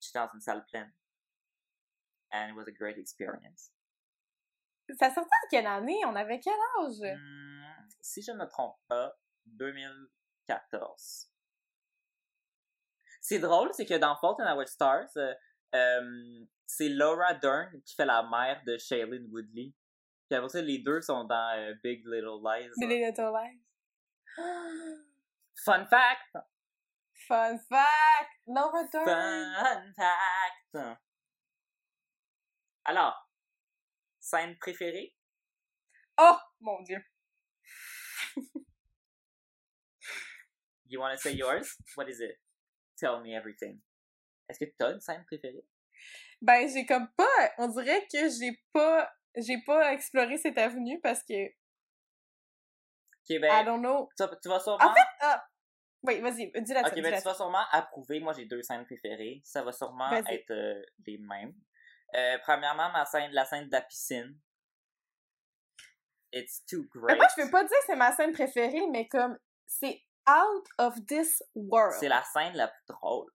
[0.00, 0.92] J'étais dans une salle pleine.
[2.32, 3.72] And it was a great experience.
[4.98, 6.00] Ça sortait en quelle année?
[6.06, 7.00] On avait quel âge?
[7.00, 9.12] Hmm, si je ne me trompe pas,
[9.46, 11.29] 2014.
[13.20, 15.34] C'est drôle, c'est que dans Fault in Our Stars, euh,
[15.74, 19.74] euh, c'est Laura Dern qui fait la mère de Shailene Woodley.
[20.28, 22.70] Puis après ça, les deux sont dans euh, Big Little Lies.
[22.78, 23.60] Billy Little Lies.
[25.64, 26.38] Fun fact!
[27.28, 28.30] Fun fact!
[28.46, 29.04] Laura Dern!
[29.04, 30.98] Fun fact!
[32.84, 33.30] Alors,
[34.18, 35.14] scène préférée?
[36.18, 36.36] Oh!
[36.60, 37.04] Mon Dieu.
[40.86, 41.76] You wanna say yours?
[41.94, 42.36] What is it?
[43.00, 43.80] Tell me everything.
[44.48, 45.64] Est-ce que t'as une scène préférée?
[46.42, 47.52] Ben, j'ai comme pas...
[47.58, 49.10] On dirait que j'ai pas...
[49.36, 51.46] J'ai pas exploré cette avenue parce que...
[51.46, 54.08] Ok, I ben, don't know.
[54.18, 54.84] tu, tu vas sûrement...
[54.84, 55.42] En fait, ah,
[56.02, 58.20] oui, vas-y, dis la Ok, ben tu vas sûrement approuver.
[58.20, 59.40] Moi, j'ai deux scènes préférées.
[59.44, 61.54] Ça va sûrement être euh, les mêmes.
[62.16, 64.38] Euh, premièrement, ma scène, la scène de la piscine.
[66.32, 67.16] It's too Mais great.
[67.18, 70.94] moi, je veux pas dire que c'est ma scène préférée, mais comme, c'est out of
[71.06, 71.96] this world.
[71.98, 73.30] C'est la scène la plus drôle.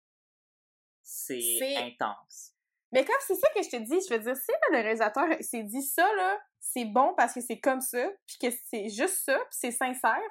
[1.03, 2.53] C'est intense.
[2.91, 5.63] Mais comme c'est ça que je te dis, je veux dire, si le réalisateur s'est
[5.63, 9.37] dit ça, là, c'est bon parce que c'est comme ça, puis que c'est juste ça,
[9.37, 10.21] puis c'est sincère.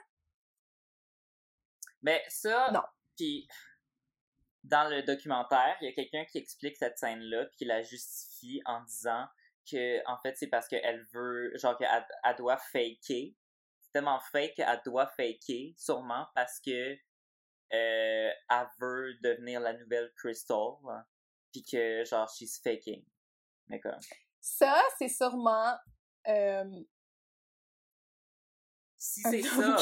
[2.02, 2.82] Mais ça, Non.
[3.16, 3.46] puis
[4.62, 8.62] dans le documentaire, il y a quelqu'un qui explique cette scène-là, puis qui la justifie
[8.64, 9.26] en disant
[9.70, 13.34] que en fait c'est parce qu'elle veut, genre qu'elle elle doit faker.
[13.94, 16.94] Tellement fake qu'elle doit faker, sûrement parce que
[17.72, 20.74] euh, elle veut devenir la nouvelle Crystal,
[21.52, 23.04] puis que genre she's faking.
[23.68, 23.98] Mais comme
[24.40, 25.76] Ça, c'est sûrement...
[26.26, 26.82] Euh,
[28.98, 29.76] si c'est ça,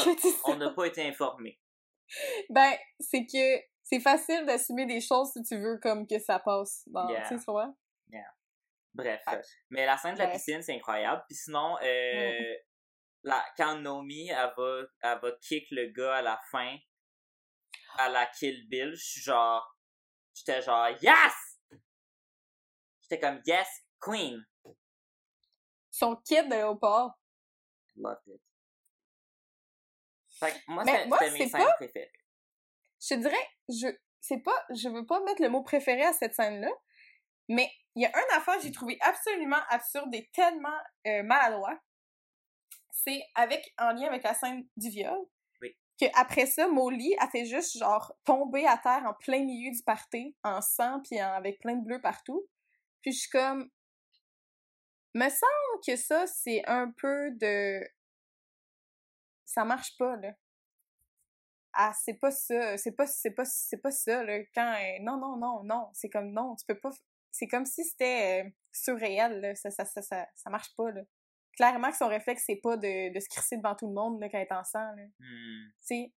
[0.45, 1.59] on n'a pas été informé.
[2.49, 6.83] Ben, c'est que c'est facile d'assumer des choses si tu veux comme que ça passe
[6.87, 7.09] dans...
[7.09, 7.27] Yeah.
[7.27, 7.45] Tu sais?
[8.93, 9.23] Bref.
[9.25, 9.41] Ah.
[9.71, 10.37] Mais la scène de la Bref.
[10.37, 11.23] piscine, c'est incroyable.
[11.27, 12.72] Puis sinon, euh, Mm.
[13.23, 16.77] La, quand Nomi, elle va, elle va kick le gars à la fin,
[17.97, 19.77] à la Kill Bill, je suis genre,
[20.33, 21.33] j'étais genre, yes!
[23.01, 23.67] J'étais comme, yes,
[24.01, 24.43] queen!
[25.89, 27.17] Son kid de léopard.
[27.95, 28.41] Loved it.
[30.39, 32.11] Fait que moi, c'était mes scènes pas- préférées.
[32.99, 33.87] je te dirais, je
[34.19, 36.71] c'est pas, je veux pas mettre le mot préféré à cette scène-là,
[37.49, 41.77] mais il y a un affaire que j'ai trouvé absolument absurde et tellement euh, maladroit.
[43.05, 45.19] C'est avec, en lien avec la scène du viol.
[45.61, 45.75] Oui.
[45.99, 49.83] Que après ça, Molly, a fait juste genre tomber à terre en plein milieu du
[49.83, 52.45] party, en sang puis en- avec plein de bleu partout.
[53.01, 53.69] Puis je suis comme,
[55.13, 57.81] me semble que ça c'est un peu de,
[59.45, 60.33] ça marche pas là
[61.73, 65.17] ah c'est pas ça c'est pas c'est pas c'est pas ça là quand euh, non
[65.17, 66.91] non non non c'est comme non tu peux pas
[67.31, 71.01] c'est comme si c'était euh, surréel là ça ça, ça ça ça marche pas là
[71.55, 74.29] clairement que son réflexe c'est pas de, de se crisser devant tout le monde là
[74.29, 75.69] quand elle est en sang là tu Hmm.
[75.79, 76.13] sais?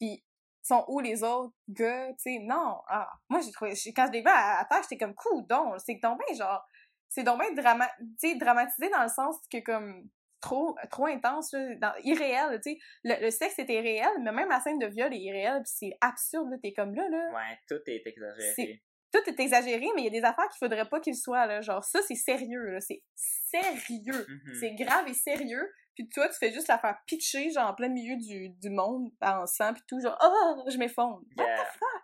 [0.00, 0.24] Puis
[0.62, 2.38] sont où les autres gars tu sais?
[2.40, 5.72] Non ah moi j'ai trouvé quand je l'ai vu à, à terre j'étais comme coudon
[5.78, 6.64] c'est donc genre
[7.08, 7.88] c'est donc drama
[8.18, 10.08] sais dramatisé dans le sens que comme
[10.40, 12.78] trop trop intense là, dans, irréel tu sais?
[13.04, 15.96] Le, le sexe était réel, mais même la scène de viol est irréelle, puis c'est
[16.00, 17.30] absurde, t'es comme là, là.
[17.32, 18.82] Ouais, tout est exagéré.
[19.12, 21.60] Tout est exagéré, mais il y a des affaires qu'il faudrait pas qu'il soit, là.
[21.60, 22.80] Genre, ça, c'est sérieux, là.
[22.80, 24.26] C'est sérieux.
[24.28, 24.54] Mhm.
[24.58, 25.70] C'est grave et sérieux.
[25.94, 29.10] Puis toi, tu fais juste la faire pitcher, genre, en plein milieu du, du monde,
[29.20, 31.20] en sang, puis tout, genre, oh, je m'effondre.
[31.36, 31.56] What Yeah.
[31.64, 32.02] the fuck?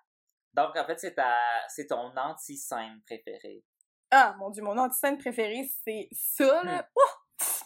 [0.53, 1.35] Donc, en fait, c'est ta,
[1.69, 3.65] c'est ton anti-scène préférée.
[4.11, 6.83] Ah, mon dieu, mon anti-scène préférée, c'est ça, là.
[6.83, 6.87] Hmm.
[6.97, 7.03] Oh!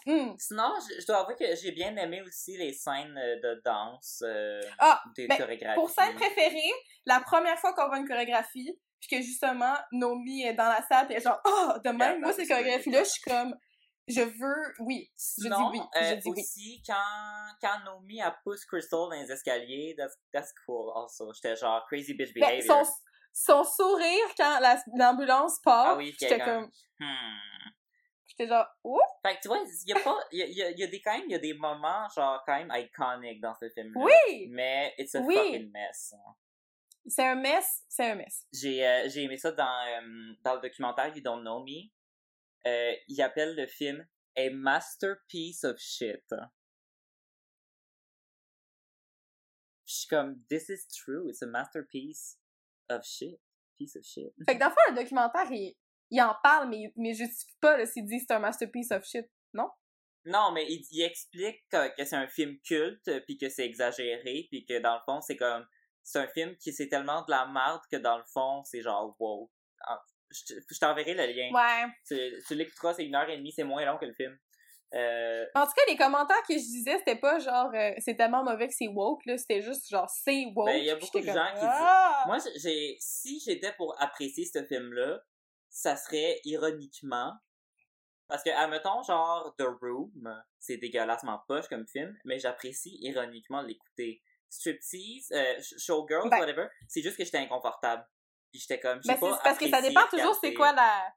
[0.05, 0.35] Hmm.
[0.37, 4.21] Sinon, je, je dois avouer que j'ai bien aimé aussi les scènes euh, de danse,
[4.25, 5.79] euh, Ah, des ben, chorégraphies.
[5.79, 6.71] Pour scène préférée,
[7.05, 8.77] la première fois qu'on voit une chorégraphie,
[9.07, 12.21] puis que justement, Nomi est dans la salle, puis elle est genre, oh, de même,
[12.21, 13.53] moi, ces de chorégraphies-là, je suis comme,
[14.07, 15.11] je veux, oui.
[15.15, 16.39] Sinon, oui, euh, je dis oui.
[16.41, 16.93] aussi, quand,
[17.61, 21.31] quand Naomi a pousse Crystal dans les escaliers, that's, that's cool also.
[21.33, 22.85] J'étais genre crazy bitch Ben, behavior.
[22.85, 22.91] son,
[23.33, 26.69] son sourire quand la- l'ambulance part, ah oui, j'étais comme,
[26.99, 27.37] hmm.
[28.27, 30.69] j'étais genre, oh, Fait que tu vois, il y a pas, il y y a-
[30.71, 33.41] il y a des, quand même, il y a des moments, genre, quand même iconiques
[33.41, 34.01] dans ce film-là.
[34.03, 34.47] oui!
[34.49, 35.35] Mais it's a Oui.
[35.35, 36.13] fucking mess.
[36.13, 36.33] hein.
[37.05, 38.45] C'est un mess, c'est un mess.
[38.53, 41.89] J'ai euh, j'ai aimé ça dans, euh, dans le documentaire You Don't Know Me.
[42.65, 44.07] Euh, il appelle le film
[44.37, 46.23] A Masterpiece of Shit.
[49.85, 52.39] Je suis comme, this is true, it's a masterpiece
[52.89, 53.39] of shit.
[53.77, 54.33] Piece of shit.
[54.47, 55.75] Fait que dans le fond, le documentaire, il,
[56.09, 59.69] il en parle, mais, mais justifie pas, s'il dit c'est un masterpiece of shit, non?
[60.25, 64.47] Non, mais il, il explique que, que c'est un film culte, puis que c'est exagéré,
[64.49, 65.67] puis que dans le fond, c'est comme,
[66.03, 69.15] c'est un film qui c'est tellement de la merde que dans le fond, c'est genre,
[69.19, 69.49] wow.
[70.29, 71.51] Je te- je t'enverrai le lien.
[71.53, 71.91] Ouais.
[72.07, 74.35] Tu, tu l'écouteras, c'est une heure et demie, c'est moins long que le film.
[74.95, 78.43] Euh, En tout cas, les commentaires que je disais, c'était pas genre euh, c'est tellement
[78.43, 79.37] mauvais que c'est woke, là.
[79.37, 80.65] C'était juste genre c'est woke.
[80.67, 82.23] Ben, il y a beaucoup de gens comme, qui disent- Ah!
[82.27, 85.19] moi, j'ai- j'ai, si j'étais pour apprécier ce film-là,
[85.69, 87.33] ça serait ironiquement.
[88.27, 94.21] Parce que, admettons, genre, The Room, c'est dégueulassement poche comme film, mais j'apprécie ironiquement l'écouter.
[94.55, 98.05] Striptease, euh, sh- Showgirls, Ben- whatever, c'est juste que j'étais inconfortable.
[98.51, 101.11] Puis j'étais comme, Ben, pas parce que ça dépend toujours c'est quoi la.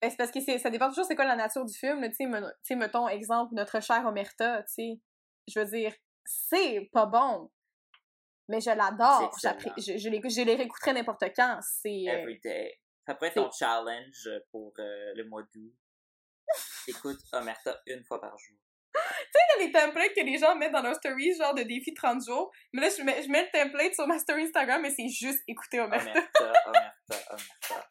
[0.00, 2.14] Ben, c'est parce que c'est- ça dépend toujours c'est quoi la nature du film, tu
[2.14, 2.30] sais,
[2.62, 5.00] sais, mettons, exemple, notre chère Omerta, tu sais.
[5.48, 5.92] Je veux dire,
[6.24, 7.50] c'est pas bon.
[8.48, 9.30] Mais je l'adore.
[9.76, 11.58] Je, je, les, je les réécouterai n'importe quand.
[11.62, 12.04] C'est.
[12.08, 12.80] euh, Every day.
[13.06, 15.74] Ça pourrait être ton challenge pour euh, le mois d'août.
[16.86, 18.56] Écoute Omerta une fois par jour.
[19.32, 22.50] Sais, les templates que les gens mettent dans leur story, genre de défi 30 jours.
[22.72, 25.40] Mais là, je mets, je mets le template sur ma story Instagram, mais c'est juste
[25.46, 26.10] écouter Omerta.
[26.10, 27.88] Omerta, Omerta, Omerta.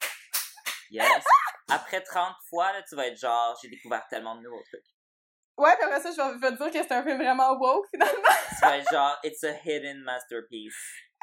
[0.90, 1.24] Yes.
[1.70, 4.86] Après 30 fois, là, tu vas être genre, j'ai découvert tellement de nouveaux trucs.
[5.58, 7.58] Ouais, puis après ça, je vais, je vais te dire que c'est un film vraiment
[7.58, 8.22] woke, finalement.
[8.50, 10.76] Tu vas être genre, it's a hidden masterpiece.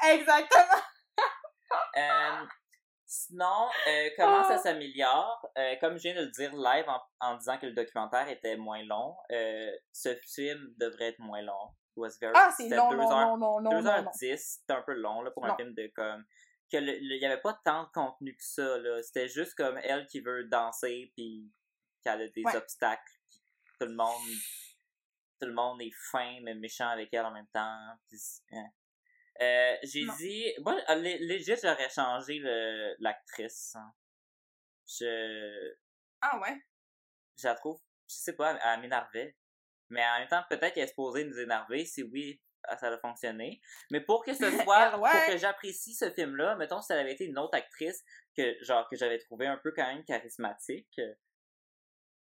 [0.07, 0.81] Exactement.
[1.97, 2.45] Euh,
[3.05, 4.57] sinon, euh, comment ça Ah.
[4.57, 5.49] s'améliore?
[5.57, 8.57] Euh, comme je viens de le dire live en, en disant que le documentaire était
[8.57, 11.69] moins long, euh, ce film devrait être moins long.
[11.91, 14.11] It was very- Ah, c'est long, deux non, heures- non, non, non, non, non.
[14.11, 16.25] 2h10, c'était un peu long là, pour un film de comme.
[16.71, 19.01] que Il y avait pas tant de contenu que ça, là.
[19.03, 21.51] C'était juste comme elle qui veut danser, puis
[22.03, 22.55] qu'elle a des Ouais.
[22.55, 23.39] obstacles, puis
[23.79, 24.21] tout le monde.
[25.39, 27.61] Tout le monde est fin, mais méchant avec elle en même temps.
[28.51, 28.65] hein.
[29.41, 30.53] Euh, j'ai dit.
[30.61, 32.39] Moi, legit, j'aurais changé
[32.99, 33.75] l'actrice.
[33.75, 33.93] hein.
[34.87, 35.73] Je.
[36.21, 36.55] Ah ouais?
[37.37, 37.79] Je la trouve.
[38.09, 39.35] Je sais pas, elle, m'énervait.
[39.89, 41.85] Mais en même temps, peut-être qu'elle est supposée nous énerver.
[41.85, 43.61] Si oui, ah, ça a fonctionné.
[43.91, 45.11] Mais pour que ce soit, ouais.
[45.11, 48.03] pour que j'apprécie ce film-là, mettons si elle avait été une autre actrice
[48.37, 50.99] que genre que j'avais trouvé un peu quand même charismatique,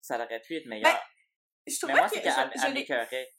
[0.00, 0.92] ça aurait pu être meilleur.
[0.92, 1.00] Ben,
[1.66, 3.32] Je Mais moi, que c'est qu'elle m'écœurait.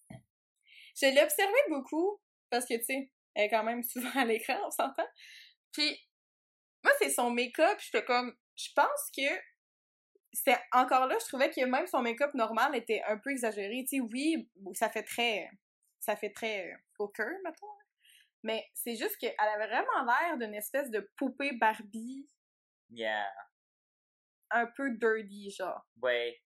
[0.96, 4.58] je l'ai observé beaucoup, parce que, tu sais, elle est quand même souvent à l'écran,
[4.66, 5.08] on s'entend.
[5.72, 5.98] Puis,
[6.84, 9.22] moi, c'est son make-up, j'étais comme, je pense que
[10.34, 13.86] c'est encore là, je trouvais que même son make-up normal était un peu exagéré.
[13.90, 15.50] Tu sais, oui, ça fait très,
[16.00, 17.68] ça fait très au cœur, mettons.
[17.68, 17.84] là.
[18.44, 22.28] Mais c'est juste qu'elle avait vraiment l'air d'une espèce de poupée Barbie
[22.90, 23.30] Yeah.
[24.52, 25.86] un peu dirty, genre.
[26.02, 26.42] Ouais.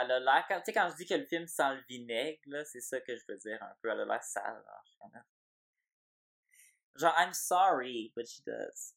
[0.00, 2.40] Elle a l'air, quand, tu sais, quand je dis que le film sent le vinaigre,
[2.46, 3.90] là, c'est ça que je veux dire un peu.
[3.90, 5.10] Elle a l'air sale, genre.
[6.98, 8.94] Genre, I'm sorry, but she does.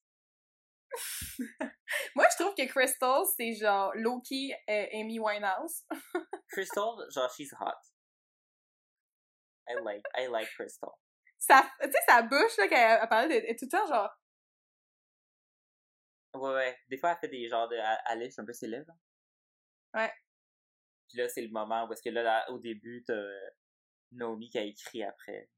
[2.16, 5.84] Moi, je trouve que Crystal, c'est genre Loki euh, Amy Winehouse.
[6.52, 7.78] Crystal, genre, she's hot.
[9.70, 10.94] I like, I like Crystal.
[11.40, 13.70] Sa, tu sais, sa bouche, là, quand elle, elle parlait, de, elle est tout le
[13.70, 14.10] temps genre,
[16.38, 16.78] Ouais, ouais.
[16.90, 17.78] Des fois, elle fait des genres de.
[18.10, 18.94] Elle, lèche un peu ses lèvres.
[19.94, 20.12] Ouais.
[21.08, 23.14] Puis là, c'est le moment où est-ce que là, là, au début, t'as
[24.12, 25.50] Naomi qui a écrit après.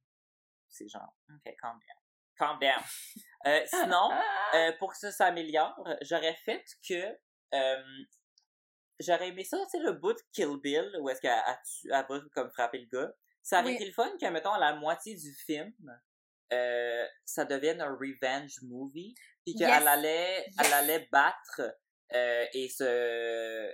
[0.70, 1.99] C'est genre, ok, calm down.
[2.40, 2.82] Calm down.
[3.46, 4.10] Euh, sinon,
[4.56, 7.18] euh, pour que ça s'améliore, j'aurais fait que.
[7.54, 7.84] euh,
[9.00, 12.04] j'aurais aimé ça, tu sais, le bout de Kill Bill, où est-ce qu'elle va
[12.34, 13.14] comme frapper le gars.
[13.42, 13.76] Ça aurait Oui.
[13.76, 15.74] été le fun que, mettons, à la moitié du film,
[16.52, 19.88] euh, ça devienne un revenge movie, puis qu'elle Yes.
[19.88, 20.56] allait, Yes.
[20.66, 21.62] elle allait battre
[22.12, 23.74] et se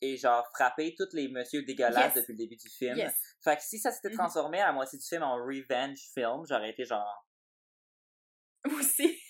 [0.00, 2.22] et genre frapper tous les messieurs dégueulasses Yes.
[2.22, 2.96] depuis le début du film.
[3.42, 4.16] Fait que si ça s'était Mhm.
[4.18, 7.26] transformé à la moitié du film en revenge film, j'aurais été genre
[8.78, 9.20] aussi.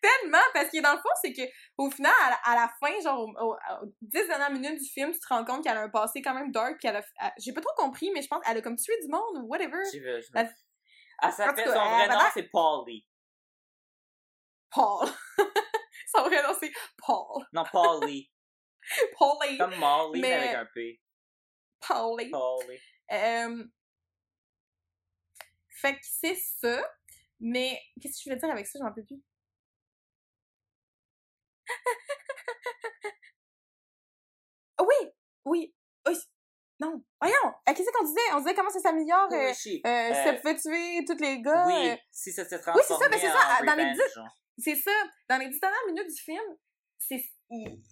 [0.00, 1.42] Tellement, parce que dans le fond, c'est que
[1.78, 4.88] au final, à la, à la fin, genre, au- au- aux 10 dernières minutes du
[4.88, 7.02] film, tu te rends compte qu'elle a un passé quand même dark, qu'elle a...
[7.20, 9.46] elle- J'ai pas trop compris, mais je pense qu'elle a comme tué du monde ou
[9.48, 9.78] whatever.
[9.92, 10.44] je veux- je La-
[11.50, 13.06] tout fait cas, son elle vrai nom, c'est Paulie.
[14.70, 15.08] Paul.
[16.14, 17.44] Son vrai nom, c'est Paul.
[17.52, 18.30] Non, Paulie.
[19.18, 19.58] Paulie.
[19.58, 20.28] Comme Molly, mais...
[20.28, 21.00] Mais- avec un P.
[21.80, 22.30] Paulie.
[22.30, 22.78] Paulie.
[23.12, 23.64] Euh,
[25.70, 26.82] Fait que c'est ça.
[27.40, 28.78] Mais qu'est-ce que je voulais dire avec ça?
[28.78, 29.20] Je m'en peux plus.
[34.80, 35.10] Oui!
[35.44, 35.74] Oui!
[36.06, 36.14] Oui!
[36.80, 37.02] Non!
[37.20, 37.34] Voyons!
[37.68, 38.20] Euh, Qu'est-ce qu'on disait?
[38.34, 39.28] On disait comment ça s'améliore?
[39.32, 39.80] euh, Oui, chi.
[39.86, 41.64] euh, Euh, ça pouvait tuer tous les gars.
[41.66, 44.18] oui, euh, si ça s'est Oui, c'est transformé ça, mais c'est ça, dans les dix-
[44.58, 44.90] c'est ça.
[45.28, 46.42] Dans les dix dernières minutes du film,
[46.98, 47.82] c'est il-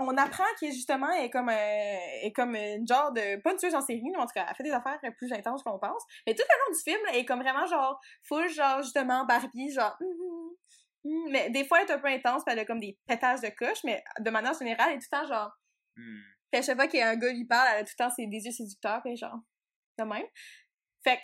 [0.00, 3.74] on apprend qu'elle justement est comme euh, est comme une genre de pas une tueuse
[3.74, 6.02] en série, mais en tout cas, elle fait des affaires plus intenses qu'on pense.
[6.26, 9.70] Mais tout le long du film, elle est comme vraiment genre full genre justement Barbie
[9.70, 11.30] genre hum, hum, hum.
[11.30, 13.48] mais des fois elle est un peu intense, puis elle a comme des pétages de
[13.48, 15.52] coche, mais de manière générale, elle est tout le temps genre
[15.98, 16.20] Hmm.
[16.52, 18.44] puis à chaque fois qu'un gars lui parle, elle a tout le temps ses, des
[18.44, 19.40] yeux séducteurs, puis genre,
[19.98, 20.26] de même.
[21.02, 21.22] Fait que...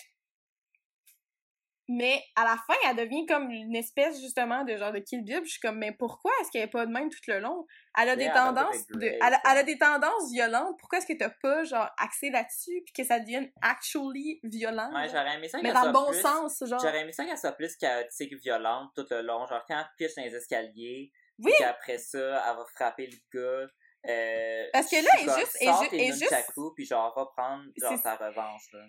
[1.87, 5.41] Mais à la fin, elle devient comme une espèce, justement, de genre de Kill Bill.
[5.45, 7.67] Je suis comme, mais pourquoi est-ce qu'elle est pas de même tout le long?
[7.99, 8.87] Elle a des Yeah, tendances...
[8.87, 10.79] De, elle, elle a des tendances violentes.
[10.79, 14.91] Pourquoi est-ce que t'as pas, genre, axé là-dessus, puis que ça devienne actually violent?
[14.95, 16.23] Ouais, j'aurais aimé ça mais dans le bon plus...
[16.23, 16.81] sens, genre.
[16.81, 19.47] J'aurais aimé ça qu'elle soit plus chaotique, violente tout le long.
[19.47, 21.53] Genre, quand elle pitch dans les escaliers, Oui!
[21.53, 23.69] puis qu'après ça, elle va frapper le gars.
[24.07, 28.17] Euh, Parce que là, elle est juste- est juste- puis genre, va prendre genre, ta
[28.17, 28.81] revanche, là.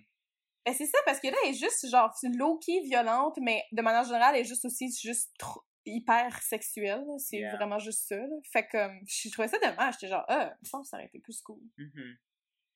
[0.66, 4.04] Ben c'est ça, parce que là, elle est juste, genre, low-key violente, mais de manière
[4.04, 7.06] générale, elle est juste aussi juste trop hyper sexuelle.
[7.20, 7.56] C'est Yeah.
[7.56, 8.16] vraiment juste ça.
[8.18, 8.36] là.
[8.52, 8.78] Fait que
[9.08, 9.94] je trouvais ça dommage.
[9.96, 11.62] J'étais genre, ah, me semble que ça aurait été plus cool.
[11.78, 12.18] Mhm.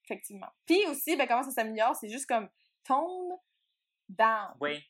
[0.05, 0.49] Effectivement.
[0.65, 2.49] Puis aussi, ben comment ça s'améliore, c'est juste comme
[2.83, 3.31] tone
[4.07, 4.55] down.
[4.61, 4.83] Oui.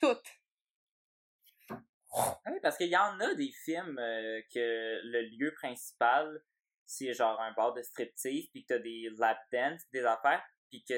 [0.00, 0.16] Tout.
[1.70, 6.42] Ah Oui, parce qu'il y en a des films euh, que le lieu principal
[6.88, 10.40] c'est genre un bar de striptease, puis que t'as des lap dance, des affaires,
[10.70, 10.94] puis que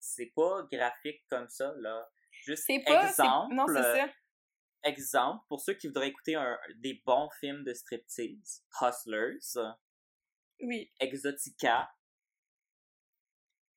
[0.00, 2.08] c'est pas graphique comme ça, là.
[2.30, 3.08] Juste pas.
[3.08, 4.08] exemple, Non, c'est ça.
[4.84, 9.38] exemple, pour ceux qui voudraient écouter un, des bons films de striptease, Hustlers,
[10.60, 10.90] Oui.
[11.00, 11.90] Exotica.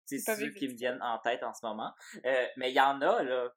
[0.05, 1.93] C'est ceux qui me viennent en tête en ce moment.
[2.25, 3.53] Euh, mais il y en a, là.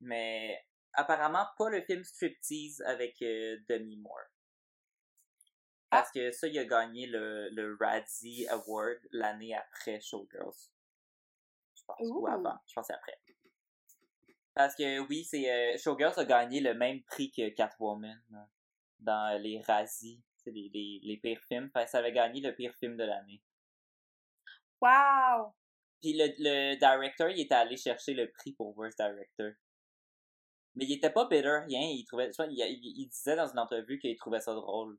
[0.00, 0.64] Mais
[0.94, 4.18] apparemment, pas le film Striptease avec euh, Demi Moore.
[5.90, 5.98] Ah.
[5.98, 10.70] Parce que ça, il a gagné le, le Razzie Award l'année après Showgirls.
[12.00, 12.56] Ou avant.
[12.66, 13.18] Je pense que c'est après.
[14.54, 18.36] Parce que oui, c'est euh, Showgirls a gagné le même prix que Catwoman euh,
[19.00, 20.22] dans les Razzie.
[20.36, 21.70] C'est les, les, les pires films.
[21.74, 23.42] Que ça avait gagné le pire film de l'année.
[24.80, 25.52] Wow!
[26.00, 29.52] Puis le, le director, il était allé chercher le prix pour Worst Director.
[30.74, 31.80] Mais il était pas bitter, rien.
[31.80, 34.98] Il trouvait, il, il disait dans une entrevue qu'il trouvait ça drôle.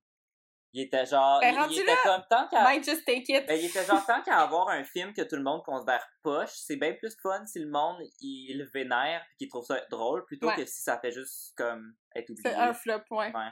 [0.73, 3.47] Il était genre, Ben, il, était comme tant qu'à, Might just take it.
[3.47, 6.51] ben, il était genre tant qu'à avoir un film que tout le monde considère poche,
[6.53, 10.25] c'est bien plus fun si le monde il le vénère puis qu'il trouve ça drôle
[10.25, 10.55] plutôt Ouais.
[10.55, 12.49] que si ça fait juste comme être oublié.
[12.49, 13.33] C'est un flop, ouais.
[13.33, 13.49] Ouais.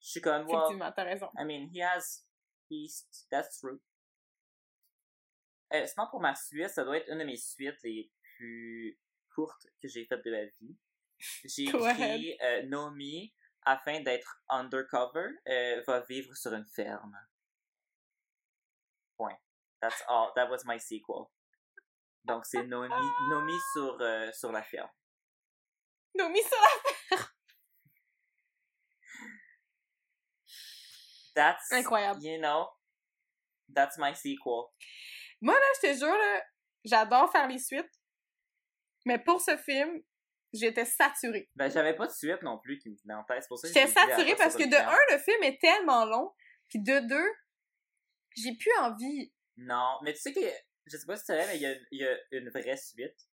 [0.00, 1.28] Je suis comme, well, Effectivement, t'as raison.
[1.38, 2.24] I mean, he has.
[2.70, 3.80] He's, that's true.
[5.72, 8.98] Euh, sinon, pour ma suite, ça doit être une de mes suites les plus
[9.34, 10.76] courtes que j'ai faites de ma vie.
[11.44, 13.32] J'ai écrit euh, Nomi,
[13.64, 17.16] afin d'être undercover, euh, va vivre sur une ferme.
[19.16, 19.38] Point.
[19.80, 20.32] That's all.
[20.34, 21.30] That was my sequel.
[22.24, 22.88] Donc, c'est Nomi,
[23.30, 24.90] Nomi sur, euh, sur la ferme.
[26.14, 27.18] Nomi sur la...
[31.34, 32.22] That's, Incroyable.
[32.22, 32.68] you know,
[33.74, 34.72] that's my sequel.
[35.40, 36.42] Moi, là, je te jure, là,
[36.84, 37.90] j'adore faire les suites.
[39.04, 40.00] Mais pour ce film,
[40.54, 41.50] j'étais saturée.
[41.56, 43.42] Ben, j'avais pas de suite non plus qui me venait en tête.
[43.42, 46.32] C'est pour ça que J'étais saturée parce que de un, le film est tellement long.
[46.68, 47.30] Puis de deux,
[48.36, 49.32] j'ai plus envie.
[49.56, 50.40] Non, mais tu sais que,
[50.86, 52.76] je sais pas si tu savais, mais il y a, il y a une vraie
[52.76, 53.28] suite.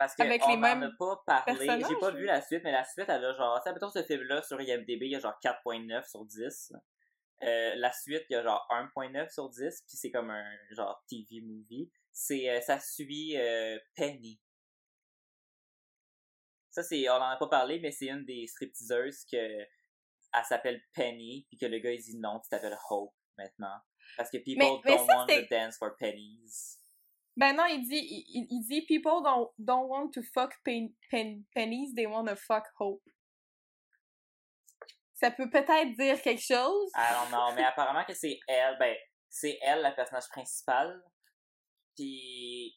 [0.00, 1.68] Parce que Avec on les mêmes a pas parlé.
[1.86, 4.02] J'ai pas vu la suite, mais la suite, elle a genre, tu sais, mettons ce
[4.02, 6.72] film-là sur IMDB, il y a genre 4.9 sur 10.
[7.42, 11.04] Euh, la suite, il y a genre 1.9 sur 10, puis c'est comme un genre
[11.06, 11.90] TV movie.
[12.12, 14.40] C'est, euh, ça suit euh, Penny.
[16.80, 20.82] Ça, c'est, on en a pas parlé, mais c'est une des stripteaseuses que, elle s'appelle
[20.94, 23.78] Penny, puis que le gars, il dit non, tu t'appelles Hope maintenant.
[24.16, 26.78] Parce que people Mais- mais don't ça, want to dance for pennies.
[27.36, 31.94] Ben non, il dit, il, dit people don't, don't want to fuck pen, pen- pennies,
[31.94, 33.02] they want to fuck hope.
[35.14, 36.90] Ça peut peut-être dire quelque chose.
[36.96, 38.96] I don't know, mais apparemment que c'est elle, ben,
[39.28, 41.02] c'est elle la personnage principale.
[41.94, 42.74] Puis,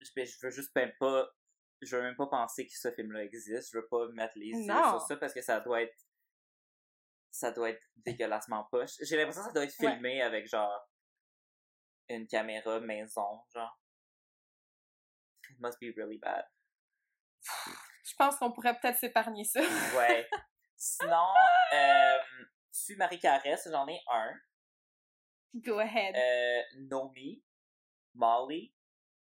[0.00, 1.30] je, ben, je veux juste même pas,
[1.82, 3.70] je veux même pas penser que ce film-là existe.
[3.72, 4.90] Je veux pas mettre les yeux Non.
[4.98, 5.96] sur ça parce que ça doit être,
[7.30, 8.92] ça doit être dégueulassement poche.
[9.00, 9.92] J'ai l'impression que ça doit être Ouais.
[9.92, 10.90] filmé avec genre
[12.08, 13.80] une caméra maison, genre.
[15.48, 16.44] It must be really bad.
[18.04, 19.60] Je pense qu'on pourrait peut-être s'épargner ça.
[19.96, 20.28] Ouais.
[20.76, 21.26] Sinon,
[21.72, 22.18] euh,
[22.72, 24.32] tu Marie Caresse, j'en ai un.
[25.54, 26.14] Go ahead.
[26.16, 27.42] Euh, Nomi,
[28.14, 28.74] Molly,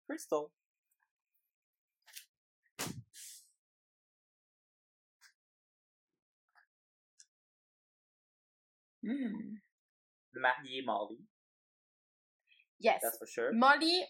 [0.07, 0.47] Crystal.
[10.31, 11.19] Le marié Molly,
[12.79, 13.01] Yes.
[13.01, 13.51] that's for sure.
[13.53, 14.05] Molly,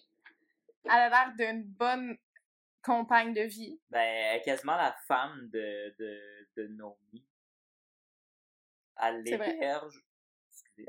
[0.86, 2.18] elle a l'air d'une bonne
[2.84, 3.80] compagne de vie.
[3.90, 7.26] Ben, elle est quasiment la femme de, de, de Nomi.
[9.02, 9.54] Elle C'est vrai.
[9.54, 9.96] l'héberge.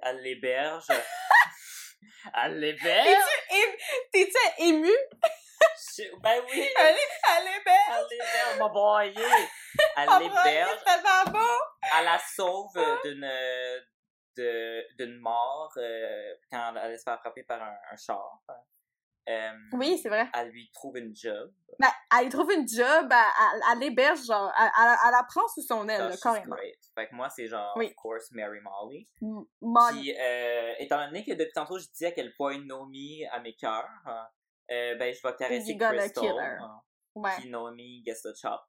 [0.03, 0.87] Elle l'héberge.
[2.35, 3.25] elle l'héberge.
[4.13, 4.93] T'es-tu ému?
[6.23, 6.69] Ben oui.
[6.79, 7.75] Elle est, elle est belle!
[7.89, 9.15] Elle l'héberge, mon boy.
[9.97, 10.79] Elle l'héberge.
[11.97, 13.25] Elle la sauve euh, d'une
[14.37, 18.43] d'une mort euh, quand elle se faire frapper par un, un char.
[19.29, 20.27] Euh, Oui, c'est vrai.
[20.35, 21.53] Elle lui trouve une job.
[21.79, 21.89] Ben,
[22.19, 25.63] elle y trouve une job, elle, elle, l'héberge, genre, elle, elle, elle la prend sous
[25.63, 26.57] son aile, là, she's carrément.
[26.57, 26.79] great.
[26.95, 27.87] Fait que moi, c'est genre, Oui.
[27.89, 29.07] of course, Mary Molly.
[29.23, 30.01] M- Molly.
[30.01, 33.55] Puis, euh, étant donné que depuis tantôt, je dis à quel point Nomi a mes
[33.55, 33.89] cœurs,
[34.71, 36.39] euh, ben, je vais caresser Crystal.
[36.39, 36.81] hein,
[37.15, 37.31] Ouais.
[37.39, 38.61] Puis Nomi gets the chop.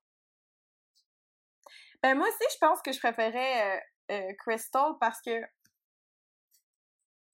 [2.03, 3.81] Ben, moi aussi, je pense que je préférais
[4.11, 5.31] euh, Crystal parce que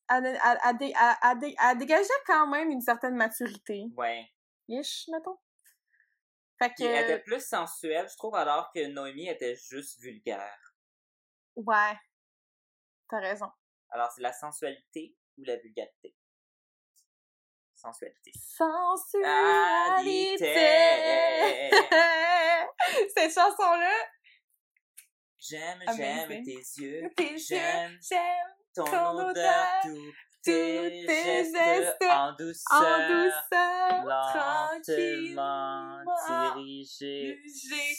[0.10, 3.86] elle, elle, elle, elle- elle dé- elle dégageait quand même une certaine maturité.
[3.96, 4.32] Ouais.
[4.70, 5.38] Ish, mettons.
[6.60, 10.74] Fait Puis elle était que, plus sensuelle, je trouve, alors que Nomi était juste vulgaire.
[11.56, 11.94] ouais.
[13.10, 13.50] T'as raison.
[13.90, 16.14] Alors, c'est la sensualité ou la vulgarité?
[17.74, 18.32] Sensualité.
[18.36, 19.26] Sensualité!
[19.98, 20.54] Alité.
[23.16, 23.94] Cette chanson-là,
[25.50, 27.10] J'aime, j'aime tes yeux.
[27.16, 28.20] Tes J'aime j'aime
[28.76, 29.66] ton, ton odeur,
[30.44, 33.08] tes, tes gestes, gestes en en douceur.
[33.10, 35.98] douceur, lentement tranquillement,
[36.56, 37.96] dirigé, dirigé,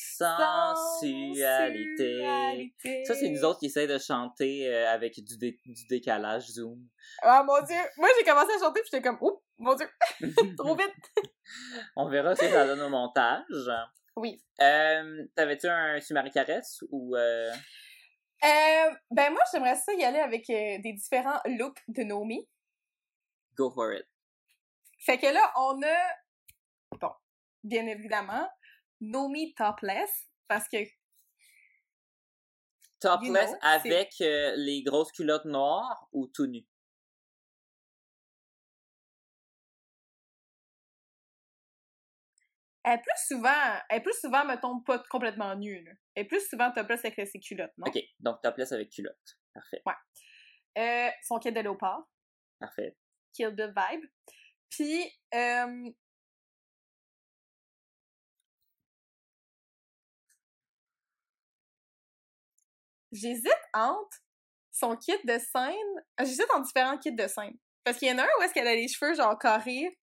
[0.98, 2.22] sensualité.
[2.22, 3.04] sensualité.
[3.04, 6.78] Ça, c'est nous autres qui essayent de chanter euh, avec du, dé- du décalage Zoom.
[7.22, 7.76] Ah mon dieu!
[7.96, 9.88] Moi j'ai commencé à chanter puis j'étais comme, oups, mon dieu,
[10.56, 10.92] trop vite!
[11.96, 13.44] On verra si ça donne au montage.
[14.18, 14.42] Oui.
[14.60, 17.14] Euh, T'avais-tu un Sumari Caresse ou...
[17.16, 17.52] euh,
[18.44, 22.48] Euh, ben moi j'aimerais ça y aller avec euh, des différents looks de Nomi.
[23.56, 24.06] Go for it.
[25.00, 27.10] Fait que là, on a, bon,
[27.62, 28.48] bien évidemment,
[29.00, 30.10] Nomi topless,
[30.48, 30.78] parce que,
[33.00, 36.66] Topless You know, avec les grosses culottes noires ou tout nu?
[42.88, 45.92] Elle est plus souvent, elle est plus souvent, mettons, pas complètement nue, là.
[46.14, 47.86] Elle est plus souvent topless avec ses culottes, non?
[47.86, 49.38] Ok, donc topless avec culotte.
[49.52, 49.82] Parfait,
[50.78, 52.08] Euh, son kit de léopard,
[52.58, 52.96] parfait.
[53.34, 54.04] Kill Bill vibe.
[54.70, 55.04] Puis,
[55.34, 55.90] euh,
[63.12, 64.18] j'hésite entre
[64.72, 66.04] son kit de scène.
[66.20, 67.56] J'hésite entre différents kits de scène.
[67.84, 69.98] Parce qu'il y en a un où est-ce qu'elle a les cheveux genre carrés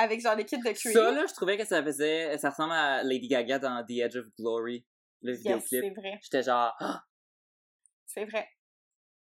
[0.00, 0.92] avec genre les kits de cuir.
[0.92, 2.36] Ça, là, je trouvais que ça faisait...
[2.38, 4.86] Ça ressemble à Lady Gaga dans The Edge of Glory,
[5.22, 5.68] le yes, vidéoclip.
[5.70, 6.18] c'est vrai.
[6.22, 6.74] J'étais genre...
[6.80, 7.02] Ah!
[8.06, 8.48] C'est vrai.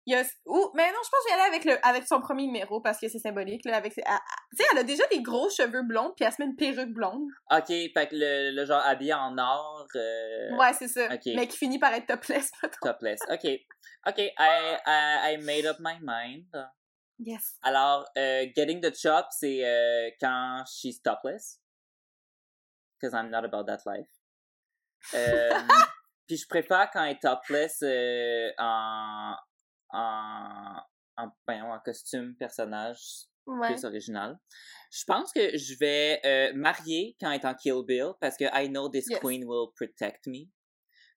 [0.07, 0.23] Il y a...
[0.45, 1.87] Ouh, mais non, je pense que je vais aller avec, le...
[1.87, 3.63] avec son premier numéro parce que c'est symbolique.
[3.65, 3.93] Là, avec...
[3.97, 4.17] elle- elle-
[4.57, 6.91] Tu sais, elle a déjà des gros cheveux blonds puis elle se met une perruque
[6.93, 7.27] blonde.
[7.51, 11.05] Ok, fait que le, le genre habillé en or, euh, Ouais, c'est ça.
[11.13, 11.21] ok.
[11.35, 12.77] Mais qui finit par être topless, mettons.
[12.81, 13.19] topless.
[13.29, 13.45] Ok,
[14.07, 16.47] ok, I, I, I made up my mind.
[17.23, 17.57] Yes.
[17.61, 21.59] Alors, euh, getting the chop, c'est euh, quand she's topless.
[22.99, 24.09] Because I'm not about that life.
[25.13, 25.49] Euh,
[26.27, 29.35] Puis je préfère quand elle est topless euh, en,
[29.89, 30.77] en,
[31.17, 33.73] en, ben, en costume personnage Ouais.
[33.73, 34.37] plus original.
[34.91, 38.43] Je pense que je vais euh, marier quand elle est en Kill Bill parce que
[38.53, 39.19] I know this Yes.
[39.19, 40.45] queen will protect me.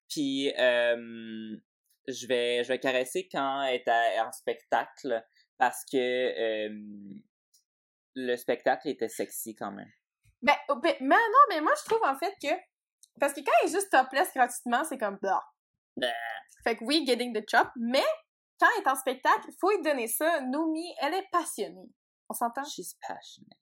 [0.09, 5.23] Puis je vais je vais caresser quand elle est à- en spectacle
[5.59, 6.69] parce que euh,
[8.15, 9.91] le spectacle était sexy quand même.
[10.43, 12.55] Ben, oh, ben, mais non, mais moi, je trouve en fait que.
[13.21, 15.19] Parce que quand il est juste topless gratuitement, c'est comme.
[15.23, 15.43] Bah.
[15.97, 16.09] Bah.
[16.65, 18.05] Fait que oui, getting the chop, mais
[18.61, 20.41] quand il est en spectacle, il faut lui donner ça.
[20.41, 21.91] Nomi, elle est passionnée.
[22.29, 22.65] On s'entend?
[22.65, 23.59] She's passionate.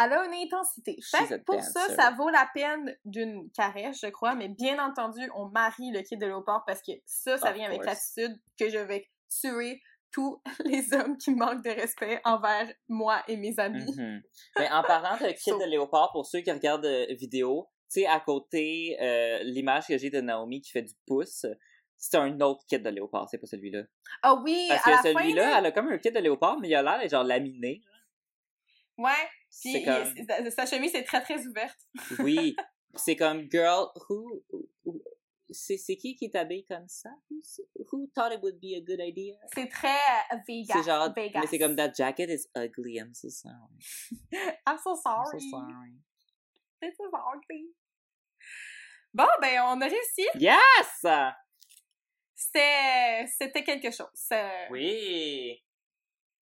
[0.00, 0.96] Elle a une intensité.
[1.10, 1.96] Fait que pour ça, dancer.
[1.96, 6.16] ça vaut la peine d'une caresse, je crois, mais bien entendu, on marie le kit
[6.16, 10.40] de léopard parce que ça, ça Of vient avec l'attitude que je vais tuer tous
[10.64, 13.94] les hommes qui manquent de respect envers moi et mes amis.
[13.96, 14.22] Mhm.
[14.58, 18.00] Mais en parlant de kit So- de léopard, pour ceux qui regardent euh, vidéo, tu
[18.00, 21.46] sais, à côté, euh, l'image que j'ai de Naomi qui fait du pouce,
[21.96, 23.82] c'est un autre kit de léopard, c'est pas celui-là.
[24.22, 26.68] Ah oui, Parce à que celui-là, là, elle a comme un kit de léopard, mais
[26.68, 27.80] il a l'air genre laminé.
[28.98, 29.12] ouais,
[29.62, 31.78] puis comme, sa- sa chemise est très très ouverte.
[32.20, 32.54] oui,
[32.94, 34.42] c'est comme, girl, who,
[34.84, 35.02] who-
[35.50, 37.10] c'est c'est qui qui t'habille comme ça?
[37.92, 39.36] Who thought it would be a good idea?
[39.54, 39.88] C'est très
[40.32, 40.74] euh, Vegas.
[40.74, 41.40] C'est genre, Vegas.
[41.40, 43.54] mais c'est comme, that jacket is ugly, I'm so sorry.
[44.66, 45.40] I'm so I'm sorry.
[45.40, 45.94] so sorry.
[46.80, 47.74] This is ugly.
[49.14, 50.26] Bon, ben, on a réussi.
[50.34, 51.04] Yes!
[52.34, 54.06] C'était, c'était quelque chose.
[54.14, 55.60] C'est Oui!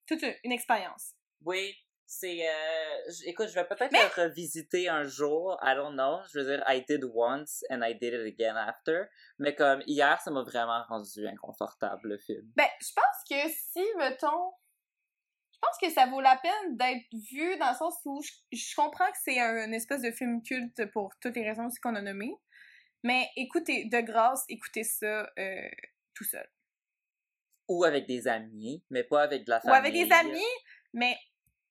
[0.06, 1.14] toute une, une expérience.
[1.44, 1.74] Oui,
[2.06, 2.48] c'est.
[2.48, 5.58] Euh, écoute, je vais peut-être Mais- le revisiter un jour.
[5.62, 6.20] I don't know.
[6.32, 9.04] Je veux dire, I did once and I did it again after.
[9.38, 12.50] Mais comme hier, ça m'a vraiment rendu inconfortable le film.
[12.56, 14.52] Ben, je pense que si, mettons,
[15.52, 18.74] je pense que ça vaut la peine d'être vu dans le sens où je, je
[18.76, 22.02] comprends que c'est un, une espèce de film culte pour toutes les raisons qu'on a
[22.02, 22.34] nommées.
[23.02, 25.68] Mais écoutez, de grâce, écoutez ça euh,
[26.14, 26.48] tout seul.
[27.68, 29.78] Ou avec des amis, mais pas avec de la Ou famille.
[29.78, 30.54] avec des amis,
[30.92, 31.16] mais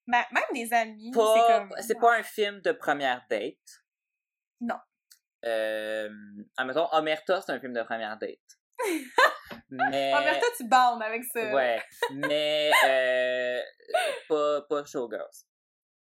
[0.07, 1.73] ben, même des amis, c'est Pas- comme...
[1.81, 3.83] C'est pas un film de première date.
[4.61, 4.79] Non.
[5.45, 6.09] Euh,
[6.57, 8.39] admettons, Omerta, c'est un film de première date.
[9.69, 10.11] mais.
[10.11, 11.53] Toi, tu bandes avec ça.
[11.53, 11.81] Ouais,
[12.13, 13.61] mais euh,
[14.27, 15.45] pas, pas Showgirls.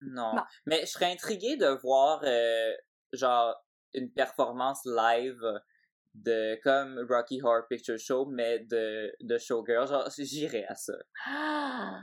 [0.01, 0.35] Non.
[0.35, 0.43] Non.
[0.65, 2.73] Mais je serais intriguée de voir, euh,
[3.13, 3.55] genre,
[3.93, 5.41] une performance live
[6.13, 9.87] de comme Rocky Horror Picture Show, mais de, de Showgirls.
[9.87, 10.93] Genre, j'irais à ça.
[11.25, 12.01] Ah!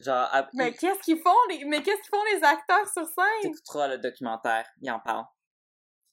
[0.00, 1.64] Genre, à- Mais qu'est-ce qu'ils font, les...
[1.64, 3.42] mais qu'est-ce qu'ils font les acteurs sur scène?
[3.42, 5.24] t'écouteras le documentaire, il en parle.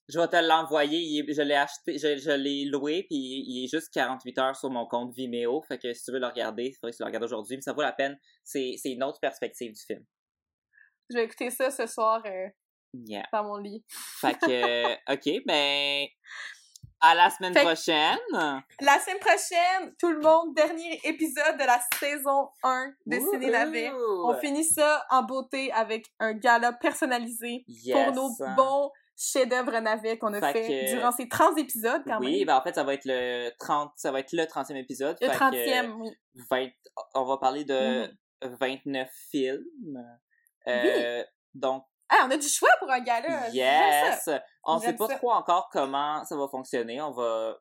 [0.08, 3.94] Je vais te l'envoyer, je l'ai acheté, je, je l'ai loué, puis il est juste
[3.94, 6.92] 48 heures sur mon compte Vimeo, fait que si tu veux le regarder, il faudrait
[6.92, 9.72] que tu le regardes aujourd'hui, mais ça vaut la peine, c'est c'est une autre perspective
[9.74, 10.04] du film.
[11.10, 12.48] Je vais écouter ça ce soir euh,
[12.94, 13.24] Yeah.
[13.32, 13.86] dans mon lit.
[13.90, 16.06] Fait que, ok, ben,
[17.04, 18.18] À la semaine Fait prochaine!
[18.80, 23.92] La semaine prochaine, tout le monde, dernier épisode de la saison 1 de Ciné Navet.
[24.24, 27.96] On finit ça en beauté avec un gala personnalisé Yes.
[27.96, 32.20] pour nos bons chefs-d'œuvre navets qu'on a Fait fait, que- durant ces 30 épisodes quand
[32.20, 32.48] Oui, même.
[32.48, 35.18] ben en fait, ça va être le 30, ça va être le 30e épisode.
[35.22, 36.10] Le fait que 30e, oui.
[36.52, 36.68] 20
[37.16, 38.56] on va parler de Mhm.
[38.60, 40.04] 29 films.
[40.68, 41.24] Euh,
[41.54, 43.44] Donc, Ah, on a du choix pour un gala.
[43.44, 43.50] ça.
[43.54, 44.30] yes!
[44.66, 45.16] On sait J'aime pas ça.
[45.16, 47.02] trop encore comment ça va fonctionner.
[47.02, 47.58] On va...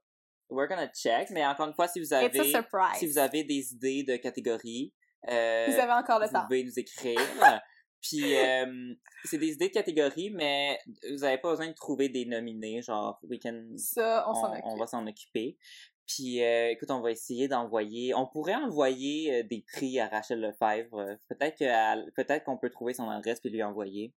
[0.50, 1.30] We're gonna check.
[1.30, 2.98] Mais encore une fois, si vous avez, surprise.
[2.98, 4.92] si vous avez des idées de catégories,
[5.28, 6.42] euh, Vous avez encore le vous temps.
[6.46, 7.20] pouvez nous écrire.
[8.02, 8.94] Puis, euh,
[9.24, 10.78] c'est des idées de catégories, mais
[11.12, 12.80] vous avez pas besoin de trouver des nominés.
[12.82, 15.58] Genre, we can Ça, on, on, on va s'en occuper.
[16.06, 18.14] Puis, euh, écoute, on va essayer d'envoyer.
[18.14, 20.98] On pourrait envoyer euh, des prix à Rachel Lefebvre.
[20.98, 24.12] Euh, Peut-être que peut-être qu'on peut trouver son adresse puis lui envoyer.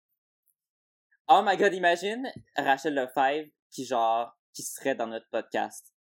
[1.28, 2.26] Oh my god, imagine
[2.56, 5.94] Rachel Lefebvre qui genre qui serait dans notre podcast.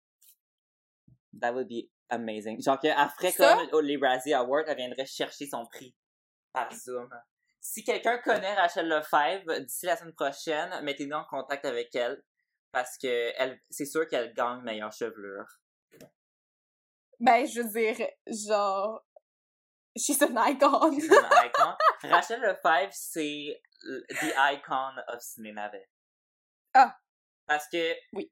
[1.40, 2.62] That would be amazing.
[2.62, 3.58] Genre qu'elle ferait Ça?
[3.70, 5.94] comme les Razzie Awards, elle viendrait chercher son prix
[6.52, 7.08] par Zoom.
[7.60, 12.22] Si quelqu'un connaît Rachel Lefebvre, d'ici la semaine prochaine, mettez-nous en contact avec elle
[12.72, 15.46] parce que elle, c'est sûr qu'elle gagne meilleure chevelure.
[17.20, 19.04] Ben, je veux dire, genre,
[19.96, 20.92] she's an icon.
[21.00, 21.74] C'est une icon.
[22.04, 23.60] Rachel Lefebvre, c'est
[24.20, 25.70] the icon of cinéma.
[26.74, 26.94] Ah.
[27.46, 28.30] Parce que Oui.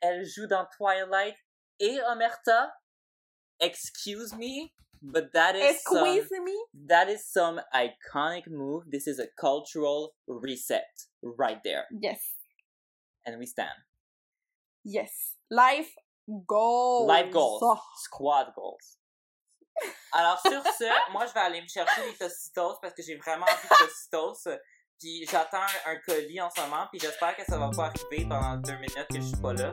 [0.00, 1.36] elle joue dans Twilight
[1.78, 2.70] et Omerta.
[3.60, 6.04] Excuse me, but that is some,
[6.44, 6.56] me.
[6.86, 8.84] that is some iconic move.
[8.90, 10.88] This is a cultural reset
[11.22, 12.20] right there, Yes.
[13.26, 13.76] and we stand.
[14.82, 15.36] Yes.
[15.50, 15.94] Life
[16.46, 17.06] goals.
[17.06, 17.60] Life goals.
[17.62, 17.78] Oh.
[17.96, 18.96] Squad goals.
[20.12, 23.44] Alors sur ce, moi je vais aller me chercher des Tostitos parce que j'ai vraiment
[23.46, 24.50] envie de Tostitos.
[24.98, 28.56] Puis j'attends un, colis en ce moment, puis j'espère que ça va pas arriver pendant
[28.58, 29.68] deux minutes que je suis pas là.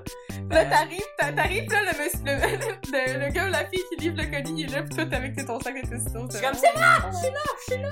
[0.50, 3.84] Là, Euh, t'arrives, t'a- t'arrives, là, le, monsieur, le, le, le gars ou la fille
[3.90, 6.28] qui livre le colis, il est là, pis toi, t'es avec ton sac de testos.
[6.32, 7.90] Je suis comme c'est là, je suis là, je suis là.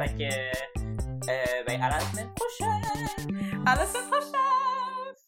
[0.00, 3.62] fait que, euh, ben à la semaine prochaine.
[3.64, 4.69] À la semaine prochaine!